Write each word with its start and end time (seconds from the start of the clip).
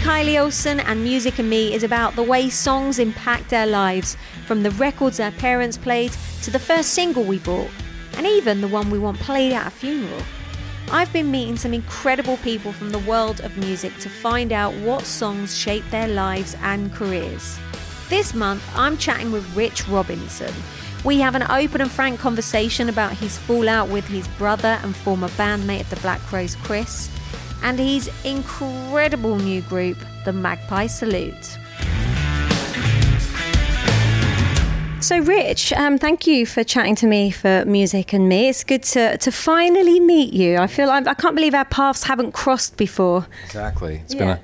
Kylie 0.00 0.40
Olsen 0.40 0.80
and 0.80 1.04
Music 1.04 1.38
and 1.38 1.50
Me 1.50 1.74
is 1.74 1.82
about 1.82 2.16
the 2.16 2.22
way 2.22 2.48
songs 2.48 2.98
impact 2.98 3.52
our 3.52 3.66
lives, 3.66 4.16
from 4.46 4.62
the 4.62 4.70
records 4.72 5.20
our 5.20 5.30
parents 5.30 5.76
played 5.76 6.10
to 6.40 6.50
the 6.50 6.58
first 6.58 6.94
single 6.94 7.22
we 7.22 7.38
bought, 7.38 7.68
and 8.16 8.26
even 8.26 8.62
the 8.62 8.68
one 8.68 8.88
we 8.88 8.98
want 8.98 9.20
played 9.20 9.52
at 9.52 9.66
a 9.66 9.70
funeral. 9.70 10.22
I've 10.90 11.12
been 11.12 11.30
meeting 11.30 11.58
some 11.58 11.74
incredible 11.74 12.38
people 12.38 12.72
from 12.72 12.88
the 12.88 12.98
world 13.00 13.42
of 13.42 13.58
music 13.58 13.94
to 13.98 14.08
find 14.08 14.52
out 14.52 14.72
what 14.76 15.04
songs 15.04 15.54
shape 15.54 15.84
their 15.90 16.08
lives 16.08 16.56
and 16.62 16.90
careers. 16.94 17.58
This 18.08 18.32
month, 18.32 18.62
I'm 18.74 18.96
chatting 18.96 19.30
with 19.30 19.54
Rich 19.54 19.86
Robinson. 19.86 20.54
We 21.04 21.20
have 21.20 21.34
an 21.34 21.44
open 21.50 21.82
and 21.82 21.90
frank 21.90 22.18
conversation 22.18 22.88
about 22.88 23.12
his 23.12 23.36
fallout 23.36 23.90
with 23.90 24.06
his 24.06 24.26
brother 24.28 24.80
and 24.82 24.96
former 24.96 25.28
bandmate 25.28 25.82
of 25.82 25.90
the 25.90 25.96
Black 25.96 26.20
Crowes, 26.20 26.56
Chris, 26.56 27.10
and 27.62 27.78
his 27.78 28.10
incredible 28.24 29.36
new 29.36 29.60
group, 29.62 29.98
the 30.24 30.32
Magpie 30.32 30.86
Salute. 30.86 31.58
So, 35.00 35.18
Rich, 35.18 35.72
um, 35.72 35.98
thank 35.98 36.26
you 36.26 36.44
for 36.46 36.62
chatting 36.62 36.94
to 36.96 37.06
me 37.06 37.30
for 37.30 37.64
music 37.64 38.12
and 38.12 38.28
me. 38.28 38.48
It's 38.50 38.62
good 38.62 38.82
to, 38.84 39.16
to 39.16 39.32
finally 39.32 39.98
meet 39.98 40.32
you. 40.34 40.58
I 40.58 40.66
feel 40.66 40.86
like 40.88 41.06
I 41.08 41.14
can't 41.14 41.34
believe 41.34 41.54
our 41.54 41.64
paths 41.64 42.04
haven't 42.04 42.32
crossed 42.32 42.76
before. 42.76 43.26
Exactly. 43.46 44.02
It's 44.04 44.12
Yeah. 44.14 44.18
been 44.20 44.28
a 44.28 44.40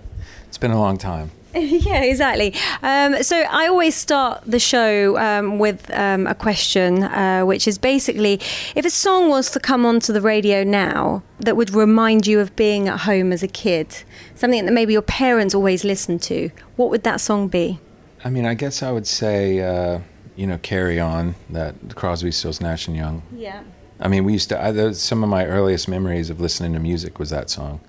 it's 0.48 0.58
been 0.58 0.70
a 0.70 0.78
long 0.80 0.96
time. 0.96 1.30
yeah, 1.86 2.02
exactly. 2.02 2.54
Um, 2.82 3.22
so 3.22 3.36
I 3.36 3.66
always 3.66 3.94
start 3.94 4.42
the 4.46 4.58
show 4.58 5.18
um, 5.18 5.58
with 5.58 5.90
um, 5.92 6.26
a 6.26 6.34
question, 6.34 7.04
uh, 7.04 7.42
which 7.44 7.66
is 7.66 7.78
basically 7.78 8.40
if 8.74 8.84
a 8.84 8.90
song 8.90 9.28
was 9.28 9.50
to 9.52 9.60
come 9.60 9.86
onto 9.86 10.12
the 10.12 10.20
radio 10.20 10.62
now 10.64 11.22
that 11.40 11.56
would 11.56 11.70
remind 11.70 12.26
you 12.26 12.40
of 12.40 12.54
being 12.56 12.88
at 12.88 13.00
home 13.00 13.32
as 13.32 13.42
a 13.42 13.48
kid, 13.48 14.02
something 14.34 14.66
that 14.66 14.72
maybe 14.72 14.92
your 14.92 15.02
parents 15.02 15.54
always 15.54 15.84
listened 15.84 16.22
to, 16.22 16.50
what 16.76 16.90
would 16.90 17.04
that 17.04 17.20
song 17.20 17.48
be? 17.48 17.80
I 18.24 18.30
mean, 18.30 18.44
I 18.44 18.54
guess 18.54 18.82
I 18.82 18.90
would 18.90 19.06
say 19.06 19.60
uh, 19.60 20.00
you 20.36 20.46
know, 20.46 20.58
Carry 20.58 21.00
On, 21.00 21.34
that 21.50 21.74
Crosby, 21.96 22.30
Stills, 22.30 22.60
Nash 22.60 22.86
and 22.86 22.96
Young. 22.96 23.22
Yeah. 23.34 23.62
I 23.98 24.08
mean, 24.08 24.24
we 24.24 24.34
used 24.34 24.50
to. 24.50 24.62
I, 24.62 24.70
those, 24.70 25.00
some 25.00 25.24
of 25.24 25.30
my 25.30 25.46
earliest 25.46 25.88
memories 25.88 26.28
of 26.28 26.38
listening 26.38 26.74
to 26.74 26.78
music 26.78 27.18
was 27.18 27.30
that 27.30 27.48
song, 27.48 27.80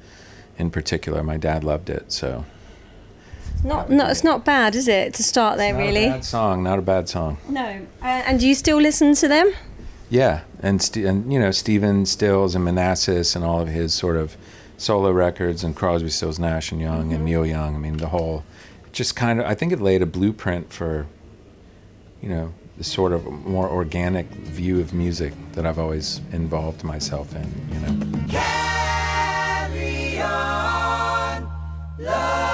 in 0.57 0.71
particular. 0.71 1.21
My 1.21 1.35
dad 1.37 1.65
loved 1.65 1.89
it, 1.89 2.11
so. 2.11 2.45
Not, 3.63 3.89
not, 3.89 4.11
it's 4.11 4.23
not 4.23 4.45
bad, 4.45 4.75
is 4.75 4.87
it, 4.87 5.13
to 5.15 5.23
start 5.23 5.57
there, 5.57 5.73
Not 5.73 5.79
really? 5.79 6.05
a 6.05 6.11
bad 6.11 6.25
song. 6.25 6.63
Not 6.63 6.79
a 6.79 6.81
bad 6.81 7.09
song. 7.09 7.37
No. 7.49 7.61
Uh, 8.01 8.05
and 8.05 8.39
do 8.39 8.47
you 8.47 8.55
still 8.55 8.77
listen 8.79 9.13
to 9.15 9.27
them? 9.27 9.51
Yeah, 10.09 10.41
and 10.61 10.81
St- 10.81 11.05
and 11.05 11.33
you 11.33 11.37
know 11.39 11.51
Stephen 11.51 12.05
Stills 12.05 12.55
and 12.55 12.63
Manassas 12.63 13.35
and 13.35 13.43
all 13.43 13.59
of 13.59 13.67
his 13.67 13.93
sort 13.93 14.15
of 14.15 14.37
solo 14.77 15.11
records 15.11 15.63
and 15.65 15.75
Crosby, 15.75 16.09
Stills, 16.09 16.39
Nash 16.39 16.71
and 16.71 16.79
Young 16.79 17.11
and 17.11 17.25
Neil 17.25 17.45
Young. 17.45 17.75
I 17.75 17.77
mean, 17.77 17.97
the 17.97 18.07
whole 18.07 18.43
just 18.93 19.17
kind 19.17 19.39
of 19.41 19.45
I 19.45 19.53
think 19.53 19.73
it 19.73 19.81
laid 19.81 20.01
a 20.01 20.05
blueprint 20.05 20.71
for 20.71 21.07
you 22.21 22.29
know 22.29 22.53
the 22.77 22.85
sort 22.85 23.11
of 23.11 23.25
more 23.25 23.67
organic 23.69 24.27
view 24.27 24.79
of 24.79 24.93
music 24.93 25.33
that 25.53 25.65
I've 25.65 25.79
always 25.79 26.21
involved 26.31 26.85
myself 26.85 27.35
in. 27.35 27.51
You 27.73 27.79
know. 27.81 28.27
Carry 28.29 30.21
on. 30.21 31.51
Love 31.99 32.46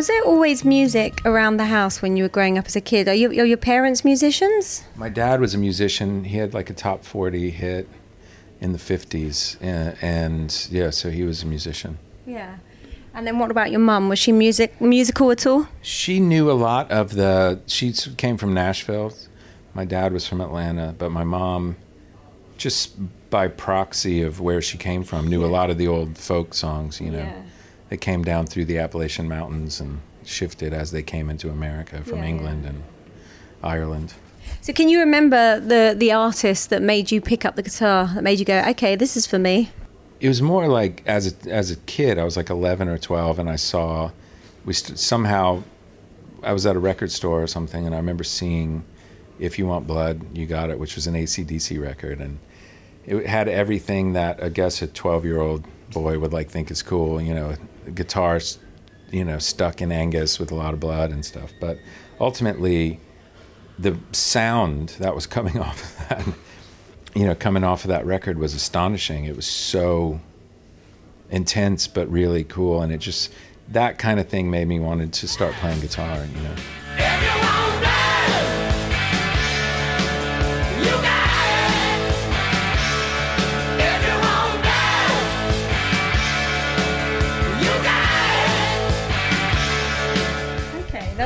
was 0.00 0.06
there 0.06 0.22
always 0.22 0.64
music 0.64 1.20
around 1.26 1.58
the 1.58 1.66
house 1.66 2.00
when 2.00 2.16
you 2.16 2.22
were 2.22 2.28
growing 2.30 2.56
up 2.56 2.64
as 2.64 2.74
a 2.74 2.80
kid? 2.80 3.06
Are, 3.06 3.12
you, 3.12 3.28
are 3.38 3.44
your 3.44 3.58
parents 3.58 4.02
musicians? 4.02 4.82
My 4.96 5.10
dad 5.10 5.42
was 5.42 5.52
a 5.52 5.58
musician. 5.58 6.24
He 6.24 6.38
had 6.38 6.54
like 6.54 6.70
a 6.70 6.72
top 6.72 7.04
40 7.04 7.50
hit 7.50 7.86
in 8.62 8.72
the 8.72 8.78
50s. 8.78 9.58
And, 9.60 9.94
and 10.00 10.68
yeah, 10.70 10.88
so 10.88 11.10
he 11.10 11.22
was 11.24 11.42
a 11.42 11.46
musician. 11.46 11.98
Yeah. 12.24 12.56
And 13.12 13.26
then 13.26 13.38
what 13.38 13.50
about 13.50 13.70
your 13.70 13.80
mum? 13.80 14.08
Was 14.08 14.18
she 14.18 14.32
music 14.32 14.80
musical 14.80 15.30
at 15.32 15.46
all? 15.46 15.68
She 15.82 16.18
knew 16.18 16.50
a 16.50 16.56
lot 16.56 16.90
of 16.90 17.10
the. 17.10 17.60
She 17.66 17.92
came 17.92 18.38
from 18.38 18.54
Nashville. 18.54 19.12
My 19.74 19.84
dad 19.84 20.14
was 20.14 20.26
from 20.26 20.40
Atlanta, 20.40 20.94
but 20.96 21.10
my 21.10 21.24
mom, 21.24 21.76
just 22.56 22.96
by 23.28 23.48
proxy 23.48 24.22
of 24.22 24.40
where 24.40 24.62
she 24.62 24.78
came 24.78 25.04
from, 25.04 25.28
knew 25.28 25.44
a 25.44 25.52
lot 25.58 25.68
of 25.68 25.76
the 25.76 25.88
old 25.88 26.16
folk 26.16 26.54
songs. 26.54 27.02
You 27.02 27.10
know, 27.10 27.18
Yeah. 27.18 27.42
They 27.90 27.96
came 27.96 28.22
down 28.22 28.46
through 28.46 28.64
the 28.66 28.78
Appalachian 28.78 29.28
Mountains 29.28 29.80
and 29.80 30.00
shifted 30.24 30.72
as 30.72 30.90
they 30.92 31.02
came 31.02 31.28
into 31.28 31.50
America 31.50 32.02
from 32.02 32.18
Yeah, 32.18 32.24
yeah. 32.24 32.30
England 32.30 32.64
and 32.66 32.82
Ireland. 33.62 34.14
So 34.62 34.72
can 34.72 34.88
you 34.88 35.00
remember 35.00 35.60
the 35.60 35.94
the 35.96 36.12
artist 36.12 36.70
that 36.70 36.82
made 36.82 37.10
you 37.10 37.20
pick 37.20 37.44
up 37.44 37.56
the 37.56 37.62
guitar? 37.62 38.06
That 38.14 38.22
made 38.22 38.38
you 38.38 38.44
go, 38.44 38.62
okay, 38.70 38.96
this 38.96 39.16
is 39.16 39.26
for 39.26 39.38
me. 39.38 39.70
It 40.20 40.28
was 40.28 40.40
more 40.42 40.68
like 40.68 41.02
as 41.06 41.32
a, 41.32 41.50
as 41.50 41.70
a 41.70 41.76
kid, 41.76 42.18
I 42.18 42.24
was 42.24 42.36
like 42.36 42.50
11 42.50 42.88
or 42.88 42.98
12, 42.98 43.38
and 43.38 43.48
I 43.50 43.56
saw 43.56 44.10
we 44.64 44.72
st- 44.74 44.98
somehow 44.98 45.62
I 46.42 46.52
was 46.52 46.66
at 46.66 46.76
a 46.76 46.78
record 46.78 47.10
store 47.10 47.42
or 47.42 47.46
something, 47.46 47.86
and 47.86 47.94
I 47.94 47.98
remember 47.98 48.24
seeing 48.24 48.84
"If 49.38 49.58
You 49.58 49.66
Want 49.66 49.86
Blood, 49.86 50.20
You 50.36 50.46
Got 50.46 50.70
It," 50.70 50.78
which 50.78 50.94
was 50.94 51.06
an 51.06 51.16
AC/DC 51.16 51.80
record, 51.80 52.20
and 52.20 52.38
it 53.06 53.26
had 53.26 53.48
everything 53.48 54.12
that 54.12 54.42
I 54.42 54.48
guess 54.50 54.82
a 54.82 54.86
12 54.86 55.24
year 55.24 55.40
old 55.40 55.64
boy 55.92 56.18
would 56.18 56.32
like 56.32 56.50
think 56.50 56.70
is 56.70 56.82
cool. 56.82 57.20
You 57.20 57.34
know, 57.34 57.54
guitars, 57.94 58.58
you 59.10 59.24
know, 59.24 59.38
stuck 59.38 59.80
in 59.80 59.92
Angus 59.92 60.38
with 60.38 60.50
a 60.50 60.54
lot 60.54 60.74
of 60.74 60.80
blood 60.80 61.10
and 61.10 61.24
stuff. 61.24 61.52
But 61.60 61.78
ultimately, 62.20 63.00
the 63.78 63.98
sound 64.12 64.90
that 65.00 65.14
was 65.14 65.26
coming 65.36 65.58
off 65.58 65.82
of 65.82 66.08
that, 66.08 66.34
you 67.14 67.26
know, 67.26 67.34
coming 67.34 67.64
off 67.64 67.84
of 67.84 67.88
that 67.88 68.06
record 68.06 68.38
was 68.38 68.54
astonishing. 68.54 69.24
It 69.24 69.36
was 69.36 69.46
so 69.46 70.20
intense, 71.30 71.86
but 71.86 72.10
really 72.10 72.44
cool, 72.44 72.82
and 72.82 72.92
it 72.92 72.98
just 72.98 73.32
that 73.68 73.98
kind 73.98 74.18
of 74.18 74.28
thing 74.28 74.50
made 74.50 74.66
me 74.66 74.80
wanted 74.80 75.12
to 75.12 75.28
start 75.28 75.54
playing 75.54 75.80
guitar. 75.80 76.24
You 76.24 76.42
know. 76.42 76.54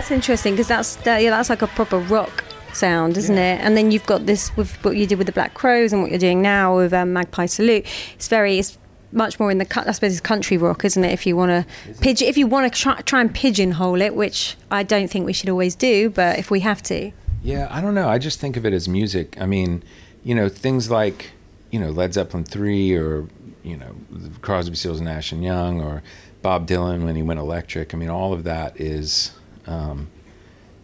That's 0.04 0.12
interesting 0.12 0.52
because 0.52 0.68
that's 0.68 0.96
that, 0.96 1.22
yeah, 1.22 1.30
that's 1.30 1.48
like 1.48 1.62
a 1.62 1.66
proper 1.66 1.98
rock 1.98 2.44
sound, 2.74 3.16
isn't 3.16 3.38
it? 3.38 3.58
And 3.62 3.74
then 3.74 3.90
you've 3.90 4.04
got 4.04 4.26
this 4.26 4.54
with 4.54 4.70
what 4.84 4.98
you 4.98 5.06
did 5.06 5.16
with 5.16 5.26
the 5.26 5.32
Black 5.32 5.54
Crowes 5.54 5.94
and 5.94 6.02
what 6.02 6.10
you're 6.10 6.18
doing 6.18 6.42
now 6.42 6.76
with 6.76 6.92
um, 6.92 7.14
Magpie 7.14 7.46
Salute. 7.46 7.86
It's 8.12 8.28
very 8.28 8.58
it's 8.58 8.76
much 9.12 9.40
more 9.40 9.50
in 9.50 9.56
the 9.56 9.82
I 9.88 9.92
suppose 9.92 10.12
it's 10.12 10.20
country 10.20 10.58
rock, 10.58 10.84
isn't 10.84 11.02
it? 11.02 11.10
If 11.10 11.26
you 11.26 11.38
want 11.38 11.66
to 11.66 11.94
pigeon, 12.02 12.28
if 12.28 12.36
you 12.36 12.46
want 12.46 12.70
to 12.70 12.78
try, 12.78 13.00
try 13.00 13.22
and 13.22 13.34
pigeonhole 13.34 14.02
it, 14.02 14.14
which 14.14 14.58
I 14.70 14.82
don't 14.82 15.08
think 15.10 15.24
we 15.24 15.32
should 15.32 15.48
always 15.48 15.74
do, 15.74 16.10
but 16.10 16.38
if 16.38 16.50
we 16.50 16.60
have 16.60 16.82
to, 16.82 17.10
Yeah, 17.42 17.68
I 17.70 17.80
don't 17.80 17.94
know. 17.94 18.06
I 18.06 18.18
just 18.18 18.38
think 18.38 18.58
of 18.58 18.66
it 18.66 18.74
as 18.74 18.86
music. 18.86 19.40
I 19.40 19.46
mean, 19.46 19.82
you 20.22 20.34
know, 20.34 20.50
things 20.50 20.90
like, 20.90 21.30
you 21.70 21.80
know, 21.80 21.88
Led 21.88 22.12
Zeppelin 22.12 22.44
3 22.44 22.94
or, 22.94 23.26
you 23.62 23.78
know, 23.78 23.94
Crosby, 24.42 24.76
Stills, 24.76 25.00
Nash 25.00 25.32
and 25.32 25.42
Young 25.42 25.80
or 25.80 26.02
Bob 26.42 26.68
Dylan 26.68 27.04
when 27.04 27.16
he 27.16 27.22
went 27.22 27.40
electric. 27.40 27.94
I 27.94 27.96
mean, 27.96 28.10
all 28.10 28.34
of 28.34 28.44
that 28.44 28.78
is, 28.78 29.30
um, 29.66 30.08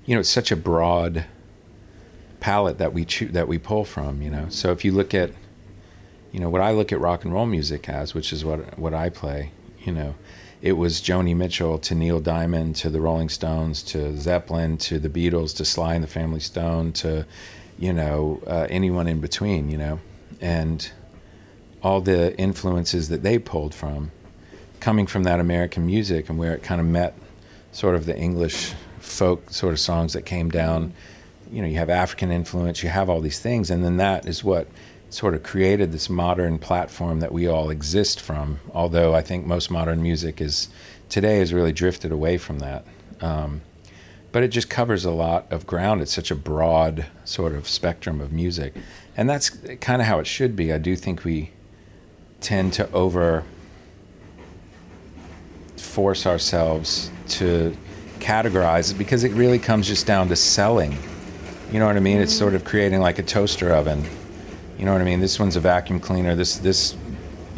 you 0.06 0.14
know, 0.14 0.20
it's 0.20 0.28
such 0.28 0.50
a 0.50 0.56
broad 0.56 1.24
palette 2.40 2.78
that 2.78 2.92
we 2.92 3.04
choo- 3.04 3.28
that 3.28 3.48
we 3.48 3.58
pull 3.58 3.84
from, 3.84 4.22
you 4.22 4.30
know. 4.30 4.46
So 4.48 4.72
if 4.72 4.84
you 4.84 4.92
look 4.92 5.14
at, 5.14 5.30
you 6.32 6.40
know, 6.40 6.48
what 6.48 6.60
I 6.60 6.72
look 6.72 6.92
at 6.92 7.00
rock 7.00 7.24
and 7.24 7.32
roll 7.32 7.46
music 7.46 7.88
as, 7.88 8.14
which 8.14 8.32
is 8.32 8.44
what 8.44 8.78
what 8.78 8.94
I 8.94 9.10
play, 9.10 9.52
you 9.84 9.92
know, 9.92 10.14
it 10.62 10.72
was 10.72 11.00
Joni 11.00 11.36
Mitchell 11.36 11.78
to 11.78 11.94
Neil 11.94 12.20
Diamond 12.20 12.76
to 12.76 12.90
the 12.90 13.00
Rolling 13.00 13.28
Stones 13.28 13.82
to 13.84 14.16
Zeppelin 14.16 14.76
to 14.78 14.98
the 14.98 15.08
Beatles 15.08 15.56
to 15.56 15.64
Sly 15.64 15.94
and 15.94 16.04
the 16.04 16.08
Family 16.08 16.40
Stone 16.40 16.92
to, 16.94 17.26
you 17.78 17.92
know, 17.92 18.42
uh, 18.46 18.66
anyone 18.68 19.06
in 19.06 19.20
between, 19.20 19.70
you 19.70 19.78
know, 19.78 20.00
and 20.40 20.90
all 21.82 22.00
the 22.00 22.36
influences 22.36 23.08
that 23.08 23.22
they 23.22 23.38
pulled 23.38 23.74
from, 23.74 24.10
coming 24.80 25.06
from 25.06 25.22
that 25.22 25.40
American 25.40 25.86
music 25.86 26.28
and 26.28 26.38
where 26.38 26.52
it 26.52 26.62
kind 26.62 26.80
of 26.80 26.86
met 26.86 27.14
sort 27.72 27.94
of 27.94 28.06
the 28.06 28.16
English 28.16 28.74
folk 28.98 29.50
sort 29.50 29.72
of 29.72 29.80
songs 29.80 30.12
that 30.12 30.22
came 30.22 30.50
down. 30.50 30.92
You 31.50 31.62
know, 31.62 31.68
you 31.68 31.78
have 31.78 31.90
African 31.90 32.30
influence, 32.30 32.82
you 32.82 32.88
have 32.88 33.10
all 33.10 33.20
these 33.20 33.40
things, 33.40 33.70
and 33.70 33.84
then 33.84 33.96
that 33.96 34.26
is 34.26 34.44
what 34.44 34.68
sort 35.10 35.34
of 35.34 35.42
created 35.42 35.90
this 35.90 36.08
modern 36.08 36.58
platform 36.58 37.20
that 37.20 37.32
we 37.32 37.48
all 37.48 37.70
exist 37.70 38.20
from. 38.20 38.60
Although 38.72 39.14
I 39.14 39.22
think 39.22 39.44
most 39.44 39.70
modern 39.70 40.02
music 40.02 40.40
is 40.40 40.68
today 41.08 41.38
has 41.38 41.52
really 41.52 41.72
drifted 41.72 42.12
away 42.12 42.38
from 42.38 42.60
that. 42.60 42.84
Um, 43.20 43.62
but 44.32 44.44
it 44.44 44.48
just 44.48 44.70
covers 44.70 45.04
a 45.04 45.10
lot 45.10 45.52
of 45.52 45.66
ground. 45.66 46.00
It's 46.00 46.12
such 46.12 46.30
a 46.30 46.36
broad 46.36 47.04
sort 47.24 47.52
of 47.52 47.68
spectrum 47.68 48.20
of 48.20 48.32
music, 48.32 48.74
and 49.16 49.28
that's 49.28 49.50
kind 49.80 50.00
of 50.00 50.06
how 50.06 50.20
it 50.20 50.26
should 50.26 50.54
be. 50.54 50.72
I 50.72 50.78
do 50.78 50.94
think 50.94 51.24
we 51.24 51.50
tend 52.40 52.72
to 52.74 52.90
over 52.92 53.44
force 55.76 56.26
ourselves 56.26 57.10
to 57.30 57.76
categorize 58.18 58.90
it 58.90 58.98
because 58.98 59.24
it 59.24 59.32
really 59.32 59.58
comes 59.58 59.86
just 59.86 60.06
down 60.06 60.28
to 60.28 60.36
selling. 60.36 60.96
You 61.72 61.78
know 61.78 61.86
what 61.86 61.96
I 61.96 62.00
mean? 62.00 62.18
It's 62.18 62.34
sort 62.34 62.54
of 62.54 62.64
creating 62.64 63.00
like 63.00 63.18
a 63.18 63.22
toaster 63.22 63.72
oven. 63.72 64.04
You 64.78 64.84
know 64.84 64.92
what 64.92 65.00
I 65.00 65.04
mean? 65.04 65.20
This 65.20 65.38
one's 65.38 65.56
a 65.56 65.60
vacuum 65.60 66.00
cleaner. 66.00 66.34
This 66.34 66.58
this 66.58 66.96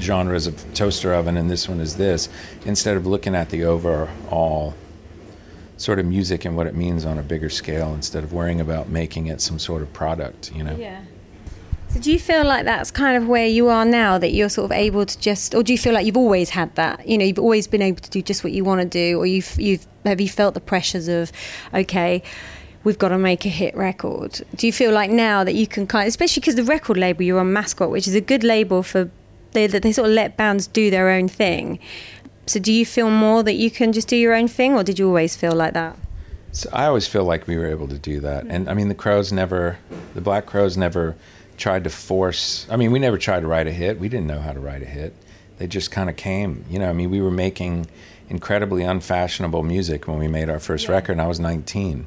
genre 0.00 0.34
is 0.34 0.46
a 0.46 0.52
toaster 0.74 1.14
oven, 1.14 1.36
and 1.36 1.50
this 1.50 1.68
one 1.68 1.80
is 1.80 1.96
this. 1.96 2.28
Instead 2.64 2.96
of 2.96 3.06
looking 3.06 3.34
at 3.34 3.48
the 3.50 3.64
overall 3.64 4.74
sort 5.76 5.98
of 5.98 6.06
music 6.06 6.44
and 6.44 6.56
what 6.56 6.66
it 6.66 6.74
means 6.74 7.04
on 7.04 7.18
a 7.18 7.22
bigger 7.22 7.50
scale, 7.50 7.94
instead 7.94 8.22
of 8.22 8.32
worrying 8.32 8.60
about 8.60 8.88
making 8.88 9.26
it 9.28 9.40
some 9.40 9.58
sort 9.58 9.82
of 9.82 9.92
product. 9.92 10.54
You 10.54 10.64
know? 10.64 10.76
yeah. 10.76 11.02
So 11.92 12.00
do 12.00 12.10
you 12.10 12.18
feel 12.18 12.44
like 12.44 12.64
that's 12.64 12.90
kind 12.90 13.18
of 13.18 13.28
where 13.28 13.46
you 13.46 13.68
are 13.68 13.84
now 13.84 14.16
that 14.16 14.32
you're 14.32 14.48
sort 14.48 14.64
of 14.64 14.72
able 14.72 15.04
to 15.04 15.18
just 15.18 15.54
or 15.54 15.62
do 15.62 15.74
you 15.74 15.78
feel 15.78 15.92
like 15.92 16.06
you've 16.06 16.16
always 16.16 16.48
had 16.48 16.74
that? 16.76 17.06
You 17.06 17.18
know 17.18 17.24
you've 17.26 17.38
always 17.38 17.66
been 17.66 17.82
able 17.82 18.00
to 18.00 18.08
do 18.08 18.22
just 18.22 18.42
what 18.42 18.54
you 18.54 18.64
want 18.64 18.80
to 18.80 18.86
do 18.86 19.18
or 19.18 19.26
you've 19.26 19.60
you've 19.60 19.86
have 20.06 20.18
you 20.18 20.28
felt 20.30 20.54
the 20.54 20.60
pressures 20.60 21.06
of 21.06 21.30
okay 21.74 22.22
we've 22.82 22.98
got 22.98 23.08
to 23.08 23.18
make 23.18 23.44
a 23.44 23.50
hit 23.50 23.76
record? 23.76 24.40
Do 24.56 24.66
you 24.66 24.72
feel 24.72 24.90
like 24.90 25.10
now 25.10 25.44
that 25.44 25.54
you 25.54 25.66
can 25.66 25.86
kind 25.86 26.08
especially 26.08 26.40
because 26.40 26.54
the 26.54 26.64
record 26.64 26.96
label 26.96 27.24
you're 27.24 27.38
on 27.38 27.52
mascot 27.52 27.90
which 27.90 28.08
is 28.08 28.14
a 28.14 28.22
good 28.22 28.42
label 28.42 28.82
for 28.82 29.10
they 29.52 29.66
that 29.66 29.82
they 29.82 29.92
sort 29.92 30.08
of 30.08 30.14
let 30.14 30.38
bands 30.38 30.66
do 30.66 30.90
their 30.90 31.10
own 31.10 31.28
thing. 31.28 31.78
So 32.46 32.58
do 32.58 32.72
you 32.72 32.86
feel 32.86 33.10
more 33.10 33.42
that 33.42 33.54
you 33.54 33.70
can 33.70 33.92
just 33.92 34.08
do 34.08 34.16
your 34.16 34.32
own 34.34 34.48
thing 34.48 34.72
or 34.72 34.82
did 34.82 34.98
you 34.98 35.08
always 35.08 35.36
feel 35.36 35.54
like 35.54 35.74
that? 35.74 35.98
So 36.52 36.68
I 36.72 36.86
always 36.86 37.06
feel 37.06 37.24
like 37.24 37.46
we 37.46 37.56
were 37.56 37.66
able 37.66 37.88
to 37.88 37.98
do 37.98 38.20
that. 38.20 38.44
Mm. 38.44 38.50
And 38.50 38.68
I 38.68 38.74
mean, 38.74 38.88
the 38.88 38.94
Crowes 38.94 39.32
never, 39.32 39.78
the 40.14 40.20
Black 40.20 40.44
Crowes 40.46 40.76
never 40.76 41.16
tried 41.62 41.84
to 41.84 41.90
force. 41.90 42.66
I 42.68 42.76
mean, 42.76 42.90
we 42.90 42.98
never 42.98 43.16
tried 43.16 43.40
to 43.40 43.46
write 43.46 43.68
a 43.68 43.72
hit. 43.72 44.00
We 44.00 44.08
didn't 44.08 44.26
know 44.26 44.40
how 44.40 44.52
to 44.52 44.58
write 44.58 44.82
a 44.82 44.86
hit. 44.86 45.14
They 45.58 45.68
just 45.68 45.92
kind 45.92 46.10
of 46.10 46.16
came. 46.16 46.64
You 46.68 46.80
know, 46.80 46.90
I 46.90 46.92
mean, 46.92 47.08
we 47.08 47.20
were 47.20 47.30
making 47.30 47.86
incredibly 48.28 48.82
unfashionable 48.82 49.62
music 49.62 50.08
when 50.08 50.18
we 50.18 50.26
made 50.26 50.50
our 50.50 50.58
first 50.58 50.88
record, 50.88 51.12
and 51.12 51.20
I 51.20 51.28
was 51.28 51.38
19. 51.38 52.06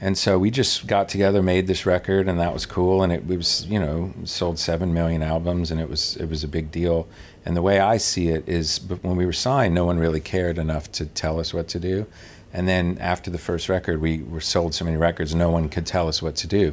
And 0.00 0.16
so 0.16 0.38
we 0.38 0.50
just 0.50 0.86
got 0.86 1.10
together, 1.10 1.42
made 1.42 1.66
this 1.66 1.84
record, 1.84 2.28
and 2.28 2.40
that 2.40 2.54
was 2.54 2.64
cool. 2.64 3.02
And 3.02 3.12
it, 3.12 3.26
was, 3.26 3.66
you 3.66 3.78
know, 3.78 4.10
sold 4.24 4.58
seven 4.58 4.94
million 4.94 5.22
albums, 5.22 5.70
and 5.70 5.80
it 5.82 5.90
was 5.90 6.16
it 6.16 6.30
was 6.30 6.42
a 6.42 6.48
big 6.48 6.70
deal. 6.70 7.06
And 7.44 7.54
the 7.54 7.62
way 7.62 7.80
I 7.80 7.98
see 7.98 8.28
it 8.28 8.48
is, 8.48 8.78
when 9.02 9.16
we 9.16 9.26
were 9.26 9.34
signed, 9.34 9.74
no 9.74 9.84
one 9.84 9.98
really 9.98 10.20
cared 10.20 10.56
enough 10.56 10.90
to 10.92 11.04
tell 11.04 11.38
us 11.38 11.52
what 11.52 11.68
to 11.68 11.78
do. 11.78 12.06
And 12.54 12.66
then 12.66 12.96
after 13.00 13.30
the 13.30 13.38
first 13.38 13.68
record, 13.68 14.00
we 14.00 14.22
were 14.22 14.40
sold 14.40 14.72
so 14.74 14.86
many 14.86 14.96
records, 14.96 15.34
no 15.34 15.50
one 15.50 15.68
could 15.68 15.84
tell 15.84 16.08
us 16.08 16.22
what 16.22 16.36
to 16.36 16.46
do. 16.46 16.72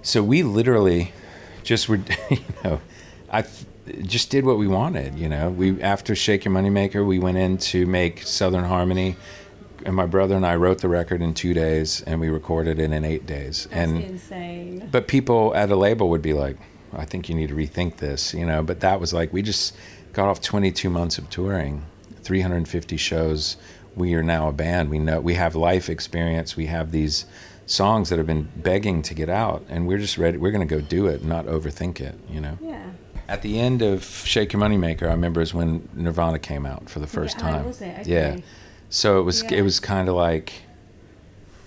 So 0.00 0.22
we 0.22 0.42
literally 0.42 1.12
just 1.66 1.88
were, 1.88 1.96
you 2.30 2.38
know, 2.64 2.80
I 3.30 3.44
just 4.02 4.30
did 4.30 4.46
what 4.46 4.56
we 4.56 4.66
wanted. 4.66 5.18
You 5.18 5.28
know, 5.28 5.50
we 5.50 5.82
after 5.82 6.14
Shake 6.14 6.44
Your 6.46 6.54
Moneymaker, 6.54 7.06
we 7.06 7.18
went 7.18 7.36
in 7.36 7.58
to 7.58 7.84
make 7.84 8.22
Southern 8.22 8.64
Harmony, 8.64 9.16
and 9.84 9.94
my 9.94 10.06
brother 10.06 10.34
and 10.34 10.46
I 10.46 10.56
wrote 10.56 10.80
the 10.80 10.88
record 10.88 11.20
in 11.20 11.34
two 11.34 11.52
days, 11.52 12.02
and 12.02 12.20
we 12.20 12.28
recorded 12.28 12.78
it 12.78 12.92
in 12.92 13.04
eight 13.04 13.26
days. 13.26 13.68
and 13.70 14.02
insane 14.02 14.88
but 14.90 15.08
people 15.08 15.54
at 15.54 15.70
a 15.70 15.76
label 15.76 16.08
would 16.10 16.22
be 16.22 16.32
like, 16.32 16.56
I 16.92 17.04
think 17.04 17.28
you 17.28 17.34
need 17.34 17.48
to 17.48 17.54
rethink 17.54 17.96
this, 17.96 18.32
you 18.32 18.46
know. 18.46 18.62
But 18.62 18.80
that 18.80 19.00
was 19.00 19.12
like, 19.12 19.32
we 19.32 19.42
just 19.42 19.76
got 20.12 20.28
off 20.28 20.40
22 20.40 20.88
months 20.88 21.18
of 21.18 21.28
touring, 21.28 21.84
350 22.22 22.96
shows. 22.96 23.56
We 23.96 24.14
are 24.14 24.22
now 24.22 24.48
a 24.48 24.52
band. 24.52 24.90
We 24.90 24.98
know 24.98 25.20
we 25.20 25.34
have 25.34 25.56
life 25.56 25.88
experience. 25.88 26.56
We 26.56 26.66
have 26.66 26.92
these 26.92 27.26
songs 27.66 28.08
that 28.08 28.18
have 28.18 28.26
been 28.26 28.48
begging 28.56 29.02
to 29.02 29.14
get 29.14 29.28
out, 29.28 29.64
and 29.68 29.86
we're 29.86 29.98
just 29.98 30.18
ready. 30.18 30.38
We're 30.38 30.52
going 30.52 30.66
to 30.66 30.72
go 30.74 30.80
do 30.80 31.06
it, 31.06 31.24
not 31.24 31.46
overthink 31.46 32.00
it, 32.00 32.14
you 32.30 32.40
know. 32.40 32.56
yeah 32.60 32.90
At 33.28 33.42
the 33.42 33.58
end 33.58 33.82
of 33.82 34.04
Shake 34.04 34.52
Your 34.52 34.60
Money 34.60 34.76
Maker, 34.76 35.08
I 35.08 35.10
remember 35.12 35.40
is 35.40 35.52
when 35.52 35.88
Nirvana 35.94 36.38
came 36.38 36.64
out 36.64 36.88
for 36.88 37.00
the 37.00 37.06
oh, 37.06 37.08
first 37.08 37.38
Yeah, 37.38 37.48
oh, 37.66 37.72
time. 37.72 37.88
it? 37.90 38.06
Yeah. 38.06 38.36
So 38.88 39.18
it 39.18 39.24
was 39.24 39.42
Yeah. 39.42 39.54
it 39.58 39.62
was 39.62 39.80
kind 39.80 40.08
of 40.08 40.14
like, 40.14 40.52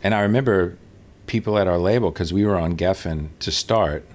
and 0.04 0.14
I 0.16 0.22
remember 0.22 0.78
people 1.28 1.58
at 1.60 1.68
our 1.68 1.78
label 1.78 2.12
because 2.12 2.32
we 2.34 2.46
were 2.46 2.58
on 2.58 2.76
Geffen 2.78 3.30
to 3.40 3.52
start, 3.52 4.06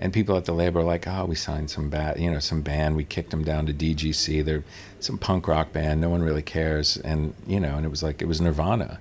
and 0.00 0.12
people 0.12 0.36
at 0.36 0.46
the 0.46 0.52
label 0.54 0.80
were 0.80 0.86
like, 0.86 1.06
"Oh, 1.06 1.26
we 1.26 1.34
signed 1.34 1.70
some 1.70 1.90
bad, 1.90 2.18
you 2.18 2.30
know, 2.30 2.38
some 2.38 2.62
band. 2.62 2.96
We 2.96 3.04
kicked 3.04 3.30
them 3.30 3.44
down 3.44 3.66
to 3.66 3.72
DGC. 3.74 4.42
They're 4.44 4.64
some 5.00 5.18
punk 5.18 5.46
rock 5.48 5.72
band. 5.72 6.00
No 6.00 6.08
one 6.08 6.22
really 6.22 6.42
cares." 6.42 6.96
And 6.98 7.34
you 7.46 7.60
know, 7.60 7.76
and 7.76 7.84
it 7.84 7.90
was 7.90 8.02
like 8.02 8.22
it 8.22 8.26
was 8.26 8.40
Nirvana, 8.40 8.98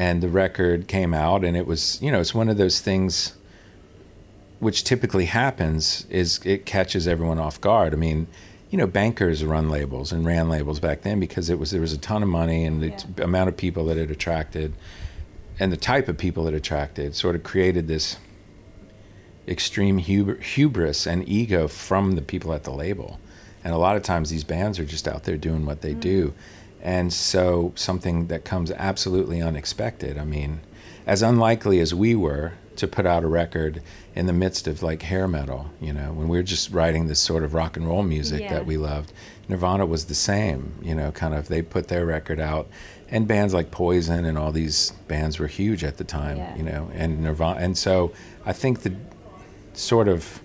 and 0.00 0.22
the 0.22 0.30
record 0.30 0.88
came 0.88 1.12
out, 1.12 1.44
and 1.44 1.54
it 1.54 1.66
was 1.66 2.00
you 2.00 2.10
know, 2.10 2.20
it's 2.20 2.34
one 2.34 2.48
of 2.48 2.56
those 2.56 2.80
things 2.80 3.34
which 4.58 4.82
typically 4.82 5.26
happens 5.26 6.06
is 6.08 6.40
it 6.44 6.64
catches 6.64 7.06
everyone 7.06 7.38
off 7.38 7.60
guard. 7.60 7.92
I 7.92 7.96
mean, 7.96 8.26
you 8.70 8.78
know, 8.78 8.86
bankers 8.86 9.44
run 9.44 9.68
labels 9.68 10.10
and 10.10 10.24
ran 10.24 10.48
labels 10.48 10.80
back 10.80 11.02
then 11.02 11.20
because 11.20 11.50
it 11.50 11.58
was 11.58 11.70
there 11.70 11.82
was 11.82 11.92
a 11.92 11.98
ton 11.98 12.22
of 12.22 12.30
money 12.30 12.64
and 12.64 12.82
the 12.82 12.90
t- 12.92 13.22
amount 13.22 13.50
of 13.50 13.58
people 13.58 13.84
that 13.86 13.98
it 13.98 14.10
attracted, 14.10 14.72
and 15.58 15.70
the 15.70 15.76
type 15.76 16.08
of 16.08 16.16
people 16.16 16.48
it 16.48 16.54
attracted 16.54 17.14
sort 17.14 17.34
of 17.34 17.42
created 17.42 17.86
this 17.86 18.16
extreme 19.46 19.98
hub- 19.98 20.40
hubris 20.40 21.06
and 21.06 21.28
ego 21.28 21.68
from 21.68 22.12
the 22.12 22.22
people 22.22 22.54
at 22.54 22.64
the 22.64 22.72
label. 22.72 23.20
And 23.64 23.74
a 23.74 23.78
lot 23.78 23.96
of 23.96 24.02
times 24.02 24.30
these 24.30 24.44
bands 24.44 24.78
are 24.78 24.86
just 24.86 25.06
out 25.06 25.24
there 25.24 25.36
doing 25.36 25.66
what 25.66 25.82
they 25.82 25.92
mm. 25.92 26.00
do. 26.00 26.34
And 26.82 27.12
so 27.12 27.72
something 27.76 28.28
that 28.28 28.44
comes 28.44 28.70
absolutely 28.70 29.42
unexpected. 29.42 30.16
I 30.16 30.24
mean, 30.24 30.60
as 31.06 31.22
unlikely 31.22 31.80
as 31.80 31.94
we 31.94 32.14
were 32.14 32.52
to 32.76 32.86
put 32.88 33.04
out 33.04 33.22
a 33.22 33.26
record 33.26 33.82
in 34.14 34.26
the 34.26 34.32
midst 34.32 34.66
of 34.66 34.82
like 34.82 35.02
hair 35.02 35.28
metal, 35.28 35.70
you 35.80 35.92
know, 35.92 36.12
when 36.12 36.28
we 36.28 36.38
were 36.38 36.42
just 36.42 36.70
writing 36.72 37.06
this 37.06 37.20
sort 37.20 37.44
of 37.44 37.52
rock 37.52 37.76
and 37.76 37.86
roll 37.86 38.02
music 38.02 38.40
Yeah. 38.42 38.54
that 38.54 38.66
we 38.66 38.76
loved. 38.78 39.12
Nirvana 39.48 39.84
was 39.84 40.06
the 40.06 40.14
same, 40.14 40.72
you 40.80 40.94
know, 40.94 41.10
kind 41.10 41.34
of 41.34 41.48
they 41.48 41.60
put 41.60 41.88
their 41.88 42.06
record 42.06 42.40
out 42.40 42.68
and 43.10 43.26
bands 43.28 43.52
like 43.52 43.70
Poison 43.70 44.24
and 44.24 44.38
all 44.38 44.52
these 44.52 44.92
bands 45.08 45.38
were 45.38 45.48
huge 45.48 45.84
at 45.84 45.98
the 45.98 46.04
time, 46.04 46.38
Yeah. 46.38 46.56
you 46.56 46.62
know, 46.62 46.90
and 46.94 47.20
Nirvana 47.20 47.60
and 47.60 47.76
so 47.76 48.12
I 48.46 48.52
think 48.54 48.80
the 48.82 48.94
sort 49.74 50.08
of 50.08 50.40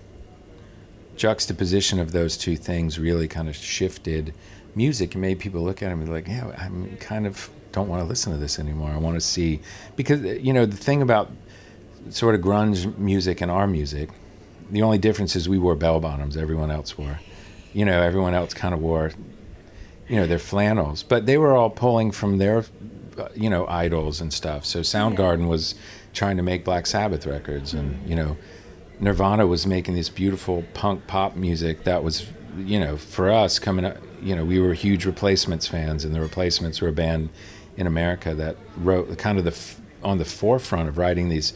juxtaposition 1.15 1.99
of 1.99 2.11
those 2.11 2.35
two 2.37 2.57
things 2.57 2.99
really 2.99 3.27
kind 3.27 3.47
of 3.47 3.55
shifted 3.55 4.33
music 4.75 5.15
and 5.15 5.21
made 5.21 5.39
people 5.39 5.61
look 5.61 5.81
at 5.81 5.89
it 5.89 5.93
and 5.93 6.05
be 6.05 6.11
like, 6.11 6.27
yeah, 6.27 6.51
I'm 6.57 6.97
kind 6.97 7.25
of 7.25 7.49
don't 7.71 7.89
want 7.89 8.01
to 8.01 8.07
listen 8.07 8.31
to 8.31 8.37
this 8.37 8.57
anymore. 8.59 8.89
I 8.89 8.97
want 8.97 9.15
to 9.15 9.21
see 9.21 9.59
because 9.95 10.21
you 10.23 10.53
know 10.53 10.65
the 10.65 10.77
thing 10.77 11.01
about 11.01 11.31
sort 12.09 12.35
of 12.35 12.41
grunge 12.41 12.97
music 12.97 13.41
and 13.41 13.51
our 13.51 13.67
music, 13.67 14.09
the 14.71 14.81
only 14.81 14.97
difference 14.97 15.35
is 15.35 15.49
we 15.49 15.57
wore 15.57 15.75
bell 15.75 15.99
bottoms. 15.99 16.37
Everyone 16.37 16.71
else 16.71 16.97
wore, 16.97 17.19
you 17.73 17.85
know, 17.85 18.01
everyone 18.01 18.33
else 18.33 18.53
kind 18.53 18.73
of 18.73 18.79
wore, 18.81 19.11
you 20.07 20.15
know, 20.15 20.27
their 20.27 20.39
flannels. 20.39 21.03
But 21.03 21.25
they 21.25 21.37
were 21.37 21.53
all 21.53 21.69
pulling 21.69 22.11
from 22.11 22.37
their 22.37 22.65
uh, 23.17 23.29
you 23.33 23.49
know, 23.49 23.65
idols 23.67 24.19
and 24.19 24.33
stuff. 24.33 24.65
So 24.65 24.81
Soundgarden 24.81 25.47
was 25.47 25.75
trying 26.13 26.35
to 26.35 26.43
make 26.43 26.65
Black 26.65 26.85
Sabbath 26.85 27.25
records, 27.25 27.73
and 27.73 28.07
you 28.09 28.15
know, 28.15 28.35
Nirvana 28.99 29.47
was 29.47 29.65
making 29.65 29.95
this 29.95 30.09
beautiful 30.09 30.65
punk 30.73 31.07
pop 31.07 31.35
music 31.35 31.85
that 31.85 32.03
was, 32.03 32.27
you 32.57 32.79
know, 32.79 32.97
for 32.97 33.29
us 33.29 33.57
coming 33.59 33.85
up. 33.85 33.97
You 34.25 34.35
know, 34.35 34.43
we 34.43 34.59
were 34.59 34.73
huge 34.73 35.05
Replacements 35.05 35.67
fans, 35.67 36.03
and 36.03 36.13
the 36.13 36.19
Replacements 36.19 36.81
were 36.81 36.87
a 36.87 36.93
band 36.93 37.29
in 37.77 37.87
America 37.87 38.33
that 38.35 38.57
wrote 38.75 39.15
kind 39.17 39.37
of 39.37 39.43
the 39.45 39.51
f- 39.51 39.79
on 40.03 40.17
the 40.17 40.25
forefront 40.25 40.89
of 40.89 40.97
writing 40.97 41.29
these 41.29 41.53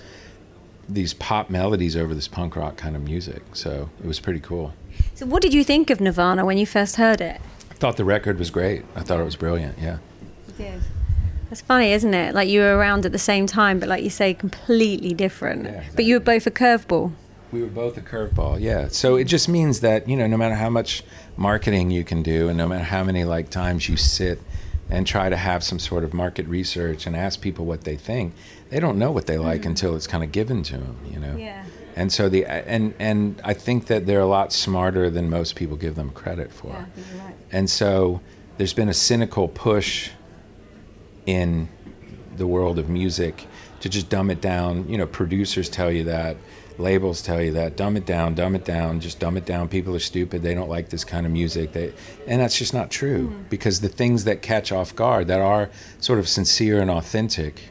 these 0.87 1.13
pop 1.13 1.49
melodies 1.49 1.95
over 1.95 2.15
this 2.15 2.27
punk 2.27 2.55
rock 2.55 2.75
kind 2.77 2.95
of 2.95 3.01
music. 3.03 3.41
So 3.53 3.89
it 4.03 4.07
was 4.07 4.19
pretty 4.19 4.39
cool. 4.39 4.73
So, 5.15 5.25
what 5.25 5.41
did 5.41 5.53
you 5.53 5.63
think 5.63 5.89
of 5.89 5.99
Nirvana 5.99 6.45
when 6.45 6.57
you 6.57 6.65
first 6.65 6.95
heard 6.97 7.21
it? 7.21 7.41
I 7.69 7.73
thought 7.73 7.97
the 7.97 8.05
record 8.05 8.37
was 8.37 8.49
great. 8.49 8.85
I 8.95 9.01
thought 9.01 9.19
it 9.19 9.23
was 9.23 9.35
brilliant. 9.35 9.77
Yeah. 9.79 9.97
That's 11.49 11.61
funny, 11.61 11.93
isn't 11.93 12.13
it? 12.13 12.35
Like 12.35 12.47
you 12.47 12.61
were 12.61 12.77
around 12.77 13.05
at 13.07 13.11
the 13.11 13.17
same 13.17 13.47
time, 13.47 13.79
but 13.79 13.89
like 13.89 14.03
you 14.03 14.11
say, 14.11 14.35
completely 14.35 15.15
different. 15.15 15.63
Yeah, 15.65 15.83
But 15.95 16.05
you 16.05 16.15
were 16.15 16.19
both 16.19 16.45
a 16.45 16.51
curveball. 16.51 17.13
We 17.51 17.63
were 17.63 17.69
both 17.69 17.97
a 17.97 18.01
curveball, 18.01 18.61
yeah. 18.61 18.89
So 18.89 19.15
it 19.15 19.23
just 19.23 19.49
means 19.49 19.79
that 19.79 20.07
you 20.07 20.15
know, 20.15 20.27
no 20.27 20.37
matter 20.37 20.53
how 20.53 20.69
much 20.69 21.03
marketing 21.39 21.89
you 21.89 22.03
can 22.03 22.21
do, 22.21 22.49
and 22.49 22.57
no 22.57 22.67
matter 22.67 22.83
how 22.83 23.03
many 23.03 23.23
like 23.23 23.49
times 23.49 23.87
you 23.87 23.95
sit 23.95 24.41
and 24.89 25.07
try 25.07 25.29
to 25.29 25.37
have 25.37 25.63
some 25.63 25.79
sort 25.79 26.03
of 26.03 26.13
market 26.13 26.45
research 26.47 27.07
and 27.07 27.15
ask 27.15 27.39
people 27.41 27.65
what 27.65 27.85
they 27.85 27.95
think, 27.95 28.33
they 28.69 28.79
don't 28.79 28.99
know 28.99 29.11
what 29.11 29.25
they 29.25 29.37
like 29.37 29.65
until 29.65 29.95
it's 29.95 30.07
kind 30.07 30.23
of 30.23 30.31
given 30.31 30.63
to 30.63 30.77
them, 30.77 30.97
you 31.09 31.19
know. 31.19 31.35
Yeah. 31.37 31.63
And 31.95 32.11
so 32.11 32.29
the 32.29 32.45
and 32.45 32.93
and 32.99 33.41
I 33.43 33.53
think 33.53 33.87
that 33.87 34.05
they're 34.05 34.19
a 34.19 34.27
lot 34.27 34.51
smarter 34.53 35.09
than 35.09 35.29
most 35.29 35.55
people 35.55 35.77
give 35.77 35.95
them 35.95 36.11
credit 36.11 36.51
for. 36.51 36.87
And 37.51 37.69
so 37.69 38.21
there's 38.57 38.73
been 38.73 38.89
a 38.89 38.93
cynical 38.93 39.47
push 39.47 40.11
in 41.25 41.69
the 42.35 42.47
world 42.47 42.79
of 42.79 42.89
music 42.89 43.47
to 43.81 43.89
just 43.89 44.09
dumb 44.09 44.29
it 44.29 44.41
down. 44.41 44.87
You 44.89 44.97
know, 44.97 45.07
producers 45.07 45.69
tell 45.69 45.91
you 45.91 46.03
that, 46.05 46.37
labels 46.79 47.21
tell 47.21 47.41
you 47.41 47.51
that. 47.53 47.75
Dumb 47.75 47.97
it 47.97 48.05
down, 48.05 48.35
dumb 48.35 48.55
it 48.55 48.65
down, 48.65 48.99
just 48.99 49.19
dumb 49.19 49.37
it 49.37 49.45
down. 49.45 49.67
People 49.67 49.95
are 49.95 49.99
stupid. 49.99 50.41
They 50.41 50.53
don't 50.53 50.69
like 50.69 50.89
this 50.89 51.03
kind 51.03 51.25
of 51.25 51.31
music. 51.31 51.73
They, 51.73 51.93
and 52.27 52.41
that's 52.41 52.57
just 52.57 52.73
not 52.73 52.89
true 52.89 53.27
mm-hmm. 53.27 53.43
because 53.49 53.81
the 53.81 53.89
things 53.89 54.23
that 54.23 54.41
catch 54.41 54.71
off 54.71 54.95
guard, 54.95 55.27
that 55.27 55.41
are 55.41 55.69
sort 55.99 56.19
of 56.19 56.27
sincere 56.27 56.81
and 56.81 56.89
authentic, 56.89 57.61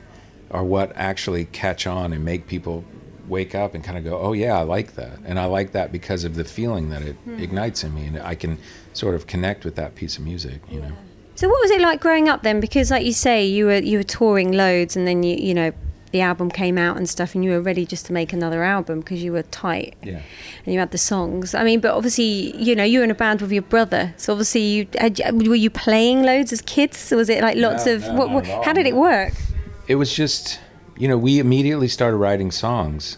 are 0.51 0.65
what 0.65 0.93
actually 0.95 1.45
catch 1.47 1.87
on 1.87 2.13
and 2.13 2.25
make 2.25 2.47
people 2.47 2.85
wake 3.29 3.55
up 3.55 3.75
and 3.75 3.85
kind 3.85 3.99
of 3.99 4.05
go, 4.05 4.19
oh 4.19 4.33
yeah, 4.33 4.59
I 4.59 4.63
like 4.63 4.95
that, 4.95 5.19
and 5.25 5.39
I 5.39 5.45
like 5.45 5.73
that 5.73 5.93
because 5.93 6.25
of 6.25 6.35
the 6.35 6.45
feeling 6.45 6.91
that 6.91 7.03
it 7.03 7.17
mm-hmm. 7.27 7.43
ignites 7.43 7.85
in 7.85 7.95
me, 7.95 8.07
and 8.07 8.19
I 8.19 8.35
can 8.35 8.59
sort 8.93 9.15
of 9.15 9.27
connect 9.27 9.65
with 9.65 9.77
that 9.77 9.95
piece 9.95 10.17
of 10.17 10.25
music. 10.25 10.61
You 10.71 10.81
know. 10.81 10.93
So, 11.35 11.49
what 11.49 11.61
was 11.63 11.71
it 11.71 11.81
like 11.81 12.01
growing 12.01 12.29
up 12.29 12.43
then? 12.43 12.59
Because, 12.59 12.91
like 12.91 13.05
you 13.05 13.13
say, 13.13 13.45
you 13.45 13.67
were 13.67 13.79
you 13.79 13.99
were 13.99 14.05
touring 14.05 14.53
loads, 14.53 14.97
and 14.97 15.07
then 15.07 15.23
you 15.23 15.37
you 15.37 15.55
know 15.55 15.73
the 16.11 16.21
album 16.21 16.51
came 16.51 16.79
out 16.79 16.97
and 16.97 17.09
stuff, 17.09 17.35
and 17.35 17.45
you 17.45 17.51
were 17.51 17.61
ready 17.61 17.85
just 17.87 18.07
to 18.07 18.13
make 18.13 18.33
another 18.33 18.63
album 18.63 19.01
because 19.01 19.23
you 19.23 19.33
were 19.33 19.43
tight. 19.45 19.95
Yeah. 20.03 20.23
And 20.65 20.73
you 20.75 20.79
had 20.81 20.91
the 20.91 20.99
songs. 20.99 21.55
I 21.55 21.65
mean, 21.65 21.81
but 21.81 21.95
obviously, 21.95 22.57
you 22.57 22.75
know, 22.75 22.85
you 22.85 22.99
were 23.01 23.05
in 23.05 23.11
a 23.11 23.15
band 23.15 23.41
with 23.41 23.53
your 23.53 23.63
brother, 23.63 24.15
so 24.17 24.33
obviously, 24.33 24.63
you 24.63 24.87
had, 24.99 25.21
were 25.33 25.55
you 25.55 25.71
playing 25.71 26.23
loads 26.23 26.53
as 26.53 26.61
kids? 26.63 27.13
Or 27.13 27.17
was 27.17 27.29
it 27.29 27.43
like 27.43 27.57
lots 27.57 27.87
No, 27.87 27.95
of 27.95 28.03
no, 28.03 28.15
what? 28.15 28.31
what 28.31 28.47
how 28.65 28.73
did 28.73 28.87
it 28.87 28.97
work? 28.97 29.33
it 29.87 29.95
was 29.95 30.13
just 30.15 30.61
you 30.99 31.09
know 31.09 31.17
we 31.17 31.39
immediately 31.39 31.89
started 31.89 32.17
writing 32.19 32.51
songs 32.51 33.17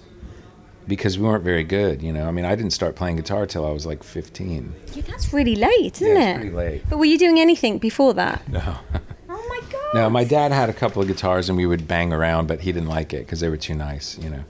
because 0.86 1.18
we 1.18 1.24
weren't 1.26 1.42
very 1.42 1.64
good 1.64 2.00
you 2.02 2.12
know 2.12 2.28
i 2.28 2.30
mean 2.30 2.44
i 2.44 2.54
didn't 2.54 2.70
start 2.72 2.94
playing 2.94 3.16
guitar 3.16 3.44
till 3.46 3.66
i 3.66 3.70
was 3.70 3.86
like 3.86 4.02
15 4.04 4.72
Yeah, 4.94 5.02
that's 5.08 5.32
really 5.32 5.56
late, 5.56 6.00
isn't 6.00 6.16
Yeah, 6.16 6.30
it? 6.32 6.34
pretty 6.36 6.50
late. 6.54 6.82
But 6.88 6.98
were 6.98 7.04
you 7.06 7.18
doing 7.18 7.40
anything 7.40 7.78
before 7.78 8.14
that? 8.14 8.46
no! 8.48 8.76
no 9.94 10.08
my 10.10 10.24
dad 10.24 10.52
had 10.52 10.68
a 10.68 10.72
couple 10.72 11.00
of 11.02 11.08
guitars 11.08 11.48
and 11.48 11.56
we 11.58 11.66
would 11.66 11.86
bang 11.88 12.12
around 12.12 12.46
but 12.46 12.60
he 12.60 12.72
didn't 12.72 12.88
like 12.88 13.12
it 13.12 13.20
because 13.26 13.40
they 13.40 13.48
were 13.48 13.56
too 13.56 13.74
nice 13.74 14.18
you 14.18 14.30
know. 14.30 14.44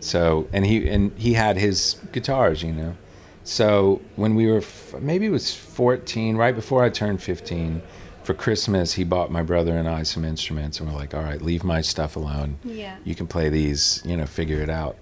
So 0.00 0.48
and 0.52 0.66
he 0.66 0.88
and 0.88 1.12
he 1.18 1.34
had 1.34 1.56
his 1.56 1.96
guitars 2.12 2.62
you 2.62 2.72
know. 2.72 2.96
So 3.44 4.00
when 4.16 4.34
we 4.34 4.46
were 4.46 4.58
f- 4.58 4.94
maybe 5.00 5.26
it 5.26 5.30
was 5.30 5.54
14 5.54 6.36
right 6.36 6.54
before 6.54 6.84
i 6.84 6.88
turned 6.90 7.20
15 7.22 7.82
for 8.22 8.34
christmas 8.34 8.92
he 8.92 9.02
bought 9.02 9.32
my 9.32 9.42
brother 9.42 9.76
and 9.76 9.88
i 9.88 10.04
some 10.04 10.24
instruments 10.24 10.78
and 10.78 10.88
we're 10.88 10.96
like 10.96 11.12
all 11.12 11.22
right 11.24 11.42
leave 11.42 11.64
my 11.64 11.80
stuff 11.80 12.14
alone. 12.16 12.58
Yeah. 12.64 12.96
you 13.04 13.14
can 13.16 13.26
play 13.26 13.48
these 13.48 14.00
you 14.04 14.16
know 14.16 14.26
figure 14.26 14.60
it 14.60 14.70
out. 14.70 14.96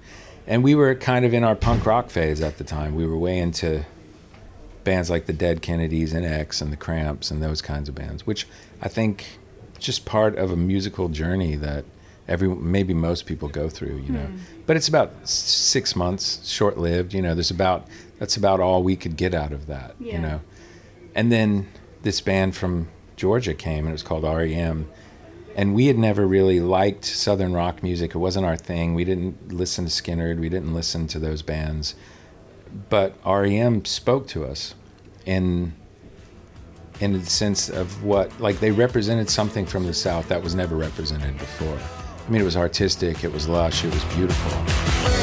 And 0.46 0.64
we 0.64 0.74
were 0.74 0.94
kind 0.94 1.24
of 1.24 1.32
in 1.34 1.44
our 1.44 1.54
punk 1.54 1.86
rock 1.86 2.10
phase 2.10 2.40
at 2.40 2.58
the 2.58 2.64
time. 2.64 2.94
We 2.96 3.06
were 3.06 3.16
way 3.16 3.38
into 3.38 3.84
bands 4.84 5.10
like 5.10 5.26
the 5.26 5.32
Dead 5.34 5.62
Kennedys 5.62 6.12
and 6.12 6.24
X 6.24 6.60
and 6.60 6.72
the 6.72 6.76
Cramps 6.76 7.30
and 7.30 7.42
those 7.42 7.60
kinds 7.62 7.88
of 7.88 7.94
bands, 7.94 8.26
which 8.26 8.48
I 8.82 8.88
think 8.88 9.38
just 9.80 10.04
part 10.04 10.36
of 10.36 10.50
a 10.50 10.56
musical 10.56 11.08
journey 11.08 11.56
that 11.56 11.84
every 12.28 12.48
maybe 12.48 12.94
most 12.94 13.26
people 13.26 13.48
go 13.48 13.68
through, 13.68 13.96
you 13.96 14.12
know. 14.12 14.26
Hmm. 14.26 14.38
But 14.66 14.76
it's 14.76 14.88
about 14.88 15.28
six 15.28 15.96
months, 15.96 16.48
short 16.48 16.78
lived. 16.78 17.14
You 17.14 17.22
know, 17.22 17.34
there's 17.34 17.50
about 17.50 17.86
that's 18.18 18.36
about 18.36 18.60
all 18.60 18.82
we 18.82 18.96
could 18.96 19.16
get 19.16 19.34
out 19.34 19.52
of 19.52 19.66
that, 19.66 19.96
you 19.98 20.18
know. 20.18 20.40
And 21.14 21.32
then 21.32 21.68
this 22.02 22.20
band 22.20 22.54
from 22.54 22.88
Georgia 23.16 23.54
came, 23.54 23.80
and 23.80 23.88
it 23.88 23.92
was 23.92 24.02
called 24.02 24.22
REM. 24.22 24.88
And 25.56 25.74
we 25.74 25.86
had 25.86 25.98
never 25.98 26.26
really 26.26 26.60
liked 26.60 27.04
Southern 27.04 27.52
rock 27.52 27.82
music. 27.82 28.14
It 28.14 28.18
wasn't 28.18 28.46
our 28.46 28.56
thing. 28.56 28.94
We 28.94 29.04
didn't 29.04 29.52
listen 29.52 29.84
to 29.84 29.90
Skynyrd. 29.90 30.38
We 30.38 30.48
didn't 30.48 30.72
listen 30.72 31.08
to 31.08 31.18
those 31.18 31.42
bands 31.42 31.96
but 32.88 33.14
REM 33.24 33.84
spoke 33.84 34.26
to 34.28 34.44
us 34.44 34.74
in 35.26 35.74
in 37.00 37.12
the 37.12 37.24
sense 37.24 37.68
of 37.68 38.02
what 38.04 38.38
like 38.40 38.60
they 38.60 38.70
represented 38.70 39.28
something 39.28 39.66
from 39.66 39.86
the 39.86 39.94
South 39.94 40.28
that 40.28 40.42
was 40.42 40.54
never 40.54 40.76
represented 40.76 41.36
before. 41.38 41.78
I 42.26 42.30
mean, 42.30 42.42
it 42.42 42.44
was 42.44 42.56
artistic, 42.56 43.24
it 43.24 43.32
was 43.32 43.48
lush, 43.48 43.84
it 43.84 43.92
was 43.92 44.04
beautiful. 44.14 45.19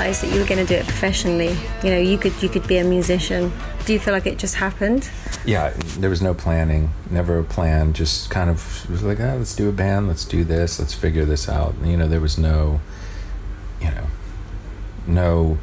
That 0.00 0.32
you 0.32 0.40
were 0.40 0.46
going 0.46 0.64
to 0.64 0.66
do 0.66 0.74
it 0.74 0.84
professionally? 0.84 1.56
You 1.82 1.90
know, 1.90 1.98
you 1.98 2.16
could 2.16 2.42
you 2.42 2.48
could 2.48 2.66
be 2.66 2.78
a 2.78 2.84
musician. 2.84 3.52
Do 3.84 3.92
you 3.92 3.98
feel 3.98 4.14
like 4.14 4.26
it 4.26 4.38
just 4.38 4.54
happened? 4.54 5.10
Yeah, 5.44 5.70
there 5.98 6.10
was 6.10 6.22
no 6.22 6.32
planning, 6.32 6.90
never 7.10 7.38
a 7.38 7.44
plan. 7.44 7.92
Just 7.92 8.30
kind 8.30 8.48
of 8.48 8.88
was 8.90 9.02
like, 9.02 9.20
oh, 9.20 9.36
let's 9.36 9.54
do 9.54 9.68
a 9.68 9.72
band, 9.72 10.08
let's 10.08 10.24
do 10.24 10.42
this, 10.42 10.78
let's 10.78 10.94
figure 10.94 11.24
this 11.24 11.48
out. 11.48 11.74
You 11.82 11.96
know, 11.96 12.08
there 12.08 12.20
was 12.20 12.38
no, 12.38 12.80
you 13.80 13.90
know, 13.90 14.06
no. 15.06 15.58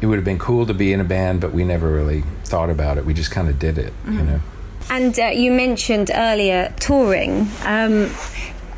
It 0.00 0.06
would 0.06 0.16
have 0.16 0.24
been 0.24 0.38
cool 0.38 0.66
to 0.66 0.74
be 0.74 0.92
in 0.92 1.00
a 1.00 1.04
band, 1.04 1.40
but 1.40 1.52
we 1.52 1.64
never 1.64 1.88
really 1.88 2.24
thought 2.44 2.70
about 2.70 2.98
it. 2.98 3.06
We 3.06 3.14
just 3.14 3.30
kind 3.30 3.48
of 3.48 3.58
did 3.58 3.78
it, 3.78 3.92
you 4.06 4.22
know. 4.22 4.40
And 4.90 5.18
uh, 5.18 5.26
you 5.26 5.50
mentioned 5.50 6.10
earlier 6.12 6.74
touring. 6.78 7.48
Um, 7.64 8.10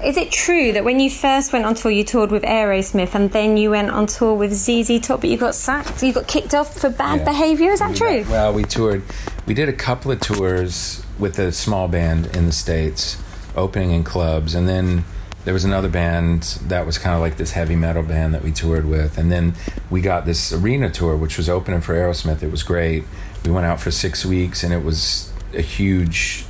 is 0.05 0.17
it 0.17 0.31
true 0.31 0.73
that 0.73 0.85
when 0.85 1.01
you 1.01 1.11
first 1.11 1.53
went 1.53 1.65
on 1.65 1.75
tour, 1.75 1.91
you 1.91 2.05
toured 2.05 2.31
with 2.31 2.43
Aerosmith, 2.43 3.15
and 3.15 3.31
then 3.33 3.57
you 3.57 3.71
went 3.71 3.91
on 3.91 4.07
tour 4.07 4.35
with 4.35 4.53
ZZ 4.53 5.01
Top, 5.01 5.21
but 5.23 5.31
you 5.31 5.37
got 5.39 5.55
sacked, 5.55 6.03
you 6.03 6.13
got 6.13 6.27
kicked 6.27 6.55
off 6.55 6.79
for 6.79 6.91
bad 6.91 7.21
Yeah. 7.21 7.25
behaviour? 7.25 7.71
Is 7.73 7.79
that 7.81 7.91
We 7.91 7.97
true? 7.97 8.23
got- 8.23 8.31
well, 8.31 8.53
we 8.53 8.65
toured. 8.65 9.03
We 9.47 9.55
did 9.55 9.69
a 9.69 9.73
couple 9.73 10.11
of 10.11 10.21
tours 10.21 11.03
with 11.19 11.39
a 11.39 11.51
small 11.53 11.89
band 11.89 12.29
in 12.37 12.47
the 12.47 12.53
states, 12.53 13.17
opening 13.57 13.91
in 13.91 14.05
clubs, 14.05 14.55
and 14.55 14.69
then 14.69 15.05
there 15.47 15.55
was 15.55 15.65
another 15.65 15.89
band 15.89 16.59
that 16.69 16.85
was 16.85 16.99
kind 16.99 17.15
of 17.15 17.21
like 17.23 17.37
this 17.39 17.53
heavy 17.53 17.77
metal 17.77 18.03
band 18.03 18.35
that 18.35 18.43
we 18.45 18.51
toured 18.53 18.85
with, 18.87 19.17
and 19.17 19.33
then 19.33 19.55
we 19.91 20.01
got 20.03 20.27
this 20.27 20.53
arena 20.53 20.91
tour, 20.91 21.17
which 21.17 21.37
was 21.39 21.49
opening 21.49 21.81
for 21.81 21.95
Aerosmith. 21.95 22.43
It 22.43 22.51
was 22.51 22.63
great. 22.63 23.05
We 23.45 23.51
went 23.53 23.65
out 23.65 23.81
for 23.81 23.91
six 23.91 24.27
weeks, 24.27 24.63
and 24.63 24.75
it 24.75 24.85
was 24.85 25.31
a 25.57 25.63
huge 25.63 26.45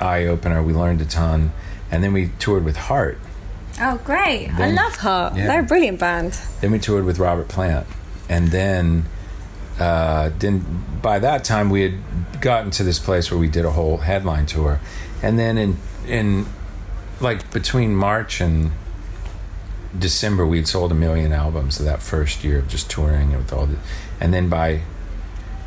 eye 0.00 0.24
opener. 0.26 0.62
We 0.62 0.72
learned 0.72 1.02
a 1.02 1.04
ton, 1.04 1.52
and 1.90 2.02
then 2.02 2.12
we 2.12 2.30
toured 2.38 2.64
with 2.64 2.76
Heart. 2.76 3.18
Oh, 3.80 4.00
great! 4.04 4.48
I 4.48 4.70
love 4.70 4.96
Heart. 4.96 5.36
Yeah. 5.36 5.46
They're 5.46 5.60
a 5.60 5.64
brilliant 5.64 5.98
band. 5.98 6.32
Then 6.60 6.70
we 6.70 6.78
toured 6.78 7.04
with 7.04 7.18
Robert 7.18 7.48
Plant, 7.48 7.86
and 8.28 8.48
then 8.48 9.06
uh, 9.78 10.30
then 10.38 10.84
by 11.00 11.18
that 11.18 11.44
time 11.44 11.70
we 11.70 11.82
had 11.82 12.40
gotten 12.40 12.70
to 12.72 12.84
this 12.84 12.98
place 12.98 13.30
where 13.30 13.40
we 13.40 13.48
did 13.48 13.64
a 13.64 13.70
whole 13.70 13.98
headline 13.98 14.46
tour, 14.46 14.80
and 15.22 15.38
then 15.38 15.56
in 15.56 15.76
in 16.06 16.46
like 17.20 17.50
between 17.52 17.94
March 17.94 18.40
and 18.40 18.72
December 19.98 20.46
we'd 20.46 20.68
sold 20.68 20.92
a 20.92 20.94
million 20.94 21.32
albums 21.32 21.78
that 21.78 22.02
first 22.02 22.44
year 22.44 22.58
of 22.58 22.68
just 22.68 22.90
touring 22.90 23.32
with 23.32 23.52
all 23.52 23.66
the, 23.66 23.76
and 24.20 24.32
then 24.32 24.48
by 24.48 24.82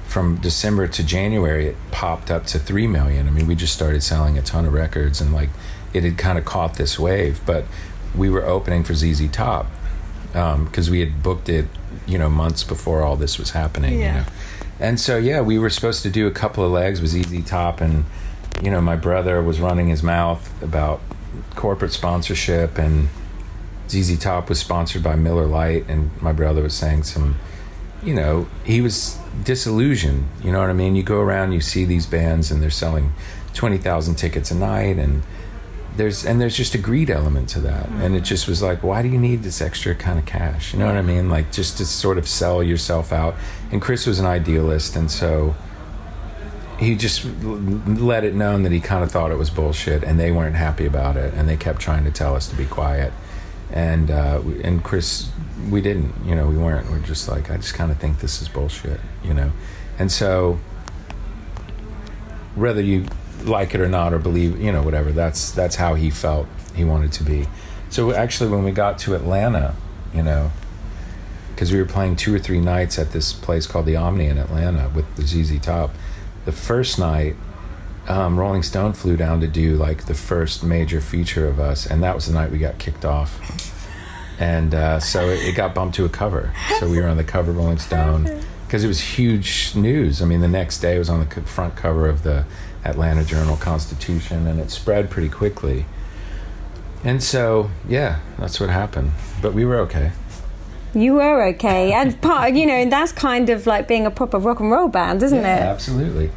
from 0.07 0.37
December 0.37 0.87
to 0.87 1.03
January 1.03 1.67
it 1.67 1.75
popped 1.91 2.29
up 2.29 2.45
to 2.45 2.59
three 2.59 2.85
million. 2.87 3.27
I 3.27 3.31
mean 3.31 3.47
we 3.47 3.55
just 3.55 3.73
started 3.73 4.03
selling 4.03 4.37
a 4.37 4.43
ton 4.43 4.65
of 4.65 4.73
records 4.73 5.19
and 5.19 5.33
like 5.33 5.49
it 5.93 6.03
had 6.03 6.17
kind 6.17 6.38
of 6.38 6.45
caught 6.45 6.75
this 6.75 6.97
wave, 7.00 7.39
but 7.45 7.65
we 8.15 8.29
were 8.29 8.43
opening 8.45 8.83
for 8.83 8.93
ZZ 8.93 9.29
Top 9.31 9.67
um, 10.33 10.65
because 10.65 10.89
we 10.89 11.00
had 11.00 11.21
booked 11.23 11.50
it, 11.50 11.65
you 12.05 12.17
know, 12.17 12.29
months 12.29 12.63
before 12.63 13.01
all 13.01 13.15
this 13.15 13.38
was 13.39 13.51
happening. 13.51 13.93
You 13.93 14.00
Yeah. 14.00 14.13
know? 14.21 14.25
And 14.79 15.00
so 15.00 15.17
yeah, 15.17 15.41
we 15.41 15.57
were 15.59 15.69
supposed 15.69 16.03
to 16.03 16.09
do 16.09 16.27
a 16.27 16.31
couple 16.31 16.65
of 16.65 16.71
legs 16.71 17.00
with 17.01 17.12
ZZ 17.12 17.43
Top 17.47 17.79
and 17.81 18.05
you 18.62 18.69
know, 18.71 18.81
my 18.81 18.95
brother 18.95 19.41
was 19.41 19.59
running 19.59 19.88
his 19.89 20.03
mouth 20.03 20.50
about 20.63 21.01
corporate 21.55 21.91
sponsorship, 21.91 22.77
and 22.77 23.09
ZZ 23.89 24.17
Top 24.19 24.47
was 24.47 24.59
sponsored 24.59 25.03
by 25.03 25.15
Miller 25.15 25.45
Lite, 25.47 25.85
and 25.89 26.12
my 26.21 26.31
brother 26.31 26.62
was 26.62 26.73
saying 26.73 27.03
some, 27.03 27.35
you 28.03 28.13
know, 28.13 28.47
he 28.63 28.79
was 28.79 29.17
disillusioned. 29.43 30.27
You 30.43 30.51
know 30.51 30.59
what 30.62 30.69
I 30.69 30.73
mean? 30.73 30.95
You 30.95 31.03
go 31.03 31.19
around, 31.19 31.51
you 31.51 31.62
see 31.62 31.83
these 31.83 32.05
bands, 32.05 32.51
and 32.51 32.62
they're 32.62 32.69
selling 32.69 33.12
twenty 33.53 33.77
thousand 33.77 34.15
tickets 34.15 34.51
a 34.51 34.55
night, 34.55 34.97
and 34.97 35.23
there's 35.95 36.25
and 36.25 36.41
there's 36.41 36.57
just 36.57 36.73
a 36.73 36.77
greed 36.77 37.09
element 37.09 37.50
to 37.50 37.59
that, 37.62 37.88
and 37.89 38.15
it 38.15 38.23
just 38.23 38.47
was 38.47 38.62
like, 38.62 38.83
why 38.83 39.01
do 39.01 39.07
you 39.07 39.19
need 39.19 39.43
this 39.43 39.62
extra 39.62 39.93
kind 39.93 40.17
of 40.17 40.25
cash? 40.25 40.73
You 40.73 40.79
know 40.79 40.88
what 40.88 40.95
I 40.95 41.01
mean? 41.01 41.29
Like 41.29 41.51
just 41.51 41.77
to 41.77 41.85
sort 41.85 42.17
of 42.17 42.27
sell 42.27 42.63
yourself 42.63 43.12
out. 43.12 43.35
And 43.71 43.81
Chris 43.81 44.05
was 44.05 44.19
an 44.19 44.25
idealist, 44.25 44.95
and 44.95 45.09
so 45.12 45.55
he 46.79 46.95
just 46.95 47.25
let 47.45 48.23
it 48.23 48.33
known 48.33 48.63
that 48.63 48.71
he 48.71 48.79
kind 48.79 49.03
of 49.03 49.12
thought 49.12 49.31
it 49.31 49.38
was 49.38 49.50
bullshit, 49.50 50.03
and 50.03 50.19
they 50.19 50.31
weren't 50.31 50.55
happy 50.55 50.85
about 50.85 51.15
it, 51.15 51.33
and 51.33 51.47
they 51.47 51.57
kept 51.57 51.79
trying 51.79 52.03
to 52.05 52.12
tell 52.12 52.35
us 52.35 52.47
to 52.50 52.55
be 52.55 52.65
quiet. 52.65 53.13
And 53.71 54.09
uh, 54.12 54.41
and 54.63 54.83
Chris, 54.83 55.29
we 55.69 55.81
didn't, 55.81 56.13
you 56.25 56.35
know, 56.35 56.47
we 56.47 56.57
weren't. 56.57 56.89
We're 56.89 57.00
just 57.00 57.27
like, 57.27 57.51
I 57.51 57.57
just 57.57 57.73
kind 57.73 57.91
of 57.91 57.97
think 57.97 58.19
this 58.19 58.41
is 58.41 58.47
bullshit, 58.47 59.00
you 59.23 59.33
know. 59.33 59.51
And 60.00 60.12
so, 60.12 60.59
whether 62.55 62.81
you 62.81 63.05
like 63.43 63.73
it 63.75 63.81
or 63.81 63.89
not, 63.89 64.13
or 64.13 64.19
believe, 64.19 64.59
you 64.61 64.71
know, 64.71 64.81
whatever, 64.83 65.11
that's 65.11 65.51
that's 65.51 65.75
how 65.75 65.95
he 65.95 66.09
felt 66.09 66.47
he 66.75 66.83
wanted 66.83 67.11
to 67.13 67.23
be. 67.23 67.47
So 67.89 68.13
actually, 68.13 68.49
when 68.49 68.63
we 68.63 68.71
got 68.71 68.97
to 68.99 69.15
Atlanta, 69.15 69.75
you 70.13 70.23
know, 70.23 70.51
because 71.53 71.71
we 71.71 71.79
were 71.79 71.85
playing 71.85 72.15
two 72.15 72.33
or 72.33 72.39
three 72.39 72.59
nights 72.59 72.97
at 72.97 73.11
this 73.11 73.33
place 73.33 73.67
called 73.67 73.85
the 73.85 73.95
Omni 73.95 74.25
in 74.25 74.37
Atlanta 74.37 74.89
with 74.89 75.15
the 75.15 75.23
ZZ 75.23 75.59
Top. 75.59 75.91
The 76.45 76.51
first 76.51 76.97
night, 76.99 77.35
um, 78.07 78.37
Rolling 78.39 78.63
Stone 78.63 78.93
flew 78.93 79.15
down 79.15 79.39
to 79.41 79.47
do 79.47 79.75
like 79.75 80.05
the 80.05 80.13
first 80.13 80.63
major 80.63 80.99
feature 80.99 81.47
of 81.47 81.59
us, 81.59 81.85
and 81.85 82.03
that 82.03 82.15
was 82.15 82.25
the 82.25 82.33
night 82.33 82.51
we 82.51 82.57
got 82.57 82.79
kicked 82.79 83.05
off. 83.05 83.39
And 84.39 84.73
uh, 84.73 84.99
so 84.99 85.29
it, 85.29 85.39
it 85.43 85.55
got 85.55 85.75
bumped 85.75 85.95
to 85.95 86.05
a 86.05 86.09
cover. 86.09 86.51
So 86.79 86.89
we 86.89 86.99
were 86.99 87.07
on 87.07 87.17
the 87.17 87.23
cover 87.23 87.51
of 87.51 87.57
Rolling 87.57 87.77
Stone 87.77 88.43
because 88.65 88.83
it 88.83 88.87
was 88.87 88.99
huge 88.99 89.75
news. 89.75 90.21
I 90.21 90.25
mean, 90.25 90.41
the 90.41 90.47
next 90.47 90.79
day 90.79 90.95
it 90.95 90.99
was 90.99 91.09
on 91.09 91.19
the 91.19 91.41
front 91.43 91.75
cover 91.75 92.09
of 92.09 92.23
the 92.23 92.45
Atlanta 92.85 93.23
Journal 93.23 93.57
Constitution, 93.57 94.47
and 94.47 94.59
it 94.59 94.71
spread 94.71 95.09
pretty 95.09 95.29
quickly. 95.29 95.85
And 97.03 97.21
so, 97.21 97.69
yeah, 97.87 98.19
that's 98.37 98.59
what 98.59 98.69
happened. 98.69 99.11
But 99.41 99.53
we 99.53 99.65
were 99.65 99.77
okay. 99.79 100.11
You 100.93 101.15
were 101.15 101.43
okay, 101.47 101.91
and 101.91 102.19
part, 102.21 102.53
you 102.53 102.65
know, 102.65 102.85
that's 102.89 103.11
kind 103.11 103.49
of 103.49 103.65
like 103.65 103.87
being 103.87 104.05
a 104.05 104.11
proper 104.11 104.37
rock 104.37 104.59
and 104.59 104.69
roll 104.69 104.87
band, 104.87 105.23
isn't 105.23 105.41
Yeah, 105.41 105.57
it? 105.57 105.61
absolutely. 105.61 106.31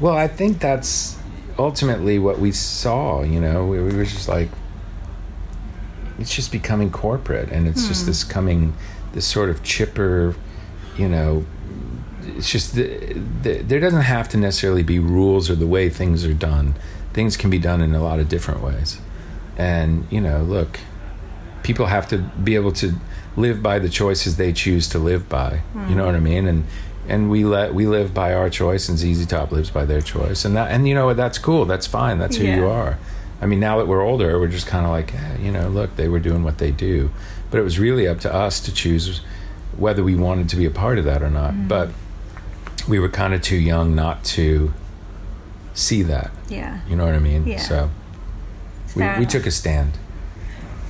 Well, 0.00 0.16
I 0.16 0.28
think 0.28 0.60
that's 0.60 1.18
ultimately 1.58 2.18
what 2.18 2.38
we 2.38 2.52
saw. 2.52 3.22
You 3.22 3.40
know, 3.40 3.66
we, 3.66 3.82
we 3.82 3.96
were 3.96 4.04
just 4.04 4.28
like, 4.28 4.50
it's 6.18 6.34
just 6.34 6.52
becoming 6.52 6.90
corporate, 6.90 7.50
and 7.50 7.66
it's 7.66 7.88
just 7.88 8.02
hmm. 8.02 8.08
this 8.08 8.24
coming, 8.24 8.74
this 9.14 9.26
sort 9.26 9.50
of 9.50 9.62
chipper, 9.62 10.36
you 10.96 11.08
know. 11.08 11.44
It's 12.38 12.50
just 12.50 12.74
the, 12.74 12.86
the, 13.42 13.58
there 13.58 13.80
doesn't 13.80 14.02
have 14.02 14.28
to 14.30 14.36
necessarily 14.38 14.82
be 14.82 14.98
rules 14.98 15.50
or 15.50 15.56
the 15.56 15.66
way 15.66 15.90
things 15.90 16.24
are 16.24 16.34
done. 16.34 16.74
Things 17.12 17.36
can 17.36 17.50
be 17.50 17.58
done 17.58 17.80
in 17.80 17.94
a 17.94 18.02
lot 18.02 18.20
of 18.20 18.28
different 18.28 18.62
ways, 18.62 19.00
and 19.56 20.06
you 20.10 20.20
know, 20.20 20.42
look, 20.42 20.78
people 21.62 21.86
have 21.86 22.08
to 22.08 22.18
be 22.18 22.54
able 22.54 22.72
to 22.72 22.94
live 23.36 23.62
by 23.62 23.78
the 23.78 23.88
choices 23.88 24.36
they 24.36 24.52
choose 24.52 24.88
to 24.88 24.98
live 24.98 25.28
by. 25.28 25.62
You 25.88 25.94
know 25.94 26.06
what 26.06 26.14
I 26.14 26.20
mean? 26.20 26.46
And 26.46 26.64
and 27.08 27.30
we 27.30 27.44
let 27.44 27.74
we 27.74 27.86
live 27.86 28.14
by 28.14 28.34
our 28.34 28.50
choice, 28.50 28.88
and 28.88 28.98
ZZ 28.98 29.26
Top 29.26 29.50
lives 29.50 29.70
by 29.70 29.84
their 29.84 30.00
choice, 30.00 30.44
and 30.44 30.56
that 30.56 30.70
and 30.70 30.86
you 30.86 30.94
know 30.94 31.06
what? 31.06 31.16
That's 31.16 31.38
cool. 31.38 31.64
That's 31.64 31.86
fine. 31.86 32.18
That's 32.18 32.36
who 32.36 32.44
you 32.46 32.66
are. 32.66 32.98
I 33.40 33.46
mean, 33.46 33.60
now 33.60 33.78
that 33.78 33.86
we're 33.86 34.02
older, 34.02 34.38
we're 34.38 34.48
just 34.48 34.66
kind 34.66 34.84
of 34.84 34.90
like, 34.90 35.14
eh, 35.14 35.36
you 35.40 35.52
know, 35.52 35.68
look, 35.68 35.96
they 35.96 36.08
were 36.08 36.18
doing 36.18 36.42
what 36.42 36.58
they 36.58 36.70
do, 36.72 37.10
but 37.50 37.58
it 37.58 37.62
was 37.62 37.78
really 37.78 38.06
up 38.08 38.20
to 38.20 38.34
us 38.34 38.60
to 38.60 38.72
choose 38.72 39.20
whether 39.76 40.02
we 40.02 40.16
wanted 40.16 40.48
to 40.50 40.56
be 40.56 40.64
a 40.66 40.70
part 40.70 40.98
of 40.98 41.04
that 41.04 41.22
or 41.22 41.30
not. 41.30 41.68
But 41.68 41.90
we 42.88 42.98
were 42.98 43.08
kind 43.08 43.34
of 43.34 43.42
too 43.42 43.56
young 43.56 43.94
not 43.94 44.24
to 44.24 44.72
see 45.74 46.02
that. 46.02 46.30
Yeah. 46.48 46.80
You 46.88 46.96
know 46.96 47.04
what 47.04 47.14
I 47.14 47.18
mean? 47.18 47.46
Yeah. 47.46 47.58
So 47.58 47.90
we, 48.96 49.06
we 49.18 49.26
took 49.26 49.46
a 49.46 49.50
stand. 49.50 49.98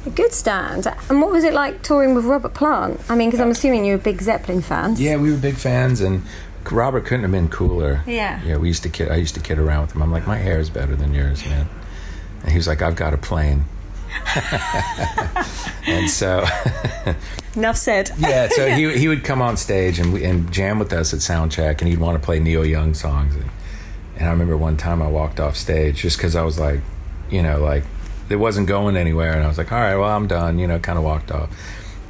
A 0.07 0.11
good 0.11 0.33
stand. 0.33 0.87
And 1.11 1.21
what 1.21 1.31
was 1.31 1.45
it 1.45 1.53
like 1.53 1.83
touring 1.83 2.15
with 2.15 2.25
Robert 2.25 2.55
Plant? 2.55 3.01
I 3.09 3.17
mean, 3.17 3.29
because 3.29 3.41
I'm 3.41 3.51
assuming 3.51 3.85
you 3.85 3.93
were 3.93 3.99
big 3.99 4.23
Zeppelin 4.23 4.63
fans. 4.63 5.01
Yeah, 5.01 5.17
we 5.17 5.31
were 5.31 5.37
big 5.37 5.57
fans, 5.57 6.01
and 6.01 6.23
Robert 6.71 7.05
couldn't 7.05 7.23
have 7.23 7.33
been 7.33 7.49
cooler. 7.49 8.03
Yeah. 8.07 8.41
Yeah, 8.45 8.57
we 8.57 8.69
used 8.69 8.85
to 8.85 8.89
kid. 8.89 9.11
I 9.11 9.17
used 9.17 9.35
to 9.35 9.41
kid 9.41 9.59
around 9.59 9.83
with 9.83 9.97
him. 9.97 10.03
I'm 10.03 10.13
like, 10.13 10.27
my 10.27 10.37
hair 10.37 10.61
is 10.61 10.71
better 10.71 10.95
than 10.95 11.13
yours, 11.15 11.45
man. 11.47 11.69
And 12.43 12.53
he 12.53 12.57
was 12.57 12.69
like, 12.69 12.81
I've 12.81 12.97
got 12.97 13.13
a 13.13 13.19
plane. 13.19 13.65
and 15.87 16.09
so, 16.11 16.45
Enough 17.55 17.77
said. 17.77 18.11
yeah, 18.19 18.49
so 18.49 18.69
he 18.71 18.99
he 18.99 19.09
would 19.09 19.25
come 19.25 19.43
on 19.43 19.57
stage 19.57 19.99
and 19.99 20.17
and 20.19 20.53
jam 20.53 20.79
with 20.79 20.93
us 20.93 21.13
at 21.13 21.21
soundcheck, 21.21 21.81
and 21.81 21.89
he'd 21.89 21.99
want 21.99 22.21
to 22.21 22.25
play 22.25 22.39
Neil 22.39 22.65
Young 22.65 22.95
songs. 22.95 23.35
And, 23.35 23.51
and 24.17 24.29
I 24.29 24.31
remember 24.31 24.57
one 24.57 24.77
time 24.77 25.03
I 25.03 25.09
walked 25.09 25.41
off 25.41 25.57
stage 25.57 26.03
just 26.03 26.17
because 26.17 26.35
I 26.35 26.43
was 26.43 26.59
like, 26.59 26.81
you 27.31 27.43
know, 27.43 27.61
like 27.61 27.85
it 28.29 28.37
wasn't 28.37 28.69
going 28.69 28.97
anywhere, 28.97 29.33
and 29.33 29.45
I 29.45 29.49
was 29.49 29.59
like, 29.59 29.73
all 29.73 29.81
right, 29.81 29.97
well, 29.97 30.11
I'm 30.11 30.27
done. 30.27 30.59
You 30.59 30.67
know, 30.67 30.79
kind 30.79 30.99
of 30.99 31.05
walked 31.05 31.31
off. 31.31 31.51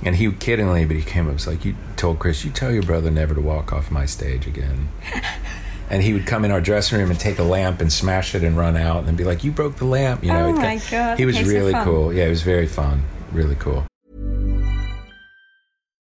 And 0.05 0.15
he 0.15 0.29
kiddingly, 0.29 0.87
but 0.87 0.97
he 0.97 1.03
came 1.03 1.27
up 1.27 1.35
was 1.35 1.49
like, 1.49 1.65
you 1.65 1.75
told 1.97 2.21
Chris, 2.21 2.45
you 2.45 2.53
tell 2.53 2.71
your 2.71 2.85
brother 2.85 3.11
never 3.11 3.35
to 3.35 3.41
walk 3.41 3.73
off 3.73 3.91
my 3.91 4.07
stage 4.07 4.47
again. 4.47 4.89
And 5.91 6.03
he 6.03 6.13
would 6.13 6.27
come 6.27 6.45
in 6.45 6.51
our 6.51 6.61
dressing 6.61 6.99
room 6.99 7.11
and 7.11 7.19
take 7.19 7.39
a 7.39 7.43
lamp 7.43 7.81
and 7.81 7.93
smash 7.93 8.35
it 8.35 8.43
and 8.43 8.57
run 8.57 8.77
out 8.77 9.05
and 9.05 9.17
be 9.17 9.25
like, 9.25 9.45
you 9.45 9.51
broke 9.51 9.77
the 9.77 9.85
lamp. 9.85 10.23
You 10.23 10.33
know, 10.33 10.47
Oh 10.49 10.53
my 10.53 10.77
got- 10.77 10.91
God, 10.91 11.19
he 11.19 11.27
was 11.27 11.37
okay, 11.37 11.49
really 11.49 11.73
cool. 11.85 12.13
Yeah, 12.13 12.27
it 12.27 12.31
was 12.31 12.43
very 12.43 12.67
fun, 12.67 13.03
really 13.33 13.55
cool. 13.57 13.85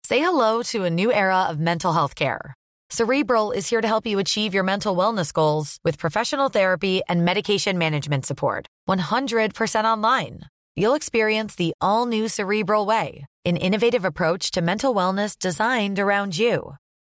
Say 0.05 0.21
hello 0.21 0.63
to 0.65 0.85
a 0.85 0.91
new 0.91 1.13
era 1.13 1.47
of 1.51 1.59
mental 1.59 1.93
health 1.93 2.15
care. 2.15 2.55
Cerebral 2.91 3.51
is 3.51 3.69
here 3.69 3.81
to 3.81 3.89
help 3.89 4.07
you 4.07 4.21
achieve 4.21 4.55
your 4.55 4.63
mental 4.63 4.95
wellness 4.95 5.33
goals 5.33 5.79
with 5.83 5.99
professional 5.99 6.49
therapy 6.49 7.03
and 7.09 7.25
medication 7.25 7.77
management 7.79 8.25
support. 8.25 8.67
100% 8.89 9.85
online. 9.85 10.43
You'll 10.77 10.95
experience 10.95 11.57
the 11.57 11.73
all 11.81 12.07
new 12.07 12.29
Cerebral 12.29 12.87
Way, 12.87 13.27
an 13.45 13.57
innovative 13.57 14.05
approach 14.05 14.53
to 14.53 14.61
mental 14.63 14.95
wellness 14.95 15.37
designed 15.37 15.99
around 15.99 16.39
you. 16.39 16.77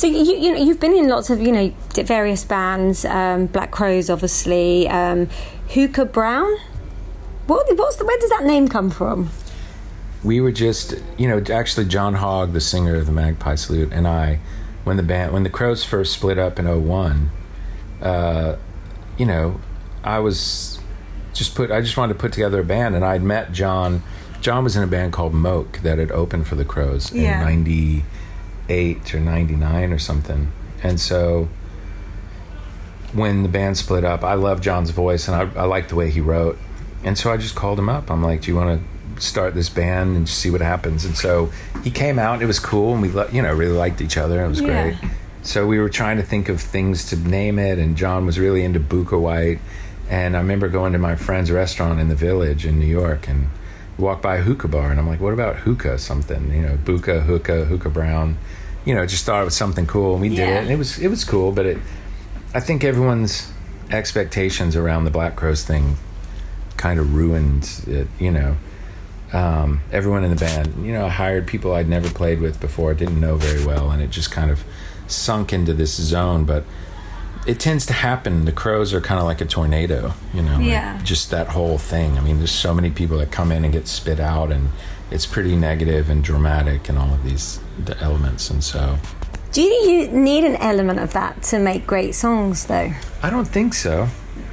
So 0.00 0.06
you 0.06 0.36
you 0.36 0.52
know 0.52 0.62
you've 0.62 0.78
been 0.78 0.94
in 0.94 1.08
lots 1.08 1.28
of 1.28 1.40
you 1.40 1.50
know 1.50 1.74
various 1.92 2.44
bands, 2.44 3.04
um, 3.04 3.46
Black 3.46 3.72
Crowes, 3.72 4.08
obviously, 4.08 4.88
um, 4.88 5.28
Hookah 5.74 6.04
Brown. 6.04 6.56
What 7.48 7.66
what's 7.76 7.96
the 7.96 8.04
where 8.04 8.16
does 8.20 8.30
that 8.30 8.44
name 8.44 8.68
come 8.68 8.90
from? 8.90 9.30
we 10.24 10.40
were 10.40 10.50
just 10.50 10.94
you 11.16 11.28
know 11.28 11.40
actually 11.54 11.86
john 11.86 12.14
hogg 12.14 12.52
the 12.52 12.60
singer 12.60 12.96
of 12.96 13.06
the 13.06 13.12
magpie 13.12 13.54
salute 13.54 13.92
and 13.92 14.08
i 14.08 14.40
when 14.82 14.96
the 14.96 15.02
band 15.04 15.32
when 15.32 15.44
the 15.44 15.48
Crowes 15.48 15.84
first 15.84 16.12
split 16.12 16.38
up 16.38 16.58
in 16.58 16.66
01 16.66 17.30
uh 18.02 18.56
you 19.16 19.24
know 19.24 19.60
i 20.02 20.18
was 20.18 20.80
just 21.34 21.54
put 21.54 21.70
i 21.70 21.80
just 21.80 21.96
wanted 21.96 22.14
to 22.14 22.18
put 22.18 22.32
together 22.32 22.58
a 22.58 22.64
band 22.64 22.96
and 22.96 23.04
i'd 23.04 23.22
met 23.22 23.52
john 23.52 24.02
John 24.40 24.64
was 24.64 24.74
in 24.76 24.82
a 24.82 24.88
band 24.88 25.12
called 25.12 25.34
Moke 25.34 25.78
that 25.82 25.98
had 25.98 26.10
opened 26.12 26.46
for 26.48 26.54
the 26.56 26.64
Crowes 26.64 27.12
Yeah. 27.12 27.40
in 27.40 27.44
'98 28.68 29.14
or 29.14 29.20
'99 29.20 29.92
or 29.92 29.98
something, 29.98 30.52
and 30.82 31.00
so 31.00 31.48
when 33.12 33.42
the 33.42 33.48
band 33.48 33.76
split 33.78 34.04
up, 34.04 34.22
I 34.22 34.34
loved 34.34 34.62
John's 34.62 34.90
voice 34.90 35.28
and 35.28 35.36
I, 35.36 35.60
I 35.62 35.64
liked 35.64 35.88
the 35.88 35.96
way 35.96 36.10
he 36.10 36.20
wrote, 36.20 36.58
and 37.02 37.16
so 37.16 37.32
I 37.32 37.36
just 37.38 37.54
called 37.54 37.78
him 37.78 37.88
up. 37.88 38.10
I'm 38.10 38.22
like, 38.22 38.42
"Do 38.42 38.50
you 38.50 38.56
want 38.56 38.80
to 39.16 39.22
start 39.22 39.54
this 39.54 39.68
band 39.68 40.16
and 40.16 40.28
see 40.28 40.50
what 40.50 40.60
happens?" 40.60 41.04
And 41.04 41.16
so 41.16 41.50
he 41.82 41.90
came 41.90 42.18
out. 42.18 42.42
It 42.42 42.46
was 42.46 42.58
cool, 42.60 42.92
and 42.92 43.02
we 43.02 43.08
lo- 43.08 43.28
you 43.32 43.42
know 43.42 43.54
really 43.54 43.76
liked 43.76 44.00
each 44.00 44.16
other. 44.18 44.44
It 44.44 44.48
was 44.48 44.60
Yeah. 44.60 44.82
great. 44.90 44.96
So 45.42 45.66
we 45.66 45.78
were 45.78 45.88
trying 45.88 46.18
to 46.18 46.22
think 46.22 46.48
of 46.50 46.60
things 46.60 47.06
to 47.06 47.16
name 47.16 47.58
it, 47.58 47.78
and 47.78 47.96
John 47.96 48.26
was 48.26 48.38
really 48.38 48.64
into 48.64 48.80
Bukka 48.80 49.18
White. 49.18 49.60
And 50.10 50.36
I 50.36 50.40
remember 50.40 50.68
going 50.68 50.92
to 50.94 50.98
my 50.98 51.16
friend's 51.16 51.50
restaurant 51.50 52.00
in 52.00 52.08
the 52.08 52.14
village 52.14 52.64
in 52.66 52.78
New 52.78 52.86
York, 52.86 53.28
and 53.28 53.48
we 53.98 54.04
walked 54.04 54.22
by 54.22 54.36
a 54.36 54.40
hookah 54.42 54.68
bar, 54.68 54.90
and 54.90 54.98
I'm 54.98 55.06
like, 55.08 55.20
"What 55.20 55.32
about 55.34 55.56
hookah? 55.56 55.98
Something, 55.98 56.52
you 56.54 56.62
know, 56.62 56.78
Bukka, 56.84 57.24
hookah, 57.24 57.64
hookah 57.64 57.90
brown." 57.90 58.38
You 58.84 58.94
know, 58.94 59.04
just 59.04 59.26
thought 59.26 59.42
it 59.42 59.44
was 59.44 59.56
something 59.56 59.86
cool, 59.86 60.12
and 60.12 60.22
we 60.22 60.28
did 60.30 60.48
it, 60.48 60.56
and 60.62 60.70
it 60.70 60.78
was 60.78 60.98
it 60.98 61.08
was 61.08 61.24
cool. 61.24 61.52
But 61.52 61.66
it, 61.66 61.78
I 62.54 62.60
think 62.60 62.84
everyone's 62.84 63.50
expectations 63.90 64.76
around 64.76 65.04
the 65.04 65.10
Black 65.10 65.36
Crowes 65.36 65.64
thing 65.64 65.96
kind 66.76 67.00
of 67.00 67.14
ruined 67.14 67.68
it. 67.86 68.06
You 68.18 68.30
know, 68.30 68.56
um, 69.32 69.80
everyone 69.92 70.24
in 70.24 70.30
the 70.30 70.36
band, 70.36 70.86
you 70.86 70.92
know, 70.92 71.06
I 71.06 71.10
hired 71.10 71.46
people 71.46 71.74
I'd 71.74 71.88
never 71.88 72.08
played 72.08 72.40
with 72.40 72.60
before, 72.60 72.94
didn't 72.94 73.20
know 73.20 73.36
very 73.36 73.64
well, 73.66 73.90
and 73.90 74.00
it 74.00 74.10
just 74.10 74.30
kind 74.30 74.50
of 74.50 74.62
sunk 75.08 75.52
into 75.52 75.74
this 75.74 75.94
zone. 75.94 76.44
But 76.44 76.64
it 77.48 77.58
tends 77.58 77.86
to 77.86 77.92
happen. 77.94 78.44
The 78.44 78.52
Crowes 78.52 78.92
are 78.92 79.00
kind 79.00 79.18
of 79.18 79.24
like 79.26 79.40
a 79.40 79.44
tornado, 79.46 80.12
you 80.34 80.42
know, 80.42 80.58
like 80.58 80.66
Yeah. 80.66 81.00
just 81.02 81.30
that 81.30 81.48
whole 81.48 81.78
thing. 81.78 82.18
I 82.18 82.20
mean, 82.20 82.38
there's 82.38 82.52
so 82.52 82.74
many 82.74 82.90
people 82.90 83.16
that 83.18 83.30
come 83.30 83.50
in 83.50 83.64
and 83.64 83.72
get 83.72 83.88
spit 83.88 84.20
out, 84.20 84.52
and 84.52 84.68
it's 85.10 85.24
pretty 85.26 85.56
negative 85.56 86.10
and 86.10 86.22
dramatic, 86.22 86.88
and 86.90 86.98
all 86.98 87.12
of 87.14 87.24
these 87.24 87.58
the 87.84 87.98
elements. 88.00 88.50
And 88.50 88.62
so, 88.62 88.98
Do 89.52 89.62
you 89.62 90.08
need 90.08 90.44
an 90.44 90.56
element 90.56 90.98
of 91.00 91.14
that 91.14 91.42
to 91.44 91.58
make 91.58 91.86
great 91.86 92.14
songs, 92.14 92.66
though? 92.66 92.92
I 93.22 93.30
don't 93.30 93.48
think 93.48 93.72
so. 93.72 94.08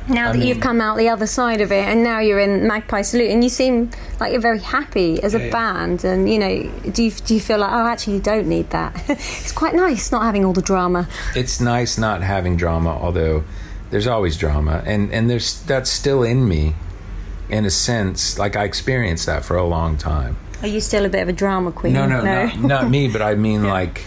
Now 0.07 0.29
I 0.29 0.37
that 0.37 0.45
you've 0.45 0.59
come 0.59 0.81
out 0.81 0.97
the 0.97 1.09
other 1.09 1.25
side 1.27 1.61
of 1.61 1.71
it, 1.71 1.83
and 1.85 2.03
now 2.03 2.19
you're 2.19 2.39
in 2.39 2.67
Magpie 2.67 3.01
Salute, 3.01 3.31
and 3.31 3.43
you 3.43 3.49
seem 3.49 3.89
like 4.19 4.31
you're 4.31 4.41
very 4.41 4.59
happy 4.59 5.21
as 5.23 5.33
a 5.33 5.39
Yeah, 5.39 5.45
yeah. 5.45 5.51
band, 5.51 6.03
and 6.03 6.29
you 6.31 6.37
know, 6.39 6.69
do 6.91 7.03
you, 7.03 7.11
do 7.11 7.33
you 7.33 7.39
feel 7.39 7.57
like, 7.57 7.71
oh, 7.71 7.87
actually, 7.87 8.13
you 8.15 8.19
don't 8.21 8.47
need 8.47 8.69
that? 8.69 8.93
it's 9.09 9.51
quite 9.51 9.73
nice 9.73 10.11
not 10.11 10.21
having 10.23 10.45
all 10.45 10.53
the 10.53 10.61
drama. 10.61 11.07
it's 11.35 11.59
nice 11.59 11.97
not 11.97 12.21
having 12.21 12.55
drama, 12.55 12.89
although 12.91 13.43
there's 13.89 14.07
always 14.07 14.37
drama, 14.37 14.83
and 14.85 15.11
and 15.11 15.29
there's 15.29 15.61
that's 15.63 15.89
still 15.89 16.21
in 16.23 16.47
me, 16.47 16.75
in 17.49 17.65
a 17.65 17.71
sense. 17.71 18.37
Like 18.37 18.55
I 18.55 18.63
experienced 18.63 19.25
that 19.25 19.43
for 19.43 19.55
a 19.57 19.65
long 19.65 19.97
time. 19.97 20.37
Are 20.61 20.67
you 20.67 20.81
still 20.81 21.05
a 21.05 21.09
bit 21.09 21.21
of 21.21 21.29
a 21.29 21.33
drama 21.33 21.71
queen? 21.71 21.93
No, 21.93 22.05
no, 22.07 22.21
Not, 22.23 22.59
not 22.59 22.89
me, 22.89 23.07
but 23.07 23.21
I 23.21 23.35
mean 23.35 23.63
like, 23.77 24.03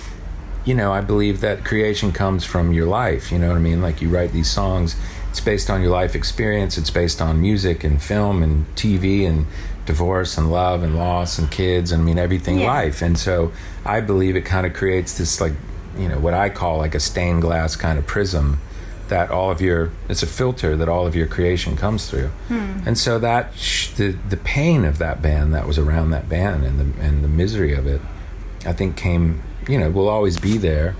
you 0.64 0.74
know, 0.74 0.92
I 0.92 1.00
believe 1.00 1.40
that 1.40 1.64
creation 1.64 2.11
comes 2.12 2.44
from 2.44 2.72
your 2.72 2.87
life. 2.87 3.30
You 3.32 3.38
know 3.38 3.48
what 3.48 3.56
I 3.56 3.61
mean? 3.61 3.82
Like 3.82 4.00
you 4.02 4.08
write 4.08 4.32
these 4.32 4.50
songs, 4.50 4.96
it's 5.38 5.44
based 5.44 5.70
on 5.70 5.81
your 5.83 5.92
life 5.92 6.16
experience. 6.16 6.77
It's 6.77 6.90
based 6.90 7.22
on 7.22 7.40
music 7.40 7.85
and 7.85 8.03
film 8.03 8.42
and 8.42 8.66
TV 8.74 9.24
and 9.24 9.46
divorce 9.87 10.37
and 10.37 10.51
love 10.51 10.83
and 10.83 10.96
loss 10.98 11.38
and 11.38 11.48
kids 11.48 11.92
and 11.92 12.03
I 12.03 12.05
mean 12.05 12.18
everything 12.18 12.59
Yeah. 12.59 12.66
life. 12.72 13.03
And 13.03 13.16
so 13.16 13.53
I 13.85 14.01
believe 14.01 14.35
it 14.35 14.44
kind 14.44 14.66
of 14.66 14.74
creates 14.74 15.16
this 15.16 15.40
like, 15.40 15.53
you 15.96 16.09
know, 16.09 16.18
what 16.18 16.35
I 16.35 16.48
call 16.48 16.79
like 16.79 16.96
a 16.96 17.01
stained 17.01 17.42
glass 17.42 17.77
kind 17.77 18.01
of 18.01 18.07
prism 18.09 18.59
that 19.07 19.31
all 19.31 19.53
of 19.53 19.61
your 19.61 19.90
it's 20.09 20.24
a 20.24 20.27
filter 20.27 20.77
that 20.77 20.88
all 20.88 21.07
of 21.07 21.14
your 21.14 21.29
creation 21.29 21.77
comes 21.77 22.11
through. 22.11 22.31
Hmm. 22.48 22.81
And 22.85 22.98
so 22.98 23.20
that 23.20 23.55
sh- 23.57 23.90
the 23.94 24.16
the 24.29 24.37
pain 24.38 24.85
of 24.85 24.98
that 24.98 25.22
band 25.22 25.55
that 25.55 25.68
was 25.68 25.79
around 25.79 26.11
that 26.11 26.29
band 26.29 26.64
and 26.64 26.81
the 26.81 27.01
and 27.01 27.22
the 27.22 27.29
misery 27.29 27.74
of 27.74 27.87
it 27.87 28.01
I 28.66 28.72
think 28.72 28.96
came, 28.96 29.40
you 29.68 29.79
know, 29.79 29.88
will 29.88 30.09
always 30.09 30.37
be 30.37 30.59
there, 30.59 30.96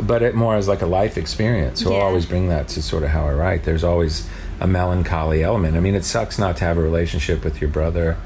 but 0.00 0.22
it 0.22 0.34
more 0.34 0.56
as 0.56 0.68
like 0.68 0.82
a 0.82 0.86
life 0.86 1.16
experience. 1.16 1.82
So 1.82 1.94
I'll 1.94 2.02
always 2.02 2.26
bring 2.26 2.48
that 2.48 2.68
to 2.68 2.82
sort 2.82 3.02
of 3.02 3.10
how 3.10 3.26
I 3.26 3.32
write. 3.32 3.64
There's 3.64 3.84
always 3.84 4.28
a 4.60 4.66
melancholy 4.66 5.42
element. 5.42 5.76
I 5.76 5.80
mean, 5.80 5.94
it 5.94 6.04
sucks 6.04 6.38
not 6.38 6.56
to 6.58 6.64
have 6.64 6.78
a 6.78 6.80
relationship 6.80 7.44
with 7.44 7.60
your 7.60 7.70
brother, 7.70 8.16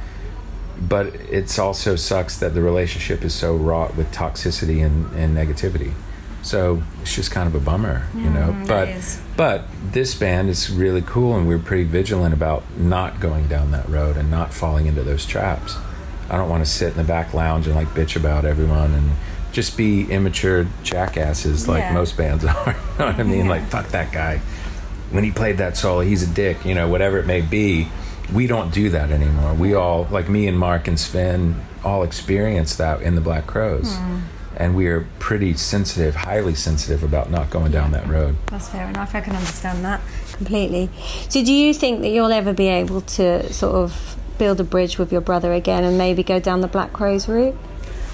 but 0.80 1.14
it's 1.14 1.58
also 1.58 1.96
sucks 1.96 2.38
that 2.38 2.54
the 2.54 2.62
relationship 2.62 3.24
is 3.24 3.34
so 3.34 3.54
wrought 3.54 3.96
with 3.96 4.10
toxicity 4.12 4.84
and, 4.84 5.12
and 5.14 5.36
negativity. 5.36 5.92
So 6.42 6.82
it's 7.02 7.14
just 7.14 7.30
kind 7.30 7.46
of 7.46 7.54
a 7.54 7.60
bummer, 7.60 8.06
you 8.14 8.30
know. 8.30 8.48
Mm-hmm. 8.48 8.66
but 8.66 8.88
is. 8.88 9.20
but 9.36 9.64
this 9.92 10.14
band 10.14 10.48
is 10.48 10.70
really 10.70 11.02
cool, 11.02 11.36
and 11.36 11.46
we're 11.46 11.58
pretty 11.58 11.84
vigilant 11.84 12.32
about 12.32 12.62
not 12.78 13.20
going 13.20 13.46
down 13.46 13.72
that 13.72 13.88
road 13.88 14.16
and 14.16 14.30
not 14.30 14.54
falling 14.54 14.86
into 14.86 15.02
those 15.02 15.26
traps. 15.26 15.76
I 16.30 16.38
don't 16.38 16.48
want 16.48 16.64
to 16.64 16.70
sit 16.70 16.92
in 16.92 16.96
the 16.96 17.04
back 17.04 17.34
lounge 17.34 17.66
and 17.66 17.76
like 17.76 17.88
bitch 17.88 18.16
about 18.16 18.44
everyone 18.44 18.94
and 18.94 19.10
just 19.52 19.76
be 19.76 20.04
immature 20.10 20.66
jackasses 20.82 21.66
like 21.68 21.80
Yeah. 21.80 21.92
most 21.94 22.16
bands 22.16 22.44
are. 22.46 22.52
you 22.66 22.98
know 22.98 23.06
what 23.06 23.18
I 23.18 23.22
mean? 23.22 23.48
Like 23.48 23.66
fuck 23.68 23.88
that 23.88 24.12
guy. 24.12 24.38
When 25.10 25.24
he 25.24 25.30
played 25.32 25.58
that 25.58 25.76
solo, 25.76 26.00
he's 26.02 26.22
a 26.22 26.26
dick. 26.32 26.64
You 26.64 26.74
know, 26.74 26.88
whatever 26.88 27.18
it 27.18 27.26
may 27.26 27.40
be. 27.40 27.88
We 28.32 28.46
don't 28.46 28.72
do 28.72 28.90
that 28.90 29.10
anymore. 29.10 29.54
We 29.54 29.74
all, 29.74 30.06
like 30.08 30.28
me 30.28 30.46
and 30.46 30.56
Mark 30.56 30.86
and 30.86 31.00
Sven, 31.00 31.60
all 31.82 32.04
experienced 32.04 32.78
that 32.78 33.02
in 33.02 33.16
the 33.16 33.20
Black 33.20 33.48
Crowes, 33.48 33.96
hmm. 33.96 34.18
and 34.56 34.76
we 34.76 34.86
are 34.86 35.04
pretty 35.18 35.54
sensitive, 35.54 36.14
highly 36.14 36.54
sensitive 36.54 37.02
about 37.02 37.28
not 37.28 37.50
going 37.50 37.72
down 37.72 37.90
that 37.90 38.06
road. 38.06 38.36
That's 38.46 38.68
fair 38.68 38.86
enough. 38.88 39.16
I 39.16 39.20
can 39.20 39.34
understand 39.34 39.84
that 39.84 40.00
completely. 40.34 40.90
So, 41.28 41.42
do 41.44 41.52
you 41.52 41.74
think 41.74 42.02
that 42.02 42.10
you'll 42.10 42.30
ever 42.30 42.52
be 42.52 42.68
able 42.68 43.00
to 43.00 43.52
sort 43.52 43.74
of 43.74 44.16
build 44.38 44.60
a 44.60 44.64
bridge 44.64 44.96
with 44.96 45.10
your 45.10 45.20
brother 45.20 45.52
again 45.52 45.82
and 45.82 45.98
maybe 45.98 46.22
go 46.22 46.38
down 46.38 46.60
the 46.60 46.68
Black 46.68 46.92
Crowes 46.92 47.26
route? 47.28 47.56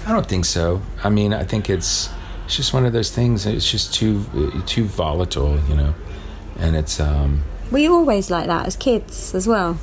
I 0.07 0.13
don't 0.13 0.25
think 0.25 0.45
so. 0.45 0.81
I 1.03 1.09
mean, 1.09 1.33
I 1.33 1.43
think 1.43 1.69
it's 1.69 2.09
it's 2.45 2.55
just 2.55 2.73
one 2.73 2.85
of 2.85 2.93
those 2.93 3.11
things. 3.11 3.45
It's 3.45 3.69
just 3.69 3.93
too 3.93 4.23
too 4.65 4.85
volatile, 4.85 5.59
you 5.67 5.75
know. 5.75 5.93
And 6.57 6.77
it's 6.77 6.99
um 7.01 7.43
Were 7.71 7.79
you 7.79 7.93
always 7.93 8.31
like 8.31 8.47
that 8.47 8.65
as 8.67 8.75
kids 8.77 9.35
as 9.35 9.47
well? 9.47 9.77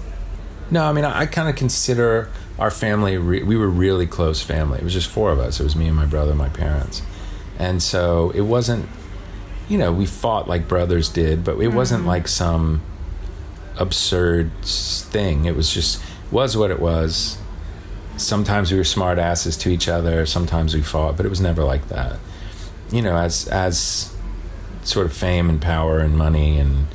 no, 0.71 0.85
I 0.87 0.93
mean, 0.95 1.05
I, 1.05 1.21
I 1.21 1.27
kind 1.27 1.49
of 1.51 1.57
consider 1.57 2.31
our 2.59 2.71
family. 2.71 3.19
Re- 3.19 3.43
we 3.43 3.55
were 3.57 3.69
really 3.69 4.07
close 4.07 4.41
family. 4.41 4.79
It 4.79 4.85
was 4.85 4.95
just 4.95 5.09
four 5.11 5.31
of 5.31 5.39
us. 5.39 5.61
It 5.61 5.65
was 5.65 5.77
me 5.77 5.89
and 5.89 5.97
my 5.97 6.07
brother, 6.07 6.31
and 6.31 6.39
my 6.39 6.49
parents, 6.49 7.03
and 7.59 7.83
so 7.83 8.31
it 8.31 8.43
wasn't. 8.43 8.89
You 9.69 9.77
know, 9.79 9.93
we 9.93 10.07
fought 10.07 10.49
like 10.49 10.67
brothers 10.67 11.11
did, 11.11 11.45
but 11.45 11.59
it 11.61 11.69
wasn't 11.69 12.07
like 12.07 12.29
some 12.29 12.81
absurd 13.79 14.51
thing. 14.63 15.45
It 15.45 15.55
was 15.55 15.71
just 15.73 16.03
was 16.31 16.57
what 16.57 16.71
it 16.71 16.81
was. 16.81 17.39
Sometimes 18.17 18.71
we 18.71 18.79
were 18.79 18.85
smart 18.85 19.19
asses 19.19 19.57
to 19.59 19.69
each 19.71 19.89
other. 19.89 20.25
Sometimes 20.27 20.75
we 20.75 20.83
fought, 20.83 21.17
but 21.17 21.27
it 21.27 21.29
was 21.29 21.41
never 21.41 21.65
like 21.65 21.89
that. 21.89 22.19
You 22.91 23.03
know, 23.03 23.17
as 23.17 23.49
as 23.49 24.15
sort 24.83 25.07
of 25.07 25.13
fame 25.13 25.49
and 25.49 25.61
power 25.61 25.99
and 25.99 26.17
money 26.17 26.59
and 26.59 26.87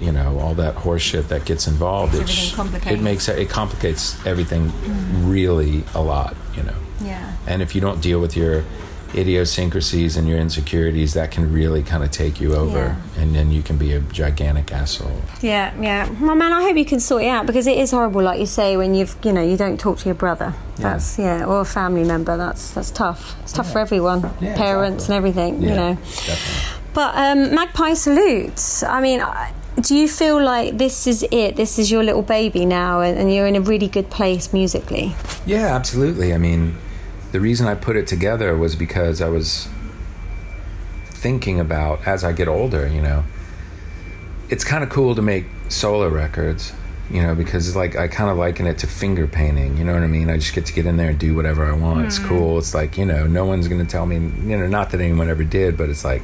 you 0.00 0.12
know 0.12 0.38
all 0.38 0.54
that 0.54 0.74
horseshit 0.76 1.28
that 1.28 1.44
gets 1.44 1.66
involved. 1.66 2.14
It, 2.14 2.22
everything 2.22 2.36
sh- 2.36 2.54
complicated. 2.54 2.98
it 2.98 3.02
makes 3.02 3.28
it 3.28 3.48
complicates 3.50 4.24
everything 4.26 4.68
mm. 4.68 5.30
really 5.30 5.84
a 5.94 6.02
lot. 6.02 6.36
You 6.56 6.64
know, 6.64 6.76
Yeah. 7.00 7.36
and 7.46 7.62
if 7.62 7.74
you 7.74 7.80
don't 7.80 8.00
deal 8.00 8.20
with 8.20 8.36
your 8.36 8.64
idiosyncrasies 9.14 10.16
and 10.16 10.28
your 10.28 10.38
insecurities, 10.38 11.14
that 11.14 11.30
can 11.30 11.52
really 11.52 11.82
kind 11.82 12.02
of 12.02 12.10
take 12.10 12.40
you 12.40 12.54
over, 12.54 12.96
and 13.18 13.34
then 13.34 13.50
you 13.50 13.62
can 13.62 13.76
be 13.76 13.92
a 13.92 14.00
gigantic 14.00 14.72
asshole. 14.72 15.20
Yeah, 15.40 15.72
yeah. 15.80 16.08
Well, 16.20 16.34
man, 16.34 16.52
I 16.52 16.62
hope 16.62 16.76
you 16.76 16.84
can 16.84 17.00
sort 17.00 17.22
it 17.24 17.28
out 17.28 17.46
because 17.46 17.66
it 17.66 17.78
is 17.78 17.90
horrible, 17.90 18.22
like 18.22 18.40
you 18.40 18.46
say, 18.46 18.76
when 18.76 18.94
you've, 18.94 19.14
you 19.24 19.32
know, 19.32 19.42
you 19.42 19.56
don't 19.56 19.78
talk 19.78 19.98
to 19.98 20.04
your 20.06 20.14
brother. 20.14 20.54
That's 20.76 21.18
yeah, 21.18 21.44
or 21.44 21.60
a 21.60 21.64
family 21.64 22.04
member. 22.04 22.36
That's 22.36 22.70
that's 22.72 22.90
tough. 22.90 23.36
It's 23.42 23.52
tough 23.52 23.70
for 23.72 23.78
everyone, 23.78 24.22
Yeah, 24.40 24.56
parents 24.56 25.04
exactly. 25.08 25.16
and 25.16 25.26
everything. 25.26 25.62
Yeah, 25.62 25.68
You 25.68 25.74
know. 25.76 25.94
definitely. 25.94 26.78
But 26.94 27.14
um, 27.16 27.54
Magpie 27.54 27.94
salutes 27.94 28.82
I 28.82 29.00
mean, 29.00 29.20
I- 29.20 29.52
do 29.80 29.96
you 29.96 30.06
feel 30.06 30.42
like 30.42 30.76
this 30.76 31.06
is 31.06 31.24
it? 31.30 31.56
This 31.56 31.78
is 31.78 31.90
your 31.90 32.02
little 32.02 32.20
baby 32.22 32.66
now, 32.66 33.00
and, 33.00 33.18
and 33.18 33.32
you're 33.32 33.46
in 33.46 33.56
a 33.56 33.60
really 33.62 33.88
good 33.88 34.10
place 34.10 34.52
musically. 34.52 35.14
Yeah, 35.46 35.74
absolutely. 35.74 36.34
I 36.34 36.38
mean, 36.38 36.76
the 37.32 37.40
reason 37.40 37.66
I 37.66 37.74
put 37.74 37.96
it 37.96 38.06
together 38.06 38.56
was 38.56 38.76
because 38.76 39.20
I 39.20 39.28
was 39.28 39.68
thinking 41.06 41.58
about 41.58 42.06
as 42.06 42.24
I 42.24 42.32
get 42.32 42.46
older, 42.46 42.86
you 42.86 43.00
know, 43.00 43.24
it's 44.50 44.64
kind 44.64 44.84
of 44.84 44.90
cool 44.90 45.14
to 45.14 45.22
make 45.22 45.46
solo 45.68 46.08
records, 46.08 46.74
you 47.10 47.22
know, 47.22 47.34
because 47.34 47.74
like 47.74 47.96
I 47.96 48.06
kind 48.08 48.30
of 48.30 48.36
liken 48.36 48.66
it 48.66 48.78
to 48.78 48.86
finger 48.86 49.26
painting, 49.26 49.78
you 49.78 49.84
know 49.84 49.94
what 49.94 50.02
I 50.02 50.08
mean? 50.08 50.28
I 50.28 50.36
just 50.36 50.54
get 50.54 50.66
to 50.66 50.72
get 50.74 50.84
in 50.84 50.98
there 50.98 51.08
and 51.08 51.18
do 51.18 51.34
whatever 51.34 51.64
I 51.64 51.72
want. 51.72 52.04
It's 52.04 52.18
hmm. 52.18 52.28
cool. 52.28 52.58
It's 52.58 52.74
like, 52.74 52.98
you 52.98 53.06
know, 53.06 53.26
no 53.26 53.46
one's 53.46 53.66
going 53.66 53.84
to 53.84 53.90
tell 53.90 54.04
me, 54.04 54.16
you 54.16 54.58
know, 54.58 54.66
not 54.66 54.90
that 54.90 55.00
anyone 55.00 55.30
ever 55.30 55.44
did, 55.44 55.78
but 55.78 55.88
it's 55.88 56.04
like, 56.04 56.22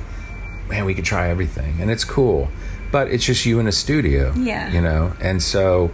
man, 0.68 0.84
we 0.84 0.94
could 0.94 1.06
try 1.06 1.30
everything. 1.30 1.80
And 1.80 1.90
it's 1.90 2.04
cool. 2.04 2.48
But 2.92 3.08
it's 3.08 3.24
just 3.24 3.46
you 3.46 3.60
in 3.60 3.66
a 3.66 3.72
studio, 3.72 4.34
Yeah. 4.36 4.70
you 4.72 4.82
know? 4.82 5.14
And 5.20 5.42
so 5.42 5.90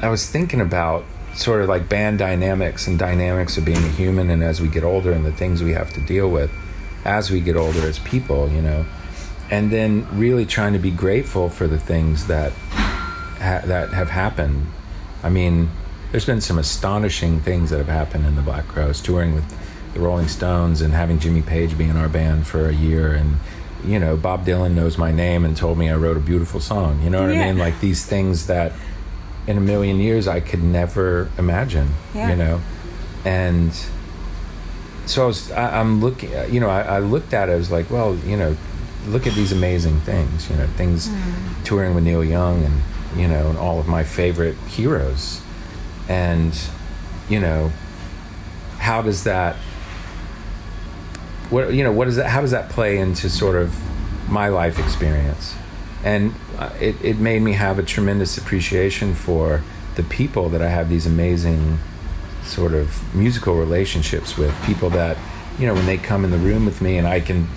I 0.00 0.08
was 0.08 0.26
thinking 0.26 0.60
about 0.60 1.04
sort 1.34 1.62
of 1.62 1.68
like 1.68 1.88
band 1.88 2.18
dynamics 2.18 2.86
and 2.86 2.98
dynamics 2.98 3.56
of 3.56 3.64
being 3.64 3.78
a 3.84 3.88
human 3.90 4.30
and 4.30 4.42
as 4.42 4.60
we 4.60 4.68
get 4.68 4.84
older 4.84 5.12
and 5.12 5.24
the 5.24 5.32
things 5.32 5.62
we 5.62 5.72
have 5.72 5.92
to 5.92 6.00
deal 6.00 6.28
with 6.30 6.50
as 7.04 7.30
we 7.30 7.40
get 7.40 7.56
older 7.56 7.80
as 7.86 7.98
people, 8.00 8.48
you 8.50 8.60
know. 8.60 8.84
And 9.50 9.70
then 9.70 10.06
really 10.18 10.44
trying 10.46 10.74
to 10.74 10.78
be 10.78 10.90
grateful 10.90 11.48
for 11.48 11.66
the 11.66 11.78
things 11.78 12.26
that 12.26 12.52
ha- 12.52 13.62
that 13.64 13.92
have 13.92 14.10
happened. 14.10 14.66
I 15.22 15.28
mean, 15.28 15.70
there's 16.10 16.24
been 16.26 16.40
some 16.40 16.58
astonishing 16.58 17.40
things 17.40 17.70
that 17.70 17.78
have 17.78 17.88
happened 17.88 18.26
in 18.26 18.36
the 18.36 18.42
Black 18.42 18.66
Crowes, 18.68 19.00
touring 19.00 19.34
with 19.34 19.44
the 19.94 20.00
Rolling 20.00 20.28
Stones 20.28 20.80
and 20.82 20.92
having 20.94 21.18
Jimmy 21.18 21.42
Page 21.42 21.76
be 21.76 21.84
in 21.84 21.96
our 21.96 22.08
band 22.08 22.46
for 22.46 22.68
a 22.68 22.72
year, 22.72 23.12
and 23.12 23.36
you 23.84 23.98
know, 23.98 24.16
Bob 24.16 24.44
Dylan 24.44 24.74
knows 24.74 24.98
my 24.98 25.10
name 25.10 25.44
and 25.44 25.56
told 25.56 25.78
me 25.78 25.88
I 25.88 25.96
wrote 25.96 26.16
a 26.16 26.20
beautiful 26.20 26.60
song. 26.60 27.02
You 27.02 27.08
know 27.10 27.22
what 27.22 27.34
Yeah. 27.34 27.42
I 27.44 27.46
mean? 27.46 27.58
Like 27.58 27.80
these 27.80 28.04
things 28.04 28.46
that 28.46 28.72
in 29.50 29.58
a 29.58 29.60
million 29.60 29.98
years 29.98 30.28
I 30.28 30.40
could 30.40 30.62
never 30.62 31.28
imagine. 31.36 31.88
Yeah. 32.14 32.30
You 32.30 32.36
know, 32.36 32.60
and 33.24 33.72
so 35.06 35.24
I 35.24 35.26
was, 35.26 35.50
I, 35.50 35.80
I'm 35.80 36.00
looking, 36.00 36.30
you 36.52 36.60
know, 36.60 36.70
I, 36.70 36.82
I 36.82 36.98
looked 37.00 37.34
at 37.34 37.48
it, 37.48 37.52
I 37.52 37.56
was 37.56 37.70
like, 37.70 37.90
well, 37.90 38.14
you 38.14 38.36
know, 38.36 38.56
look 39.06 39.26
at 39.26 39.34
these 39.34 39.50
amazing 39.50 40.00
things, 40.00 40.48
you 40.48 40.56
know, 40.56 40.66
things 40.68 41.08
hmm. 41.08 41.62
touring 41.64 41.94
with 41.94 42.04
Neil 42.04 42.24
Young 42.24 42.64
and, 42.64 42.82
you 43.16 43.26
know, 43.26 43.48
and 43.48 43.58
all 43.58 43.80
of 43.80 43.88
my 43.88 44.04
favorite 44.04 44.56
heroes. 44.68 45.42
And, 46.08 46.58
you 47.28 47.40
know, 47.40 47.72
how 48.78 49.02
does 49.02 49.24
that, 49.24 49.56
what, 51.50 51.74
you 51.74 51.82
know, 51.82 51.92
what 51.92 52.04
does 52.04 52.16
that, 52.16 52.28
how 52.28 52.40
does 52.40 52.52
that 52.52 52.70
play 52.70 52.98
into 52.98 53.28
sort 53.28 53.56
of 53.56 53.74
my 54.30 54.48
life 54.48 54.78
experience? 54.78 55.56
And 56.04 56.34
Uh, 56.60 56.70
it, 56.78 56.94
it 57.02 57.18
made 57.18 57.40
me 57.40 57.52
have 57.52 57.78
a 57.78 57.82
tremendous 57.82 58.36
appreciation 58.36 59.14
for 59.14 59.62
the 59.94 60.02
people 60.02 60.50
that 60.50 60.60
I 60.60 60.68
have 60.68 60.90
these 60.90 61.06
amazing 61.06 61.78
sort 62.44 62.74
of 62.74 63.14
musical 63.14 63.54
relationships 63.54 64.36
with. 64.36 64.54
People 64.64 64.90
that 64.90 65.16
you 65.58 65.66
know 65.66 65.72
when 65.72 65.86
they 65.86 65.96
come 65.96 66.22
in 66.22 66.30
the 66.30 66.38
room 66.38 66.66
with 66.66 66.82
me 66.82 66.98
and 66.98 67.06
I 67.06 67.20
can 67.20 67.48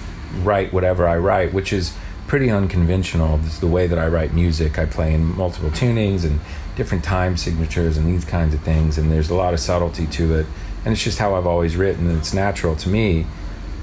write 0.41 0.71
whatever 0.71 1.05
I 1.05 1.17
write 1.17 1.53
which 1.53 1.73
is 1.73 1.93
pretty 2.27 2.49
unconventional. 2.49 3.37
This 3.39 3.55
is 3.55 3.59
the 3.59 3.67
way 3.67 3.87
that 3.87 3.99
I 3.99 4.07
write 4.07 4.33
music. 4.33 4.79
I 4.79 4.85
play 4.85 5.13
in 5.13 5.35
multiple 5.35 5.69
tunings 5.69 6.23
and 6.23 6.39
different 6.77 7.03
time 7.03 7.35
signatures 7.35 7.97
and 7.97 8.07
these 8.07 8.23
kinds 8.23 8.53
of 8.53 8.61
things 8.61 8.97
and 8.97 9.11
there's 9.11 9.29
a 9.29 9.35
lot 9.35 9.53
of 9.53 9.59
subtlety 9.59 10.07
to 10.07 10.35
it. 10.35 10.45
And 10.85 10.93
it's 10.93 11.03
just 11.03 11.19
how 11.19 11.35
I've 11.35 11.45
always 11.45 11.75
written 11.75 12.09
and 12.09 12.19
it's 12.19 12.33
natural 12.33 12.77
to 12.77 12.87
me. 12.87 13.25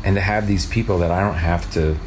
And 0.03 0.17
to 0.17 0.23
have 0.23 0.47
these 0.47 0.65
people 0.65 0.99
that 1.01 1.11
I 1.11 1.21
don't 1.21 1.35
have 1.35 1.71
to 1.75 1.99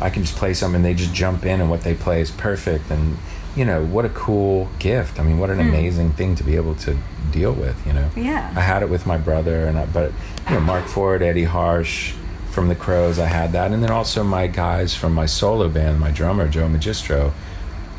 I 0.00 0.10
can 0.10 0.22
just 0.22 0.36
play 0.36 0.54
something 0.54 0.76
and 0.76 0.84
they 0.84 0.94
just 0.94 1.14
jump 1.14 1.44
in 1.44 1.60
and 1.60 1.70
what 1.70 1.82
they 1.82 1.94
play 1.94 2.20
is 2.20 2.30
perfect. 2.30 2.90
And 2.90 3.16
you 3.56 3.64
know 3.64 3.84
what 3.84 4.04
a 4.04 4.10
cool 4.10 4.68
gift. 4.78 5.18
I 5.18 5.22
mean 5.22 5.38
what 5.38 5.50
an 5.50 5.60
amazing 5.60 6.12
thing 6.12 6.34
to 6.36 6.44
be 6.44 6.56
able 6.56 6.74
to 6.76 6.96
deal 7.32 7.52
with 7.52 7.84
you 7.86 7.92
know? 7.92 8.10
Yeah. 8.16 8.52
I 8.56 8.60
had 8.60 8.82
it 8.82 8.88
with 8.88 9.06
my 9.06 9.18
brother 9.18 9.66
and 9.66 9.78
I, 9.78 9.86
but 9.86 10.12
you 10.48 10.54
know 10.54 10.60
Mark 10.60 10.86
Ford 10.86 11.22
Eddie 11.22 11.46
Harsch 11.46 12.14
from 12.50 12.68
the 12.68 12.74
Crowes 12.74 13.18
I 13.18 13.26
had 13.26 13.52
that. 13.52 13.72
And 13.72 13.82
then 13.82 13.90
also 13.90 14.22
my 14.24 14.46
guys 14.46 14.94
from 14.94 15.14
my 15.14 15.26
solo 15.26 15.68
band 15.68 16.00
my 16.00 16.10
drummer 16.10 16.48
Joe 16.48 16.68
Magistro 16.68 17.32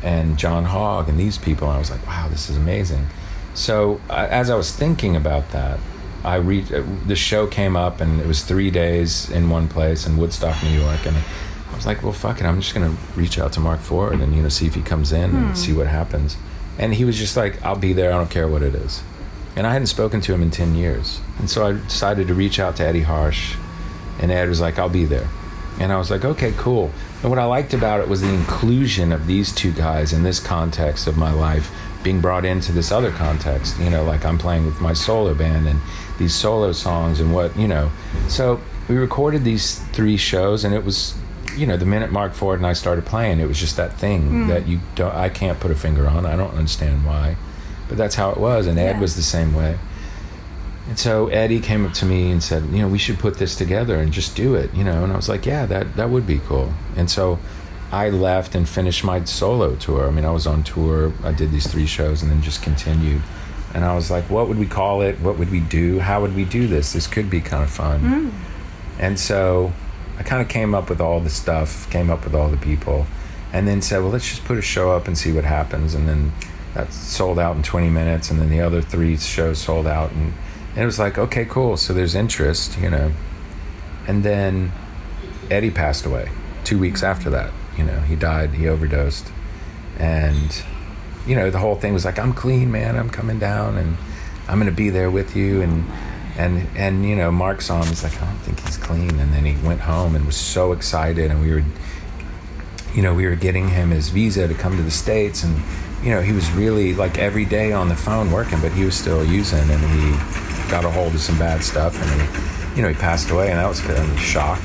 and 0.02 0.38
John 0.38 0.64
Hogg 0.64 1.08
and 1.08 1.18
these 1.18 1.38
people. 1.38 1.68
And 1.68 1.76
I 1.76 1.78
was 1.78 1.90
like 1.90 2.06
wow 2.06 2.28
this 2.28 2.48
is 2.48 2.56
amazing. 2.56 3.06
So 3.54 4.00
uh, 4.08 4.26
as 4.30 4.48
I 4.48 4.54
was 4.54 4.72
thinking 4.72 5.16
about 5.16 5.50
that 5.50 5.78
I 6.24 6.36
re- 6.36 6.64
uh, 6.72 6.82
the 7.06 7.16
show 7.16 7.46
came 7.46 7.76
up 7.76 8.00
and 8.00 8.20
it 8.20 8.26
was 8.26 8.42
three 8.42 8.70
days 8.70 9.28
in 9.30 9.50
one 9.50 9.68
place 9.68 10.06
in 10.06 10.16
Woodstock, 10.16 10.62
New 10.62 10.70
York, 10.70 11.04
and 11.04 11.16
was 11.82 11.86
like, 11.86 12.02
well, 12.04 12.12
fuck 12.12 12.40
it, 12.40 12.44
I'm 12.44 12.60
just 12.60 12.74
gonna 12.74 12.96
reach 13.16 13.38
out 13.38 13.52
to 13.54 13.60
Mark 13.60 13.80
Ford 13.80 14.20
and 14.20 14.34
you 14.34 14.42
know 14.42 14.48
see 14.48 14.66
if 14.66 14.74
he 14.74 14.82
comes 14.82 15.12
in 15.12 15.30
and 15.30 15.48
hmm. 15.48 15.54
see 15.54 15.72
what 15.72 15.88
happens. 15.88 16.36
And 16.78 16.94
he 16.94 17.04
was 17.04 17.18
just 17.18 17.36
like, 17.36 17.62
I'll 17.64 17.76
be 17.76 17.92
there, 17.92 18.12
I 18.12 18.16
don't 18.16 18.30
care 18.30 18.46
what 18.46 18.62
it 18.62 18.74
is. 18.74 19.02
And 19.56 19.66
I 19.66 19.72
hadn't 19.72 19.88
spoken 19.88 20.20
to 20.22 20.32
him 20.32 20.42
in 20.42 20.50
ten 20.50 20.76
years, 20.76 21.20
and 21.38 21.50
so 21.50 21.66
I 21.66 21.72
decided 21.72 22.28
to 22.28 22.34
reach 22.34 22.60
out 22.60 22.76
to 22.76 22.84
Eddie 22.84 23.02
Harsch, 23.02 23.56
and 24.20 24.30
Ed 24.30 24.48
was 24.48 24.60
like, 24.60 24.78
I'll 24.78 24.88
be 24.88 25.04
there. 25.04 25.28
And 25.80 25.92
I 25.92 25.96
was 25.96 26.10
like, 26.10 26.24
okay, 26.24 26.52
cool. 26.56 26.92
And 27.22 27.30
what 27.30 27.38
I 27.38 27.44
liked 27.44 27.74
about 27.74 28.00
it 28.00 28.08
was 28.08 28.20
the 28.20 28.32
inclusion 28.32 29.10
of 29.10 29.26
these 29.26 29.52
two 29.52 29.72
guys 29.72 30.12
in 30.12 30.22
this 30.22 30.38
context 30.38 31.06
of 31.06 31.16
my 31.16 31.32
life 31.32 31.70
being 32.02 32.20
brought 32.20 32.44
into 32.44 32.72
this 32.72 32.92
other 32.92 33.10
context. 33.10 33.78
You 33.80 33.90
know, 33.90 34.04
like 34.04 34.24
I'm 34.24 34.38
playing 34.38 34.66
with 34.66 34.80
my 34.80 34.92
solo 34.92 35.34
band 35.34 35.66
and 35.66 35.80
these 36.18 36.34
solo 36.34 36.72
songs 36.72 37.20
and 37.20 37.34
what, 37.34 37.56
you 37.56 37.66
know. 37.68 37.90
So 38.28 38.60
we 38.88 38.96
recorded 38.96 39.44
these 39.44 39.78
three 39.92 40.16
shows 40.16 40.64
and 40.64 40.74
it 40.74 40.84
was, 40.84 41.14
you 41.56 41.66
know, 41.66 41.76
the 41.76 41.86
minute 41.86 42.10
Mark 42.10 42.34
Ford 42.34 42.58
and 42.58 42.66
I 42.66 42.72
started 42.72 43.04
playing, 43.06 43.40
it 43.40 43.46
was 43.46 43.58
just 43.58 43.76
that 43.76 43.94
thing 43.94 44.22
hmm. 44.22 44.48
that 44.48 44.66
you 44.66 44.80
don't, 44.94 45.14
I 45.14 45.28
can't 45.28 45.60
put 45.60 45.70
a 45.70 45.74
finger 45.74 46.06
on. 46.08 46.26
I 46.26 46.36
don't 46.36 46.54
understand 46.54 47.04
why. 47.04 47.36
But 47.88 47.98
that's 47.98 48.14
how 48.14 48.30
it 48.30 48.38
was. 48.38 48.66
And 48.66 48.78
Ed 48.78 48.96
Yeah. 48.96 49.00
was 49.00 49.16
the 49.16 49.22
same 49.22 49.54
way. 49.54 49.78
And 50.88 50.98
so 50.98 51.28
Eddie 51.28 51.60
came 51.60 51.86
up 51.86 51.92
to 51.94 52.06
me 52.06 52.30
and 52.30 52.42
said, 52.42 52.64
you 52.72 52.78
know, 52.78 52.88
we 52.88 52.98
should 52.98 53.18
put 53.18 53.38
this 53.38 53.54
together 53.54 53.96
and 53.96 54.12
just 54.12 54.34
do 54.34 54.54
it, 54.54 54.74
you 54.74 54.82
know. 54.82 55.04
And 55.04 55.12
I 55.12 55.16
was 55.16 55.28
like, 55.28 55.46
yeah, 55.46 55.64
that 55.66 55.96
that 55.96 56.10
would 56.10 56.26
be 56.26 56.40
cool. 56.40 56.72
And 56.96 57.08
so 57.08 57.38
I 57.92 58.08
left 58.08 58.54
and 58.54 58.68
finished 58.68 59.04
my 59.04 59.22
solo 59.24 59.76
tour. 59.76 60.08
I 60.08 60.10
mean, 60.10 60.24
I 60.24 60.32
was 60.32 60.46
on 60.46 60.64
tour. 60.64 61.12
I 61.22 61.32
did 61.32 61.52
these 61.52 61.66
three 61.66 61.86
shows 61.86 62.22
and 62.22 62.30
then 62.30 62.42
just 62.42 62.62
continued. 62.62 63.22
And 63.74 63.84
I 63.84 63.94
was 63.94 64.10
like, 64.10 64.24
what 64.28 64.48
would 64.48 64.58
we 64.58 64.66
call 64.66 65.02
it? 65.02 65.20
What 65.20 65.38
would 65.38 65.50
we 65.50 65.60
do? 65.60 66.00
How 66.00 66.20
would 66.20 66.34
we 66.34 66.44
do 66.44 66.66
this? 66.66 66.92
This 66.92 67.06
could 67.06 67.30
be 67.30 67.40
kind 67.40 67.62
of 67.62 67.70
fun. 67.70 68.00
Hmm. 68.00 68.30
And 68.98 69.20
so 69.20 69.72
I 70.22 70.24
kind 70.24 70.40
of 70.40 70.46
came 70.46 70.72
up 70.72 70.88
with 70.88 71.00
all 71.00 71.18
the 71.18 71.28
stuff, 71.28 71.90
came 71.90 72.08
up 72.08 72.22
with 72.22 72.32
all 72.32 72.48
the 72.48 72.56
people, 72.56 73.06
and 73.52 73.66
then 73.66 73.82
said, 73.82 73.98
well, 74.02 74.10
let's 74.10 74.28
just 74.28 74.44
put 74.44 74.56
a 74.56 74.62
show 74.62 74.92
up 74.92 75.08
and 75.08 75.18
see 75.18 75.32
what 75.32 75.42
happens. 75.42 75.96
And 75.96 76.08
then 76.08 76.32
that 76.74 76.92
sold 76.92 77.40
out 77.40 77.56
in 77.56 77.64
20 77.64 77.90
minutes, 77.90 78.30
and 78.30 78.40
then 78.40 78.48
the 78.48 78.60
other 78.60 78.80
three 78.80 79.16
shows 79.16 79.58
sold 79.58 79.84
out. 79.84 80.12
And, 80.12 80.32
and 80.76 80.78
it 80.78 80.86
was 80.86 81.00
like, 81.00 81.18
okay, 81.18 81.44
cool. 81.44 81.76
So 81.76 81.92
there's 81.92 82.14
interest, 82.14 82.78
you 82.78 82.88
know. 82.88 83.10
And 84.06 84.22
then 84.22 84.70
Eddie 85.50 85.72
passed 85.72 86.06
away 86.06 86.30
two 86.62 86.78
weeks 86.78 87.02
after 87.02 87.28
that. 87.30 87.52
You 87.76 87.82
know, 87.82 87.98
he 88.02 88.14
died, 88.14 88.50
he 88.50 88.68
overdosed. 88.68 89.26
And, 89.98 90.62
you 91.26 91.34
know, 91.34 91.50
the 91.50 91.58
whole 91.58 91.74
thing 91.74 91.92
was 91.92 92.04
like, 92.04 92.20
I'm 92.20 92.32
clean, 92.32 92.70
man. 92.70 92.94
I'm 92.96 93.10
coming 93.10 93.40
down 93.40 93.76
and 93.76 93.96
I'm 94.46 94.60
going 94.60 94.70
to 94.70 94.76
be 94.76 94.88
there 94.88 95.10
with 95.10 95.34
you. 95.34 95.62
And, 95.62 95.84
and, 96.36 96.66
and, 96.76 97.04
you 97.04 97.14
know, 97.14 97.30
Mark 97.30 97.60
saw 97.60 97.82
him. 97.82 97.88
He's 97.88 98.02
like, 98.02 98.20
I 98.22 98.26
don't 98.26 98.38
think 98.38 98.60
he's 98.60 98.78
clean. 98.78 99.18
And 99.20 99.32
then 99.32 99.44
he 99.44 99.54
went 99.66 99.80
home 99.80 100.14
and 100.16 100.24
was 100.24 100.36
so 100.36 100.72
excited. 100.72 101.30
And 101.30 101.42
we 101.42 101.52
were, 101.52 101.64
you 102.94 103.02
know, 103.02 103.14
we 103.14 103.26
were 103.26 103.34
getting 103.34 103.68
him 103.68 103.90
his 103.90 104.08
visa 104.08 104.48
to 104.48 104.54
come 104.54 104.76
to 104.76 104.82
the 104.82 104.90
States. 104.90 105.44
And, 105.44 105.62
you 106.02 106.10
know, 106.10 106.22
he 106.22 106.32
was 106.32 106.50
really 106.52 106.94
like 106.94 107.18
every 107.18 107.44
day 107.44 107.72
on 107.72 107.88
the 107.88 107.94
phone 107.94 108.32
working, 108.32 108.60
but 108.60 108.72
he 108.72 108.84
was 108.84 108.96
still 108.96 109.24
using 109.24 109.70
and 109.70 109.80
he 109.82 110.70
got 110.70 110.84
a 110.84 110.90
hold 110.90 111.14
of 111.14 111.20
some 111.20 111.38
bad 111.38 111.62
stuff. 111.62 112.00
And 112.00 112.22
he, 112.22 112.76
you 112.76 112.82
know, 112.82 112.88
he 112.88 112.94
passed 112.94 113.30
away. 113.30 113.50
And 113.50 113.58
that 113.58 113.68
was 113.68 113.80
kind 113.80 113.98
of 113.98 114.10
a 114.10 114.18
shock. 114.18 114.62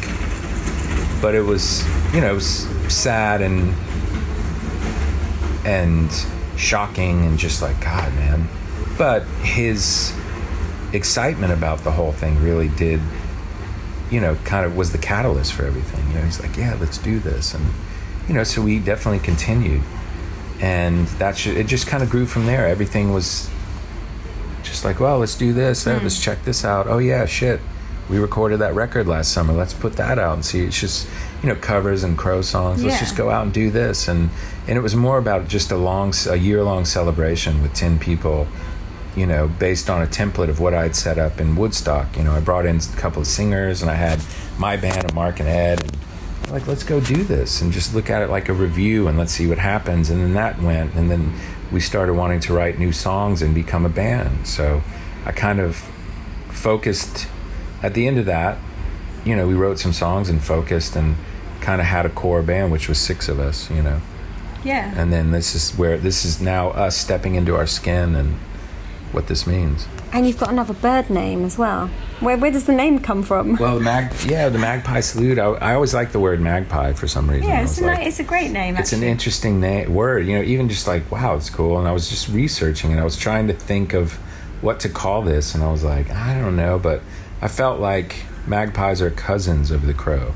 But 1.22 1.36
it 1.36 1.44
was, 1.44 1.86
you 2.14 2.22
know, 2.22 2.32
it 2.32 2.36
was 2.36 2.68
sad 2.88 3.42
and 3.42 3.74
and 5.66 6.10
shocking 6.58 7.26
and 7.26 7.38
just 7.38 7.62
like 7.62 7.80
God, 7.82 8.14
man. 8.14 8.48
But 8.98 9.24
his 9.44 10.14
excitement 10.94 11.54
about 11.54 11.80
the 11.84 11.92
whole 11.92 12.12
thing 12.12 12.42
really 12.42 12.70
did, 12.70 13.02
you 14.10 14.22
know, 14.22 14.36
kind 14.46 14.66
of 14.66 14.76
was 14.78 14.92
the 14.92 14.98
catalyst 14.98 15.54
for 15.54 15.66
everything. 15.66 16.08
You 16.10 16.16
know, 16.16 16.22
he's 16.22 16.40
like, 16.42 16.56
yeah, 16.58 16.78
let's 16.80 16.98
do 16.98 17.20
this, 17.20 17.54
and 17.54 17.66
you 18.28 18.34
know, 18.34 18.44
so 18.44 18.62
we 18.62 18.80
definitely 18.80 19.20
continued, 19.20 19.82
and 20.60 21.08
that 21.20 21.38
sh- 21.38 21.48
it 21.48 21.68
just 21.68 21.88
kind 21.88 22.04
of 22.04 22.10
grew 22.10 22.26
from 22.26 22.46
there. 22.46 22.68
Everything 22.68 23.14
was 23.14 23.50
just 24.64 24.84
like, 24.86 25.00
well, 25.00 25.20
let's 25.20 25.36
do 25.36 25.54
this. 25.54 25.88
Uh, 25.88 26.00
Let's 26.02 26.22
check 26.22 26.44
this 26.44 26.66
out. 26.66 26.88
Oh 26.88 26.98
yeah, 26.98 27.26
shit. 27.26 27.60
We 28.10 28.20
recorded 28.20 28.60
that 28.60 28.74
record 28.74 29.06
last 29.08 29.34
summer. 29.34 29.54
Let's 29.54 29.74
put 29.74 29.94
that 29.94 30.18
out 30.18 30.36
and 30.36 30.46
see. 30.46 30.62
It's 30.62 30.80
just, 30.80 31.08
you 31.44 31.50
know, 31.50 31.56
covers 31.56 32.04
and 32.04 32.18
Crowes 32.18 32.48
songs. 32.48 32.82
Let's 32.84 33.00
just 33.00 33.18
go 33.18 33.30
out 33.30 33.44
and 33.44 33.54
do 33.54 33.70
this. 33.70 34.08
And 34.08 34.30
and 34.68 34.78
it 34.78 34.82
was 34.82 34.96
more 34.96 35.18
about 35.18 35.48
just 35.50 35.72
a 35.72 35.78
long, 35.78 36.14
a 36.30 36.36
year 36.38 36.64
long 36.64 36.86
celebration 36.86 37.62
with 37.62 37.74
ten 37.74 38.00
people. 38.00 38.48
You 39.18 39.26
know, 39.26 39.48
based 39.48 39.90
on 39.90 40.04
a 40.04 40.06
template 40.06 40.48
of 40.48 40.60
what 40.60 40.76
I'd 40.76 40.96
set 40.96 41.18
up 41.18 41.42
in 41.42 41.56
Woodstock. 41.56 42.16
You 42.16 42.24
know, 42.24 42.34
I 42.34 42.40
brought 42.40 42.68
in 42.68 42.78
a 42.78 42.98
couple 42.98 43.20
of 43.20 43.28
singers 43.28 43.82
and 43.82 43.90
I 43.90 43.96
had 43.96 44.22
my 44.60 44.78
band 44.78 45.04
of 45.06 45.16
Mark 45.16 45.40
and 45.40 45.50
Ed. 45.50 45.82
And 46.44 46.52
like, 46.52 46.68
let's 46.68 46.84
go 46.84 47.00
do 47.02 47.24
this 47.24 47.60
and 47.60 47.72
just 47.74 47.96
look 47.96 48.12
at 48.12 48.22
it 48.22 48.30
like 48.30 48.48
a 48.48 48.54
review 48.54 49.08
and 49.08 49.18
let's 49.18 49.32
see 49.34 49.48
what 49.48 49.58
happens. 49.58 50.12
And 50.12 50.22
then 50.22 50.34
that 50.36 50.62
went, 50.62 50.94
and 50.94 51.10
then 51.10 51.34
we 51.72 51.80
started 51.80 52.14
wanting 52.14 52.40
to 52.42 52.54
write 52.54 52.78
new 52.78 52.92
songs 52.92 53.42
and 53.42 53.56
become 53.56 53.86
a 53.88 53.90
band. 53.90 54.46
So 54.46 54.84
I 55.26 55.32
kind 55.32 55.60
of 55.60 55.78
focused 56.50 57.28
at 57.82 57.96
the 57.96 58.08
end 58.08 58.20
of 58.20 58.26
that. 58.28 58.60
You 59.26 59.36
know, 59.36 59.48
we 59.48 59.56
wrote 59.56 59.80
some 59.80 59.94
songs 59.94 60.30
and 60.30 60.44
focused 60.44 60.96
and 60.96 61.16
kind 61.60 61.82
of 61.82 61.88
had 61.88 62.06
a 62.06 62.10
core 62.10 62.44
band, 62.44 62.72
which 62.72 62.88
was 62.88 63.00
six 63.00 63.28
of 63.28 63.40
us. 63.40 63.70
You 63.72 63.82
know, 63.82 64.02
Yeah. 64.64 64.94
and 64.96 65.12
then 65.12 65.32
this 65.32 65.56
is 65.56 65.72
where 65.78 65.98
this 65.98 66.24
is 66.24 66.40
now 66.40 66.70
us 66.70 66.96
stepping 66.96 67.34
into 67.34 67.56
our 67.56 67.66
skin 67.68 68.16
and 68.16 68.38
what 69.18 69.28
this 69.28 69.48
means. 69.48 69.88
And 70.14 70.28
you've 70.28 70.38
got 70.38 70.50
another 70.50 70.76
bird 70.76 71.10
name 71.10 71.44
as 71.44 71.58
well. 71.58 71.88
Where, 72.20 72.38
where 72.38 72.52
does 72.52 72.66
the 72.66 72.74
name 72.74 73.00
come 73.00 73.24
from? 73.24 73.56
Well, 73.58 73.80
the 73.80 73.84
mag, 73.84 74.14
yeah, 74.28 74.48
the 74.50 74.60
magpie 74.60 75.00
salute. 75.00 75.40
I, 75.40 75.46
I 75.48 75.74
always 75.74 75.94
like 75.96 76.12
the 76.12 76.20
word 76.20 76.40
magpie 76.40 76.94
for 76.94 77.08
some 77.08 77.28
reason. 77.30 77.48
yeah, 77.50 77.64
it's 77.64 77.82
a, 77.82 77.86
like- 77.86 78.06
it's 78.06 78.20
a 78.20 78.24
great 78.24 78.52
name. 78.52 78.78
it's 78.78 78.94
an 78.94 79.02
interesting 79.02 79.60
na- 79.60 79.90
word 79.90 80.28
you 80.28 80.36
know 80.38 80.44
even 80.44 80.70
just 80.70 80.86
like 80.88 81.10
wow 81.12 81.36
it's 81.36 81.50
cool 81.50 81.80
and 81.80 81.88
i 81.88 81.92
was 81.92 82.10
just 82.10 82.30
researching 82.30 82.92
and 82.92 83.00
i 83.00 83.04
was 83.04 83.16
trying 83.18 83.48
to 83.48 83.54
think 83.54 83.94
of 83.94 84.14
what 84.62 84.80
to 84.82 84.90
call 84.90 85.22
this 85.24 85.56
and 85.56 85.64
i 85.64 85.72
was 85.72 85.84
like 85.84 86.10
i 86.12 86.38
don't 86.40 86.56
know 86.56 86.78
but 86.80 87.02
i 87.42 87.48
felt 87.48 87.80
like 87.80 88.24
magpies 88.46 89.02
are 89.02 89.10
cousins 89.12 89.72
of 89.72 89.86
the 89.86 89.94
crow 89.94 90.34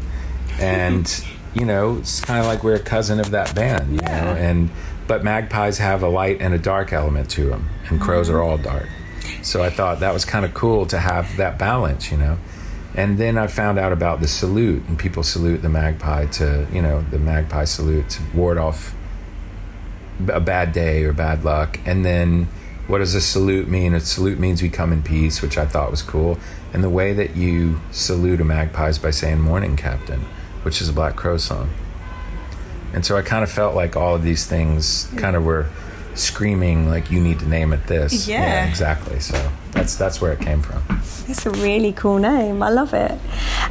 and 0.60 1.24
you 1.54 1.66
know 1.66 1.98
it's 1.98 2.20
kind 2.22 2.40
of 2.40 2.46
like 2.46 2.64
we're 2.64 2.76
a 2.76 2.80
cousin 2.80 3.20
of 3.20 3.32
that 3.32 3.54
band 3.56 3.92
you 3.92 4.02
know 4.02 4.36
and 4.48 4.70
but 5.12 5.26
magpies 5.26 5.78
have 5.80 6.04
a 6.04 6.08
light 6.08 6.40
and 6.40 6.54
a 6.54 6.58
dark 6.58 6.94
element 6.94 7.30
to 7.30 7.48
them 7.48 7.68
and 7.90 8.00
crows 8.00 8.30
are 8.30 8.42
all 8.42 8.58
dark 8.58 8.88
So 9.42 9.62
I 9.62 9.70
thought 9.70 10.00
that 10.00 10.14
was 10.14 10.24
kind 10.24 10.46
of 10.46 10.54
cool 10.54 10.86
to 10.86 11.00
have 11.00 11.36
that 11.36 11.60
balance, 11.60 12.10
you 12.12 12.18
know. 12.18 12.38
And 12.96 13.18
then 13.18 13.38
I 13.38 13.48
found 13.48 13.78
out 13.78 13.92
about 13.92 14.22
the 14.22 14.28
salute, 14.30 14.84
and 14.88 14.98
people 14.98 15.24
salute 15.24 15.62
the 15.62 15.68
magpie 15.68 16.28
to, 16.28 16.66
you 16.72 16.82
know, 16.82 17.02
the 17.12 17.20
magpie 17.20 17.66
salute 17.66 18.10
to 18.12 18.22
ward 18.34 18.58
off 18.58 18.96
a 20.30 20.40
bad 20.40 20.72
day 20.72 21.04
or 21.04 21.12
bad 21.12 21.44
luck. 21.44 21.78
And 21.86 22.06
then 22.06 22.48
what 22.88 23.00
does 23.00 23.14
a 23.14 23.20
salute 23.20 23.68
mean? 23.68 23.94
A 23.94 24.00
salute 24.00 24.40
means 24.40 24.62
we 24.62 24.70
come 24.70 24.94
in 24.94 25.04
peace, 25.04 25.42
which 25.42 25.58
I 25.58 25.66
thought 25.66 25.92
was 25.92 26.02
cool. 26.02 26.40
And 26.74 26.86
the 26.86 26.90
way 26.90 27.12
that 27.12 27.36
you 27.36 27.82
salute 27.92 28.40
a 28.40 28.46
magpie 28.46 28.88
is 28.88 28.98
by 28.98 29.12
saying 29.12 29.42
morning, 29.42 29.76
Captain, 29.76 30.22
which 30.64 30.82
is 30.82 30.88
a 30.88 30.94
Black 30.94 31.18
Crowes 31.18 31.44
song. 31.44 31.70
And 32.94 33.06
so 33.06 33.18
I 33.18 33.22
kind 33.22 33.44
of 33.44 33.52
felt 33.52 33.76
like 33.76 33.96
all 33.96 34.16
of 34.16 34.24
these 34.24 34.46
things 34.46 35.10
kind 35.18 35.36
of 35.36 35.46
were 35.46 35.68
screaming 36.14 36.90
like 36.90 37.10
you 37.10 37.22
need 37.22 37.40
to 37.40 37.48
name 37.48 37.72
it 37.74 37.88
this. 37.88 38.28
Yeah. 38.28 38.68
exactly. 38.68 39.20
So 39.20 39.52
that's 39.72 39.96
that's 39.96 40.20
where 40.22 40.34
it 40.34 40.40
came 40.40 40.62
from. 40.62 40.84
It's 41.28 41.46
a 41.46 41.52
really 41.52 41.94
cool 41.94 42.20
name. 42.20 42.62
I 42.62 42.70
love 42.70 42.94
it. 42.94 43.18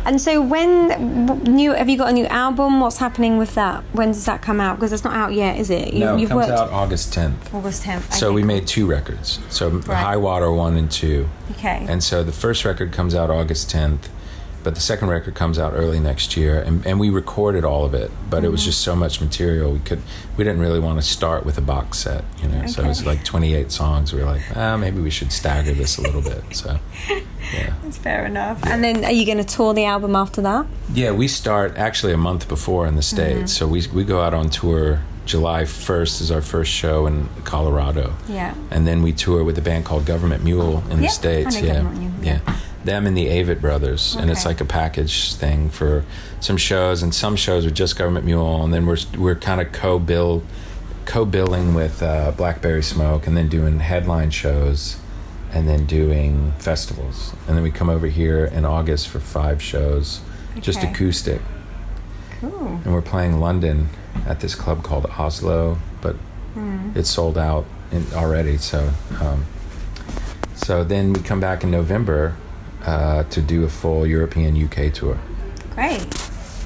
And 0.07 0.21
so, 0.21 0.41
when 0.41 1.43
new 1.45 1.73
have 1.73 1.89
you 1.91 1.99
got 1.99 2.09
a 2.09 2.13
new 2.13 2.25
album? 2.27 2.81
What's 2.81 2.97
happening 2.99 3.37
with 3.37 3.55
that? 3.55 3.85
When 3.93 4.09
does 4.09 4.25
that 4.25 4.41
come 4.41 4.61
out? 4.61 4.77
Because 4.77 4.93
it's 4.93 5.05
not 5.05 5.15
out 5.15 5.35
yet, 5.35 5.59
is 5.59 5.69
it? 5.69 5.93
You, 5.93 6.01
no, 6.01 6.17
it 6.17 6.21
you've 6.21 6.31
comes 6.31 6.49
worked 6.49 6.59
out 6.59 6.71
August 6.71 7.13
10th. 7.13 7.53
August 7.55 7.83
10th. 7.85 8.15
So 8.15 8.33
we 8.33 8.43
made 8.43 8.67
two 8.67 8.87
records. 8.87 9.41
So 9.51 9.69
Right. 9.69 9.97
High 9.97 10.17
Water 10.17 10.51
1 10.51 10.77
and 10.77 10.91
2. 10.91 11.29
Okay. 11.53 11.85
And 11.89 12.03
so 12.03 12.23
the 12.23 12.33
first 12.33 12.65
record 12.65 12.93
comes 12.93 13.15
out 13.15 13.31
August 13.31 13.71
10th, 13.71 14.09
but 14.62 14.75
the 14.75 14.81
second 14.81 15.09
record 15.09 15.35
comes 15.35 15.59
out 15.59 15.73
early 15.75 15.99
next 16.01 16.37
year. 16.37 16.61
And, 16.61 16.85
and 16.87 17.01
we 17.01 17.11
recorded 17.11 17.64
all 17.64 17.85
of 17.85 17.94
it, 17.94 18.11
but 18.29 18.38
Mm-hmm. 18.38 18.46
it 18.46 18.51
was 18.51 18.64
just 18.64 18.81
so 18.83 18.94
much 18.96 19.20
material. 19.20 19.73
We 19.73 19.79
could 19.81 20.01
we 20.37 20.44
didn't 20.44 20.61
really 20.61 20.81
want 20.81 21.01
to 21.01 21.07
start 21.07 21.44
with 21.44 21.59
a 21.59 21.61
box 21.61 21.99
set, 21.99 22.25
you 22.42 22.49
know. 22.49 22.66
So 22.66 22.83
it 22.83 22.88
was 22.88 23.05
like 23.05 23.25
28 23.25 23.70
songs. 23.73 24.12
We 24.12 24.20
were 24.20 24.27
like, 24.27 24.42
ah, 24.57 24.77
maybe 24.77 25.01
we 25.01 25.11
should 25.11 25.33
stagger 25.33 25.73
this 25.73 25.99
a 25.99 26.03
little 26.03 26.23
bit. 26.23 26.42
So 26.53 26.79
yeah. 27.53 27.75
That's 27.83 27.99
fair 27.99 28.25
enough. 28.27 28.64
And 28.64 28.83
then, 28.85 29.05
are 29.05 29.11
you 29.12 29.27
going 29.27 29.38
to 29.38 29.44
tour 29.57 29.75
the 29.75 29.85
album 29.85 30.14
after 30.16 30.40
that? 30.42 30.66
Yeah, 30.92 31.12
we 31.12 31.29
start 31.29 31.77
actually 31.77 32.12
a 32.12 32.16
month 32.18 32.49
before 32.49 32.87
in 32.87 32.96
the 32.96 33.03
States. 33.03 33.53
So 33.57 33.66
we, 33.66 33.83
we 33.92 34.05
go 34.05 34.20
out 34.20 34.35
on 34.35 34.49
tour. 34.51 35.01
July 35.27 35.62
1st 35.62 36.23
is 36.23 36.31
our 36.33 36.40
first 36.42 36.73
show 36.73 37.07
in 37.07 37.29
Colorado. 37.44 38.14
Yeah. 38.29 38.55
And 38.70 38.85
then 38.87 39.01
we 39.03 39.12
tour 39.12 39.44
with 39.44 39.57
a 39.59 39.62
band 39.62 39.85
called 39.85 40.05
Government 40.05 40.42
Mule 40.42 40.83
in 40.90 40.96
Yeah, 40.96 41.03
the 41.03 41.09
States. 41.09 41.61
Yeah. 41.61 41.83
Mule, 41.83 42.12
yeah. 42.23 42.40
Them 42.85 43.07
and 43.07 43.16
the 43.16 43.27
Avett 43.27 43.61
Brothers. 43.61 44.16
And 44.16 44.31
it's 44.31 44.45
like 44.47 44.61
a 44.61 44.64
package 44.64 45.35
thing 45.35 45.69
for 45.71 46.05
some 46.40 46.57
shows. 46.57 47.03
And 47.03 47.14
some 47.14 47.37
shows 47.37 47.64
with 47.64 47.75
just 47.75 47.97
Government 47.99 48.25
Mule. 48.25 48.64
And 48.64 48.73
then 48.73 48.87
we're, 48.87 48.99
we're 49.19 49.35
kind 49.35 49.61
of 49.61 49.73
co 49.73 49.99
bill 49.99 50.43
co-billing 51.07 51.75
with 51.75 52.03
uh, 52.03 52.31
Blackberry 52.37 52.83
Smoke 52.83 53.27
and 53.27 53.37
then 53.37 53.49
doing 53.49 53.81
headline 53.81 54.31
shows 54.31 54.97
and 55.53 55.69
then 55.69 55.85
doing 55.85 56.53
festivals. 56.59 57.35
And 57.49 57.57
then 57.57 57.64
we 57.64 57.73
come 57.73 57.88
over 57.90 58.07
here 58.07 58.45
in 58.45 58.64
August 58.64 59.09
for 59.09 59.19
five 59.19 59.61
shows, 59.61 60.21
just 60.61 60.85
acoustic. 60.85 61.40
Cool. 62.40 62.81
And 62.85 62.93
we're 62.93 63.03
playing 63.03 63.40
London 63.40 63.88
at 64.27 64.38
this 64.38 64.55
club 64.55 64.85
called 64.85 65.07
Oslo, 65.19 65.79
but 66.01 66.14
Hmm. 66.55 66.90
it's 66.95 67.11
sold 67.11 67.37
out 67.38 67.64
in, 67.90 68.07
already. 68.14 68.57
So, 68.59 68.90
um, 69.21 69.47
so 70.55 70.85
then 70.85 71.12
we 71.12 71.21
come 71.21 71.40
back 71.40 71.64
in 71.64 71.71
November 71.73 72.37
uh, 72.85 73.25
to 73.25 73.40
do 73.43 73.64
a 73.64 73.69
full 73.69 74.07
European 74.07 74.57
UK 74.62 74.93
tour. 74.93 75.19
Great. 75.75 76.12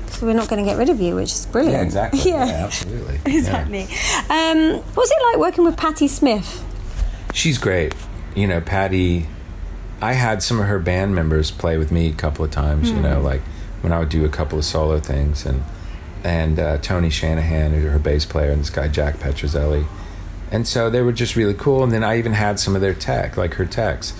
So 0.09 0.27
we're 0.27 0.35
not 0.35 0.48
going 0.48 0.64
to 0.64 0.70
get 0.70 0.79
rid 0.79 0.90
of 0.90 1.00
you, 1.00 1.16
which 1.16 1.33
is 1.33 1.46
brilliant. 1.46 1.92
Yeah. 1.92 2.44
absolutely. 2.64 3.20
Yeah. 3.27 3.38
Exactly. 3.38 3.83
Um, 4.31 4.81
what's 4.94 5.11
it 5.11 5.18
like 5.33 5.38
working 5.38 5.64
with 5.64 5.77
Patti 5.77 6.07
Smith? 6.09 6.64
She's 7.33 7.59
great. 7.59 7.94
You 8.37 8.46
know, 8.46 8.61
Patti. 8.61 9.27
I 10.00 10.12
had 10.12 10.42
some 10.42 10.61
of 10.61 10.66
her 10.66 10.79
band 10.79 11.14
members 11.14 11.50
play 11.50 11.79
with 11.79 11.90
me 11.90 12.09
a 12.11 12.12
couple 12.12 12.44
of 12.44 12.50
times. 12.50 12.90
You 12.90 13.00
know, 13.00 13.20
like 13.20 13.40
when 13.81 13.92
I 13.92 13.98
would 13.98 14.09
do 14.09 14.24
a 14.24 14.29
couple 14.29 14.59
of 14.59 14.64
solo 14.64 15.00
things, 15.00 15.46
and 15.46 15.62
and 16.22 16.59
uh, 16.59 16.79
Tony 16.79 17.11
Shanahan, 17.11 17.72
who's 17.72 17.85
her 17.85 17.98
bass 17.98 18.24
player, 18.24 18.50
and 18.50 18.61
this 18.61 18.70
guy 18.70 18.88
Jack 18.88 19.16
Petruzzelli, 19.16 19.87
and 20.50 20.66
so 20.66 20.90
they 20.90 21.00
were 21.03 21.12
just 21.12 21.37
really 21.37 21.55
cool. 21.55 21.83
And 21.83 21.92
then 21.92 22.05
I 22.05 22.18
even 22.18 22.33
had 22.33 22.61
some 22.61 22.74
of 22.74 22.81
their 22.83 22.94
tech, 22.94 23.37
like 23.37 23.55
her 23.55 23.66
techs, 23.66 24.12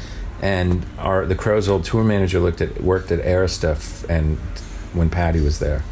and 0.45 0.85
our 0.99 1.25
the 1.27 1.35
Crowes 1.35 1.69
old 1.69 1.85
tour 1.85 2.05
manager 2.05 2.39
looked 2.39 2.61
at 2.61 2.81
worked 2.83 3.11
at 3.11 3.21
Arista 3.25 3.75
and 4.09 4.37
when 4.93 5.09
Patti 5.11 5.41
was 5.41 5.59
there, 5.59 5.83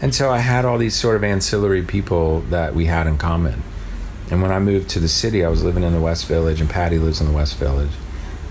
and 0.00 0.14
so 0.14 0.30
I 0.30 0.38
had 0.38 0.64
all 0.64 0.76
these 0.78 0.94
sort 0.94 1.16
of 1.16 1.24
ancillary 1.24 1.82
people 1.82 2.42
that 2.50 2.74
we 2.74 2.84
had 2.86 3.06
in 3.08 3.16
common. 3.18 3.62
And 4.30 4.40
when 4.40 4.52
I 4.52 4.58
moved 4.60 4.88
to 4.90 5.00
the 5.00 5.08
city, 5.08 5.44
I 5.44 5.48
was 5.48 5.62
living 5.64 5.82
in 5.82 5.92
the 5.92 6.00
West 6.00 6.26
Village, 6.26 6.60
and 6.60 6.70
Patti 6.70 6.98
lives 6.98 7.20
in 7.20 7.26
the 7.26 7.32
West 7.34 7.56
Village. 7.58 7.90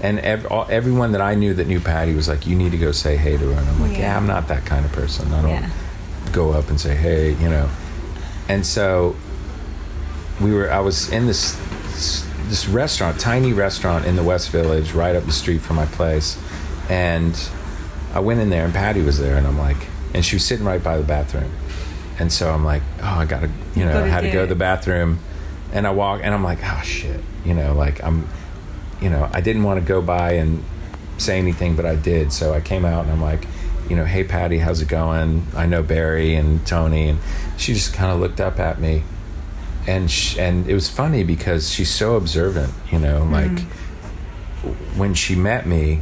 And 0.02 0.20
ev- 0.20 0.46
all, 0.48 0.68
everyone 0.70 1.12
that 1.14 1.22
I 1.22 1.34
knew 1.36 1.54
that 1.54 1.68
knew 1.68 1.80
Patti 1.80 2.14
was 2.14 2.28
like, 2.28 2.46
"You 2.48 2.56
need 2.56 2.72
to 2.72 2.78
go 2.78 2.92
say 2.92 3.16
hey 3.18 3.38
to 3.38 3.46
her." 3.54 3.60
And 3.60 3.70
I'm 3.70 3.80
like, 3.82 3.92
"Yeah, 3.94 4.00
Yeah. 4.00 4.18
I'm 4.18 4.28
not 4.28 4.48
that 4.50 4.66
kind 4.66 4.84
of 4.86 4.92
person. 4.92 5.32
I 5.34 5.42
don't 5.42 5.50
Yeah. 5.52 5.70
go 6.32 6.52
up 6.52 6.70
and 6.70 6.80
say 6.82 6.96
hey, 6.96 7.34
you 7.42 7.50
know." 7.50 7.70
And 8.50 8.66
so 8.66 9.16
we 10.42 10.52
were. 10.54 10.72
I 10.72 10.80
was 10.80 11.10
in 11.10 11.28
this 11.28 11.56
this 12.52 12.68
restaurant, 12.68 13.18
tiny 13.18 13.54
restaurant 13.54 14.04
in 14.06 14.18
the 14.18 14.24
West 14.24 14.50
Village, 14.50 14.92
right 14.92 15.16
up 15.16 15.24
the 15.24 15.32
street 15.32 15.62
from 15.62 15.78
my 15.78 15.86
place, 15.86 16.38
and 16.90 17.50
I 18.14 18.20
went 18.20 18.42
in 18.42 18.50
there, 18.50 18.66
and 18.66 18.74
Patti 18.74 19.02
was 19.02 19.20
there, 19.20 19.38
and 19.38 19.48
I'm 19.48 19.58
like, 19.58 19.88
and 20.14 20.26
she 20.26 20.36
was 20.36 20.44
sitting 20.44 20.66
right 20.66 20.84
by 20.84 20.98
the 20.98 21.04
bathroom, 21.04 21.50
and 22.20 22.30
so 22.30 22.52
I'm 22.52 22.66
like, 22.66 22.84
oh, 23.02 23.20
I 23.20 23.26
gotta, 23.26 23.50
you 23.74 23.86
know, 23.86 24.04
I 24.04 24.08
had 24.08 24.22
to 24.22 24.32
go 24.32 24.42
to 24.42 24.48
the 24.48 24.60
bathroom, 24.60 25.20
and 25.72 25.88
I 25.88 25.92
walk, 25.92 26.20
and 26.26 26.34
I'm 26.34 26.44
like, 26.44 26.60
oh 26.62 26.82
shit, 26.84 27.22
you 27.46 27.54
know, 27.54 27.74
like 27.74 28.04
I'm, 28.04 28.28
you 29.02 29.10
know, 29.10 29.30
I 29.32 29.40
didn't 29.40 29.64
want 29.64 29.80
to 29.80 29.86
go 29.86 30.02
by 30.02 30.34
and 30.34 30.62
say 31.20 31.40
anything, 31.40 31.78
but 31.78 31.86
I 31.86 31.96
did, 31.96 32.34
so 32.34 32.54
I 32.54 32.60
came 32.60 32.86
out, 32.86 33.06
and 33.06 33.14
I'm 33.14 33.22
like. 33.22 33.48
You 33.90 33.98
know, 33.98 34.06
hey 34.06 34.24
Patti, 34.24 34.60
how's 34.60 34.82
it 34.82 34.88
going? 34.88 35.46
I 35.54 35.66
know 35.66 35.84
Barry 35.84 36.36
and 36.36 36.66
Tony, 36.66 37.10
and 37.10 37.20
she 37.58 37.74
just 37.74 37.94
kind 37.94 38.10
of 38.10 38.22
looked 38.22 38.40
up 38.40 38.58
at 38.58 38.80
me, 38.80 39.04
and 39.88 40.10
sh- 40.10 40.38
and 40.38 40.68
it 40.68 40.74
was 40.74 40.90
funny 40.90 41.24
because 41.24 41.72
she's 41.72 41.90
so 41.90 42.16
observant, 42.16 42.74
you 42.92 43.00
know, 43.00 43.24
like 43.24 43.60
when 44.96 45.14
she 45.14 45.36
met 45.36 45.66
me, 45.66 46.02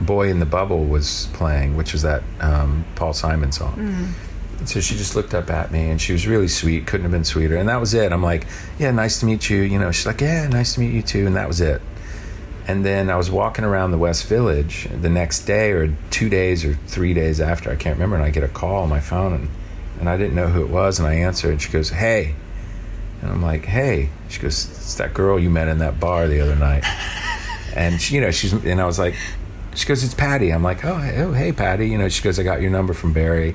Boy 0.00 0.28
in 0.30 0.38
the 0.38 0.46
Bubble 0.46 0.84
was 0.84 1.28
playing, 1.32 1.76
which 1.76 1.92
was 1.92 2.02
that 2.02 2.22
um, 2.40 2.84
Paul 2.94 3.12
Simon 3.12 3.50
song. 3.52 4.14
And 4.58 4.68
so 4.68 4.80
she 4.80 4.96
just 4.96 5.14
looked 5.16 5.34
up 5.34 5.50
at 5.50 5.70
me 5.72 5.88
and 5.90 6.00
she 6.00 6.12
was 6.12 6.26
really 6.26 6.48
sweet, 6.48 6.86
couldn't 6.86 7.04
have 7.04 7.12
been 7.12 7.24
sweeter. 7.24 7.56
And 7.56 7.68
that 7.68 7.80
was 7.80 7.94
it. 7.94 8.12
I'm 8.12 8.22
like, 8.22 8.46
yeah, 8.78 8.90
nice 8.90 9.20
to 9.20 9.26
meet 9.26 9.48
you. 9.48 9.62
You 9.62 9.78
know, 9.78 9.90
she's 9.92 10.06
like, 10.06 10.20
yeah, 10.20 10.46
nice 10.48 10.74
to 10.74 10.80
meet 10.80 10.92
you 10.92 11.02
too. 11.02 11.26
And 11.26 11.36
that 11.36 11.48
was 11.48 11.60
it. 11.60 11.80
And 12.66 12.84
then 12.84 13.08
I 13.08 13.16
was 13.16 13.30
walking 13.30 13.64
around 13.64 13.92
the 13.92 13.98
West 13.98 14.26
Village 14.26 14.88
the 15.00 15.08
next 15.08 15.46
day 15.46 15.70
or 15.72 15.96
two 16.10 16.28
days 16.28 16.64
or 16.64 16.74
three 16.86 17.14
days 17.14 17.40
after, 17.40 17.70
I 17.70 17.76
can't 17.76 17.96
remember. 17.96 18.16
And 18.16 18.24
I 18.24 18.30
get 18.30 18.44
a 18.44 18.48
call 18.48 18.82
on 18.82 18.88
my 18.88 19.00
phone 19.00 19.32
and, 19.32 19.48
and 20.00 20.08
I 20.08 20.16
didn't 20.16 20.34
know 20.34 20.48
who 20.48 20.62
it 20.62 20.70
was. 20.70 20.98
And 20.98 21.08
I 21.08 21.14
answered 21.14 21.52
and 21.52 21.62
she 21.62 21.70
goes, 21.72 21.88
hey. 21.90 22.34
And 23.22 23.30
I'm 23.30 23.42
like, 23.42 23.64
hey. 23.64 24.10
She 24.28 24.40
goes, 24.40 24.66
it's 24.66 24.94
that 24.96 25.14
girl 25.14 25.38
you 25.38 25.50
met 25.50 25.68
in 25.68 25.78
that 25.78 25.98
bar 25.98 26.28
the 26.28 26.40
other 26.40 26.56
night. 26.56 26.84
And 27.78 28.00
she, 28.00 28.16
you 28.16 28.20
know, 28.20 28.32
she's 28.32 28.52
and 28.52 28.80
I 28.80 28.86
was 28.86 28.98
like, 28.98 29.14
she 29.74 29.86
goes, 29.86 30.02
it's 30.02 30.14
Patti. 30.14 30.50
I'm 30.50 30.64
like, 30.64 30.84
oh, 30.84 30.98
hey, 30.98 31.22
oh, 31.22 31.32
hey, 31.32 31.52
Patti. 31.52 31.88
You 31.88 31.96
know, 31.96 32.08
she 32.08 32.22
goes, 32.22 32.38
I 32.38 32.42
got 32.42 32.60
your 32.60 32.70
number 32.70 32.92
from 32.92 33.12
Barry. 33.12 33.54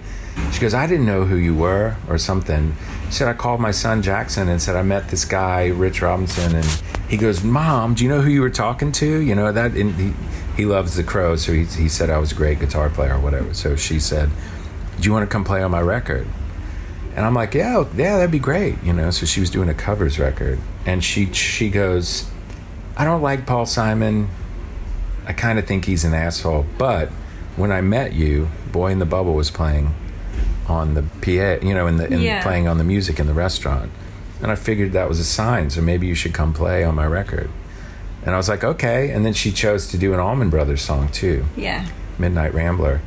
She 0.53 0.61
goes, 0.61 0.73
I 0.73 0.87
didn't 0.87 1.05
know 1.05 1.25
who 1.25 1.35
you 1.35 1.53
were 1.53 1.97
or 2.07 2.17
something. 2.17 2.75
She 3.07 3.13
said, 3.13 3.27
I 3.27 3.33
called 3.33 3.59
my 3.59 3.71
son 3.71 4.01
Jackson 4.01 4.47
and 4.47 4.61
said 4.61 4.77
I 4.77 4.81
met 4.81 5.09
this 5.09 5.25
guy, 5.25 5.67
Rich 5.67 6.01
Robinson, 6.01 6.55
and 6.55 6.65
he 7.09 7.17
goes, 7.17 7.43
Mom, 7.43 7.93
do 7.95 8.03
you 8.03 8.09
know 8.09 8.21
who 8.21 8.29
you 8.29 8.41
were 8.41 8.49
talking 8.49 8.91
to? 8.93 9.19
You 9.19 9.35
know 9.35 9.51
that. 9.51 9.73
And 9.73 9.93
he, 9.95 10.13
he 10.55 10.65
loves 10.65 10.95
the 10.95 11.03
Crowes, 11.03 11.43
so 11.43 11.51
he, 11.51 11.65
he 11.65 11.89
said 11.89 12.09
I 12.09 12.17
was 12.17 12.31
a 12.31 12.35
great 12.35 12.59
guitar 12.59 12.89
player 12.89 13.15
or 13.15 13.19
whatever. 13.19 13.53
So 13.53 13.75
she 13.75 13.99
said, 13.99 14.29
Do 14.99 15.03
you 15.03 15.11
want 15.11 15.29
to 15.29 15.31
come 15.31 15.43
play 15.43 15.61
on 15.61 15.71
my 15.71 15.81
record? 15.81 16.27
And 17.15 17.25
I'm 17.25 17.33
like, 17.35 17.53
yeah, 17.53 17.85
yeah, 17.95 18.17
that'd 18.17 18.31
be 18.31 18.39
great, 18.39 18.75
you 18.83 18.91
know. 18.93 19.11
So 19.11 19.25
she 19.25 19.39
was 19.39 19.49
doing 19.49 19.69
a 19.69 19.73
covers 19.73 20.17
record, 20.19 20.59
and 20.85 21.03
she 21.03 21.31
she 21.33 21.69
goes, 21.69 22.29
I 22.97 23.05
don't 23.05 23.21
like 23.21 23.45
Paul 23.45 23.65
Simon. 23.65 24.29
I 25.27 25.33
kind 25.33 25.57
of 25.59 25.65
think 25.65 25.85
he's 25.85 26.03
an 26.03 26.13
asshole. 26.13 26.65
But 26.77 27.09
when 27.55 27.71
I 27.71 27.81
met 27.81 28.13
you, 28.13 28.49
Boy 28.71 28.91
in 28.91 28.99
the 28.99 29.05
Bubble 29.05 29.35
was 29.35 29.51
playing 29.51 29.93
on 30.67 30.95
the 30.95 31.03
PA, 31.21 31.65
you 31.65 31.73
know, 31.73 31.87
in 31.87 31.97
the 31.97 32.07
in 32.11 32.21
Yeah. 32.21 32.41
playing 32.41 32.67
on 32.67 32.77
the 32.77 32.83
music 32.83 33.19
in 33.19 33.27
the 33.27 33.33
restaurant, 33.33 33.91
and 34.41 34.51
I 34.51 34.55
figured 34.55 34.93
that 34.93 35.07
was 35.07 35.19
a 35.19 35.25
sign. 35.25 35.69
So 35.69 35.81
maybe 35.81 36.07
you 36.07 36.15
should 36.15 36.33
come 36.33 36.51
play 36.53 36.83
on 36.83 36.95
my 36.95 37.05
record. 37.05 37.49
And 38.25 38.33
I 38.33 38.37
was 38.37 38.47
like, 38.49 38.63
okay. 38.63 39.11
And 39.11 39.25
then 39.25 39.33
she 39.33 39.51
chose 39.51 39.87
to 39.87 39.97
do 39.97 40.13
an 40.13 40.19
Allman 40.19 40.49
Brothers 40.49 40.81
song 40.81 41.09
too. 41.09 41.45
Yeah. 41.57 41.85
Midnight 42.17 42.53
Rambler. 42.53 43.01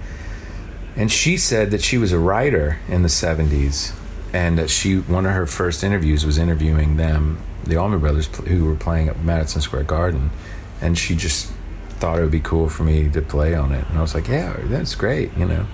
And 0.96 1.10
she 1.12 1.36
said 1.36 1.70
that 1.72 1.82
she 1.82 1.98
was 1.98 2.12
a 2.12 2.18
writer 2.18 2.78
in 2.88 3.02
the 3.02 3.08
70s 3.08 3.92
and 4.32 4.58
that 4.58 4.70
she 4.70 4.96
one 4.98 5.26
of 5.26 5.32
her 5.32 5.46
first 5.46 5.84
interviews 5.84 6.24
was 6.24 6.38
interviewing 6.38 6.96
them, 6.96 7.38
the 7.64 7.76
Allman 7.76 8.00
Brothers 8.00 8.26
who 8.46 8.64
were 8.64 8.74
playing 8.76 9.08
at 9.08 9.22
Madison 9.22 9.60
Square 9.60 9.84
Garden, 9.84 10.30
and 10.80 10.96
she 10.98 11.14
just 11.14 11.52
thought 12.00 12.18
it 12.18 12.22
would 12.22 12.30
be 12.30 12.40
cool 12.40 12.68
for 12.68 12.82
me 12.82 13.08
to 13.10 13.22
play 13.22 13.54
on 13.54 13.72
it. 13.72 13.84
And 13.88 13.98
I 13.98 14.02
was 14.02 14.14
like, 14.14 14.28
"Yeah, 14.28 14.56
that's 14.64 14.94
great," 14.94 15.30
you 15.36 15.46
know. 15.46 15.66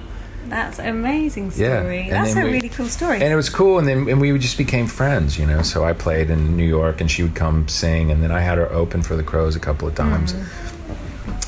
That's 0.48 0.78
an 0.78 0.86
amazing 0.88 1.50
story. 1.50 2.02
and 2.02 2.12
That's 2.12 2.34
a 2.36 2.42
we- 2.42 2.52
really 2.52 2.68
cool 2.68 2.86
story. 2.86 3.14
and 3.22 3.32
it 3.32 3.36
was 3.36 3.48
cool 3.48 3.78
and 3.78 3.88
then 3.88 4.08
and 4.08 4.20
we 4.20 4.36
just 4.38 4.58
became 4.58 4.86
friends 4.86 5.38
you 5.38 5.46
know 5.46 5.62
so 5.62 5.82
i 5.84 5.92
played 5.94 6.28
in 6.30 6.56
new 6.58 6.64
york 6.66 7.00
and 7.00 7.10
she 7.10 7.22
would 7.22 7.34
come 7.34 7.66
sing 7.68 8.10
and 8.10 8.22
then 8.22 8.30
i 8.32 8.40
had 8.40 8.58
her 8.58 8.70
open 8.70 9.00
for 9.02 9.16
the 9.16 9.22
crowes 9.22 9.56
a 9.56 9.60
couple 9.60 9.88
of 9.88 9.94
times 9.94 10.34
Mm-hmm. 10.34 10.71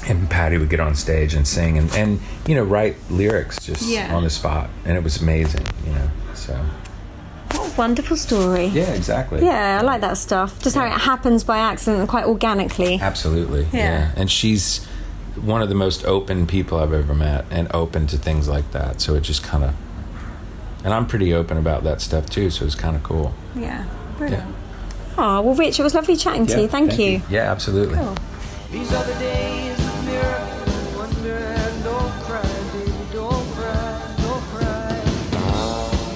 And 0.06 0.28
patti 0.28 0.58
would 0.58 0.68
get 0.68 0.80
on 0.80 0.94
stage 0.94 1.32
and 1.34 1.46
sing 1.48 1.78
and, 1.78 1.90
and 1.94 2.20
you 2.46 2.54
know 2.54 2.62
write 2.64 2.96
lyrics 3.10 3.58
just 3.64 3.82
Yeah. 3.82 4.14
on 4.14 4.22
the 4.22 4.30
spot 4.30 4.68
and 4.84 4.96
it 4.98 5.02
was 5.02 5.20
amazing 5.22 5.66
you 5.86 5.92
know 5.92 6.10
so 6.34 6.52
what 7.52 7.72
a 7.72 7.76
wonderful 7.76 8.16
story. 8.16 8.66
yeah 8.66 8.90
exactly 8.92 9.42
Yeah, 9.44 9.78
I 9.80 9.82
like 9.82 10.00
that 10.02 10.18
stuff. 10.18 10.60
Just 10.62 10.76
how 10.76 10.84
it 10.84 10.90
happens 10.90 11.42
by 11.44 11.58
accident 11.58 12.00
and 12.00 12.08
quite 12.08 12.26
organically. 12.26 12.98
absolutely 13.00 13.62
Yeah. 13.72 13.78
yeah. 13.78 14.10
and 14.16 14.30
she's 14.30 14.84
one 15.40 15.62
of 15.62 15.68
the 15.70 15.74
most 15.74 16.04
open 16.04 16.46
people 16.46 16.78
i've 16.78 16.92
ever 16.92 17.14
met 17.14 17.44
and 17.50 17.66
open 17.74 18.06
to 18.08 18.16
things 18.18 18.46
like 18.48 18.70
that 18.72 19.00
so 19.00 19.14
it 19.14 19.22
just 19.22 19.42
kind 19.42 19.64
of 19.64 19.74
and 20.84 20.92
i'm 20.94 21.06
pretty 21.06 21.32
open 21.34 21.56
about 21.58 21.82
that 21.84 22.00
stuff 22.00 22.28
too 22.30 22.50
so 22.50 22.64
it's 22.66 22.74
kind 22.76 22.94
of 22.94 23.02
cool 23.02 23.34
Yeah, 23.56 23.84
brilliant. 24.18 24.54
Oh, 25.16 25.40
well, 25.42 25.54
Rich, 25.54 25.78
it 25.80 25.82
was 25.82 25.94
lovely 25.94 26.16
chatting 26.16 26.44
to 26.46 26.60
you. 26.62 26.68
Thank, 26.68 26.98
you. 26.98 27.22
yeah 27.30 27.50
absolutely 27.50 27.98
These 28.72 28.90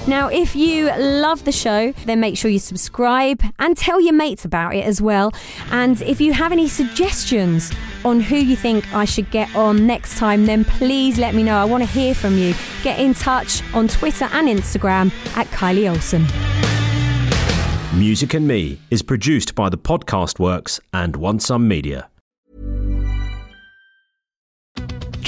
Now, 0.09 0.27
if 0.27 0.55
you 0.55 0.91
love 0.97 1.45
the 1.45 1.51
show, 1.51 1.91
then 2.07 2.19
make 2.19 2.35
sure 2.35 2.49
you 2.49 2.57
subscribe 2.57 3.43
and 3.59 3.77
tell 3.77 4.01
your 4.01 4.13
mates 4.13 4.43
about 4.43 4.73
it 4.73 4.83
as 4.83 4.99
well. 4.99 5.31
And 5.69 6.01
if 6.01 6.19
you 6.19 6.33
have 6.33 6.51
any 6.51 6.67
suggestions 6.67 7.71
on 8.03 8.19
who 8.19 8.35
you 8.35 8.55
think 8.55 8.91
I 8.91 9.05
should 9.05 9.29
get 9.29 9.55
on 9.55 9.85
next 9.85 10.17
time, 10.17 10.47
then 10.47 10.65
please 10.65 11.19
let 11.19 11.35
me 11.35 11.43
know. 11.43 11.55
I 11.55 11.65
want 11.65 11.83
to 11.83 11.89
hear 11.89 12.15
from 12.15 12.39
you. 12.39 12.55
Get 12.81 12.99
in 12.99 13.13
touch 13.13 13.61
on 13.75 13.87
Twitter 13.87 14.25
and 14.31 14.47
Instagram 14.47 15.11
at 15.37 15.45
Kylie 15.47 15.87
Olsson. 15.87 16.25
Music 17.95 18.33
and 18.33 18.47
Me 18.47 18.79
is 18.89 19.03
produced 19.03 19.53
by 19.53 19.69
the 19.69 19.77
Podcast 19.77 20.39
Works 20.39 20.79
and 20.91 21.17
One 21.17 21.39
Some 21.39 21.67
Media. 21.67 22.09